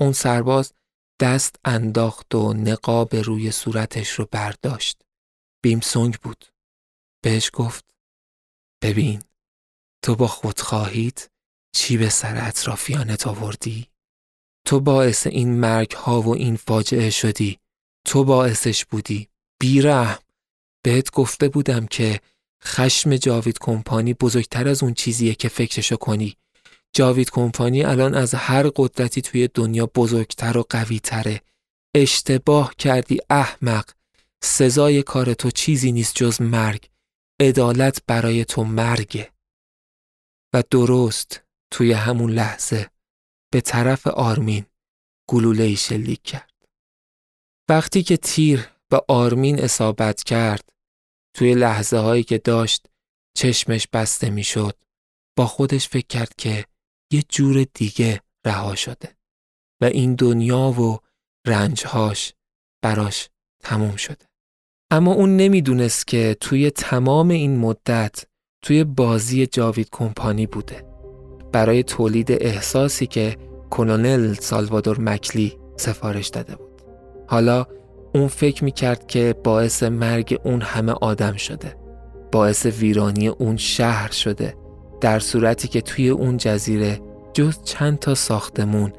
اون 0.01 0.13
سرباز 0.13 0.73
دست 1.21 1.57
انداخت 1.65 2.35
و 2.35 2.53
نقاب 2.53 3.17
روی 3.17 3.51
صورتش 3.51 4.11
رو 4.11 4.29
برداشت. 4.31 5.03
بیمسونگ 5.63 6.15
بود. 6.15 6.45
بهش 7.23 7.51
گفت 7.53 7.95
ببین 8.83 9.23
تو 10.05 10.17
با 10.17 10.27
خودخواهیت 10.27 11.31
چی 11.75 11.97
به 11.97 12.09
سر 12.09 12.49
اطرافیانت 12.49 13.27
آوردی؟ 13.27 13.89
تو 14.67 14.81
باعث 14.81 15.27
این 15.27 15.61
مرگ 15.61 15.91
ها 15.91 16.23
و 16.23 16.35
این 16.35 16.57
فاجعه 16.57 17.11
شدی. 17.11 17.59
تو 18.07 18.25
باعثش 18.25 18.85
بودی. 18.85 19.29
بیرحم. 19.61 20.23
بهت 20.85 21.11
گفته 21.11 21.49
بودم 21.49 21.87
که 21.87 22.21
خشم 22.65 23.17
جاوید 23.17 23.59
کمپانی 23.61 24.15
بزرگتر 24.15 24.69
از 24.69 24.83
اون 24.83 24.95
چیزیه 24.95 25.35
که 25.35 25.49
فکرشو 25.49 25.97
کنی. 25.97 26.37
جاوید 26.93 27.31
کمپانی 27.31 27.85
الان 27.85 28.15
از 28.15 28.35
هر 28.35 28.71
قدرتی 28.77 29.23
توی 29.23 29.49
دنیا 29.55 29.87
بزرگتر 29.87 30.59
و 30.59 30.65
قویتره. 30.71 31.43
اشتباه 31.95 32.75
کردی 32.75 33.19
احمق. 33.31 33.91
سزای 34.43 35.03
کار 35.03 35.35
تو 35.35 35.51
چیزی 35.51 35.93
نیست 35.93 36.15
جز 36.15 36.41
مرگ. 36.41 36.91
عدالت 37.41 38.03
برای 38.07 38.45
تو 38.45 38.65
مرگه. 38.65 39.33
و 40.55 40.63
درست 40.71 41.43
توی 41.71 41.93
همون 41.93 42.31
لحظه 42.31 42.91
به 43.53 43.61
طرف 43.61 44.07
آرمین 44.07 44.67
گلوله 45.29 45.75
شلیک 45.75 46.23
کرد. 46.23 46.53
وقتی 47.69 48.03
که 48.03 48.17
تیر 48.17 48.69
به 48.89 49.03
آرمین 49.09 49.61
اصابت 49.61 50.23
کرد 50.23 50.69
توی 51.35 51.55
لحظه 51.55 51.97
هایی 51.97 52.23
که 52.23 52.39
داشت 52.39 52.87
چشمش 53.37 53.89
بسته 53.93 54.31
می‌شد. 54.31 54.75
با 55.37 55.47
خودش 55.47 55.89
فکر 55.89 56.07
کرد 56.07 56.33
که 56.39 56.65
یه 57.13 57.23
جور 57.29 57.67
دیگه 57.75 58.21
رها 58.47 58.75
شده 58.75 59.17
و 59.81 59.85
این 59.85 60.15
دنیا 60.15 60.59
و 60.59 60.99
رنجهاش 61.47 62.33
براش 62.83 63.29
تموم 63.65 63.97
شده. 63.97 64.27
اما 64.91 65.13
اون 65.13 65.37
نمی‌دونست 65.37 66.07
که 66.07 66.37
توی 66.41 66.71
تمام 66.71 67.29
این 67.29 67.57
مدت 67.59 68.25
توی 68.65 68.85
بازی 68.85 69.47
جاوید 69.47 69.89
کمپانی 69.93 70.47
بوده. 70.47 70.85
برای 71.53 71.83
تولید 71.83 72.33
احساسی 72.33 73.07
که 73.07 73.37
کلونل 73.71 74.35
سالوادور 74.35 75.01
مکلی 75.01 75.59
سفارش 75.77 76.29
داده 76.29 76.57
بود. 76.57 76.83
حالا 77.29 77.67
اون 78.15 78.29
فکر 78.29 78.65
می‌کرد 78.65 79.07
که 79.07 79.35
باعث 79.45 79.83
مرگ 79.83 80.41
اون 80.45 80.61
همه 80.61 80.93
آدم 80.93 81.37
شده. 81.37 81.75
باعث 82.33 82.67
ویرانی 82.67 83.29
اون 83.29 83.57
شهر 83.57 84.11
شده. 84.13 84.55
در 85.01 85.19
صورتی 85.19 85.69
که 85.69 85.81
توی 85.81 86.09
اون 86.09 86.37
جزیره 86.37 87.01
جز 87.33 87.63
چند 87.63 87.99
تا 87.99 88.15
ساختمون 88.15 88.93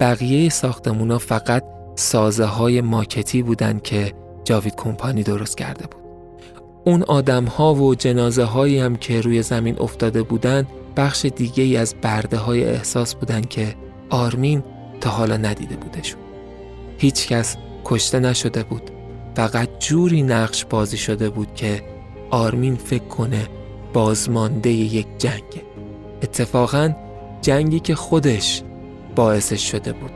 بقیه 0.00 0.48
ساختمون 0.48 1.10
ها 1.10 1.18
فقط 1.18 1.64
سازه 1.96 2.44
های 2.44 2.80
ماکتی 2.80 3.42
بودن 3.42 3.78
که 3.78 4.12
جاوید 4.44 4.74
کمپانی 4.76 5.22
درست 5.22 5.58
کرده 5.58 5.86
بود. 5.86 6.02
اون 6.84 7.02
آدم 7.02 7.44
ها 7.44 7.74
و 7.74 7.94
جنازه 7.94 8.44
هایی 8.44 8.78
هم 8.78 8.96
که 8.96 9.20
روی 9.20 9.42
زمین 9.42 9.76
افتاده 9.80 10.22
بودن 10.22 10.66
بخش 10.96 11.24
دیگه 11.24 11.64
ای 11.64 11.76
از 11.76 11.94
برده 12.02 12.36
های 12.36 12.64
احساس 12.64 13.14
بودن 13.14 13.40
که 13.40 13.74
آرمین 14.10 14.62
تا 15.00 15.10
حالا 15.10 15.36
ندیده 15.36 15.76
بودشون. 15.76 16.20
هیچ 16.98 17.28
کس 17.28 17.56
کشته 17.84 18.20
نشده 18.20 18.62
بود. 18.62 18.90
فقط 19.34 19.68
جوری 19.78 20.22
نقش 20.22 20.64
بازی 20.64 20.96
شده 20.96 21.30
بود 21.30 21.54
که 21.54 21.82
آرمین 22.30 22.76
فکر 22.76 23.04
کنه 23.04 23.48
بازمانده 23.92 24.70
یک 24.70 25.06
جنگه 25.18 25.62
اتفاقا 26.22 26.94
جنگی 27.42 27.80
که 27.80 27.94
خودش 27.94 28.62
باعثش 29.16 29.70
شده 29.70 29.92
بود. 29.92 30.10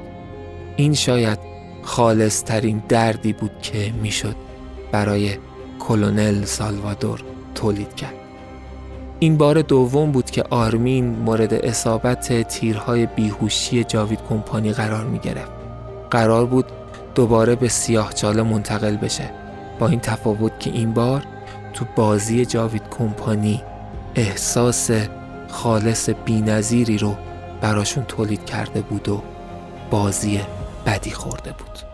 این 0.77 0.95
شاید 0.95 1.39
خالص 1.83 2.45
ترین 2.45 2.83
دردی 2.89 3.33
بود 3.33 3.53
که 3.63 3.93
می‌شد 4.03 4.37
برای 4.93 5.31
کلونل 5.79 6.45
سالوادور 6.45 7.23
تولید 7.55 7.95
کرد. 7.95 8.15
این 9.19 9.37
بار 9.37 9.63
دوم 9.63 10.13
بود 10.13 10.31
که 10.31 10.45
آرمین 10.51 11.11
مورد 11.11 11.55
اصابت 11.55 12.49
تیرهای 12.49 13.07
بیهوشی 13.07 13.85
جاوید 13.85 14.21
کمپانی 14.29 14.73
قرار 14.73 15.05
می 15.05 15.19
گرفت. 15.19 15.53
قرار 16.11 16.47
بود 16.47 16.65
دوباره 17.19 17.57
به 17.57 17.69
سیاه 17.69 18.13
چاله 18.13 18.43
منتقل 18.43 18.97
بشه. 18.97 19.31
با 19.79 19.89
این 19.89 20.01
تفاوت 20.01 20.61
که 20.61 20.71
این 20.71 20.95
بار 20.95 21.23
تو 21.73 21.85
بازی 21.97 22.47
جاوید 22.47 22.83
کمپانی 22.91 23.63
احساس 24.15 24.91
خالص 25.49 26.11
بینظیری 26.25 26.99
رو 26.99 27.17
براشون 27.61 28.05
تولید 28.05 28.45
کرده 28.45 28.81
بود 28.81 29.09
و 29.09 29.23
بازی 29.91 30.41
بدی 30.87 31.11
خورده 31.11 31.53
بود. 31.53 31.88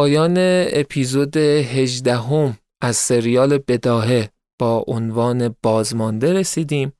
پایان 0.00 0.34
اپیزود 0.72 1.36
18 1.36 2.16
هم 2.16 2.58
از 2.82 2.96
سریال 2.96 3.58
بداهه 3.58 4.30
با 4.58 4.84
عنوان 4.86 5.54
بازمانده 5.62 6.32
رسیدیم. 6.32 6.92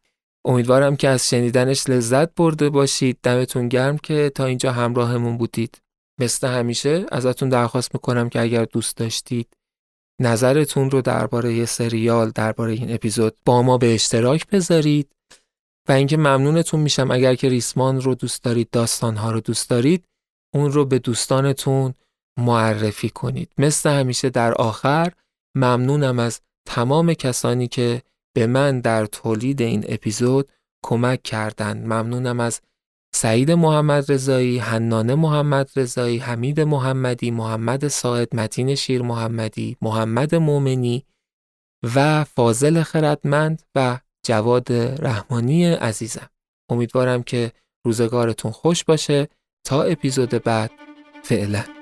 امیدوارم 0.44 0.96
که 0.96 1.08
از 1.08 1.28
شنیدنش 1.28 1.88
لذت 1.88 2.34
برده 2.34 2.70
باشید. 2.70 3.18
دمتون 3.22 3.68
گرم 3.68 3.98
که 3.98 4.32
تا 4.34 4.44
اینجا 4.44 4.72
همراهمون 4.72 5.38
بودید. 5.38 5.82
مثل 6.20 6.48
همیشه 6.48 7.06
ازتون 7.12 7.48
درخواست 7.48 7.94
می‌کنم 7.94 8.28
که 8.28 8.40
اگر 8.40 8.64
دوست 8.64 8.96
داشتید 8.96 9.56
نظرتون 10.20 10.90
رو 10.90 11.02
درباره 11.02 11.64
سریال 11.64 12.30
درباره 12.30 12.72
این 12.72 12.94
اپیزود 12.94 13.36
با 13.46 13.62
ما 13.62 13.78
به 13.78 13.94
اشتراک 13.94 14.46
بذارید. 14.46 15.12
و 15.88 15.92
اینکه 15.92 16.16
ممنونتون 16.16 16.80
میشم 16.80 17.10
اگر 17.10 17.34
که 17.34 17.48
ریسمان 17.48 18.00
رو 18.00 18.14
دوست 18.14 18.44
دارید 18.44 18.70
داستانها 18.70 19.30
رو 19.30 19.40
دوست 19.40 19.70
دارید 19.70 20.04
اون 20.54 20.72
رو 20.72 20.84
به 20.84 20.98
دوستانتون 20.98 21.94
معرفی 22.40 23.10
کنید. 23.10 23.52
مثل 23.58 23.90
همیشه 23.90 24.30
در 24.30 24.54
آخر 24.54 25.12
ممنونم 25.54 26.18
از 26.18 26.40
تمام 26.68 27.14
کسانی 27.14 27.68
که 27.68 28.02
به 28.36 28.46
من 28.46 28.80
در 28.80 29.06
تولید 29.06 29.62
این 29.62 29.84
اپیزود 29.88 30.48
کمک 30.84 31.22
کردند. 31.22 31.84
ممنونم 31.84 32.40
از 32.40 32.60
سعید 33.14 33.50
محمد 33.50 34.12
رضایی، 34.12 34.58
حنانه 34.58 35.14
محمد 35.14 35.70
رضایی، 35.76 36.18
حمید 36.18 36.60
محمدی، 36.60 37.30
محمد 37.30 37.88
ساعد، 37.88 38.36
متین 38.36 38.74
شیر 38.74 39.02
محمدی، 39.02 39.76
محمد 39.82 40.34
مومنی 40.34 41.04
و 41.94 42.24
فاضل 42.24 42.82
خردمند 42.82 43.62
و 43.74 43.98
جواد 44.26 44.72
رحمانی 44.72 45.66
عزیزم. 45.66 46.30
امیدوارم 46.70 47.22
که 47.22 47.52
روزگارتون 47.84 48.52
خوش 48.52 48.84
باشه. 48.84 49.28
تا 49.64 49.82
اپیزود 49.82 50.30
بعد 50.30 50.70
فعلا. 51.22 51.79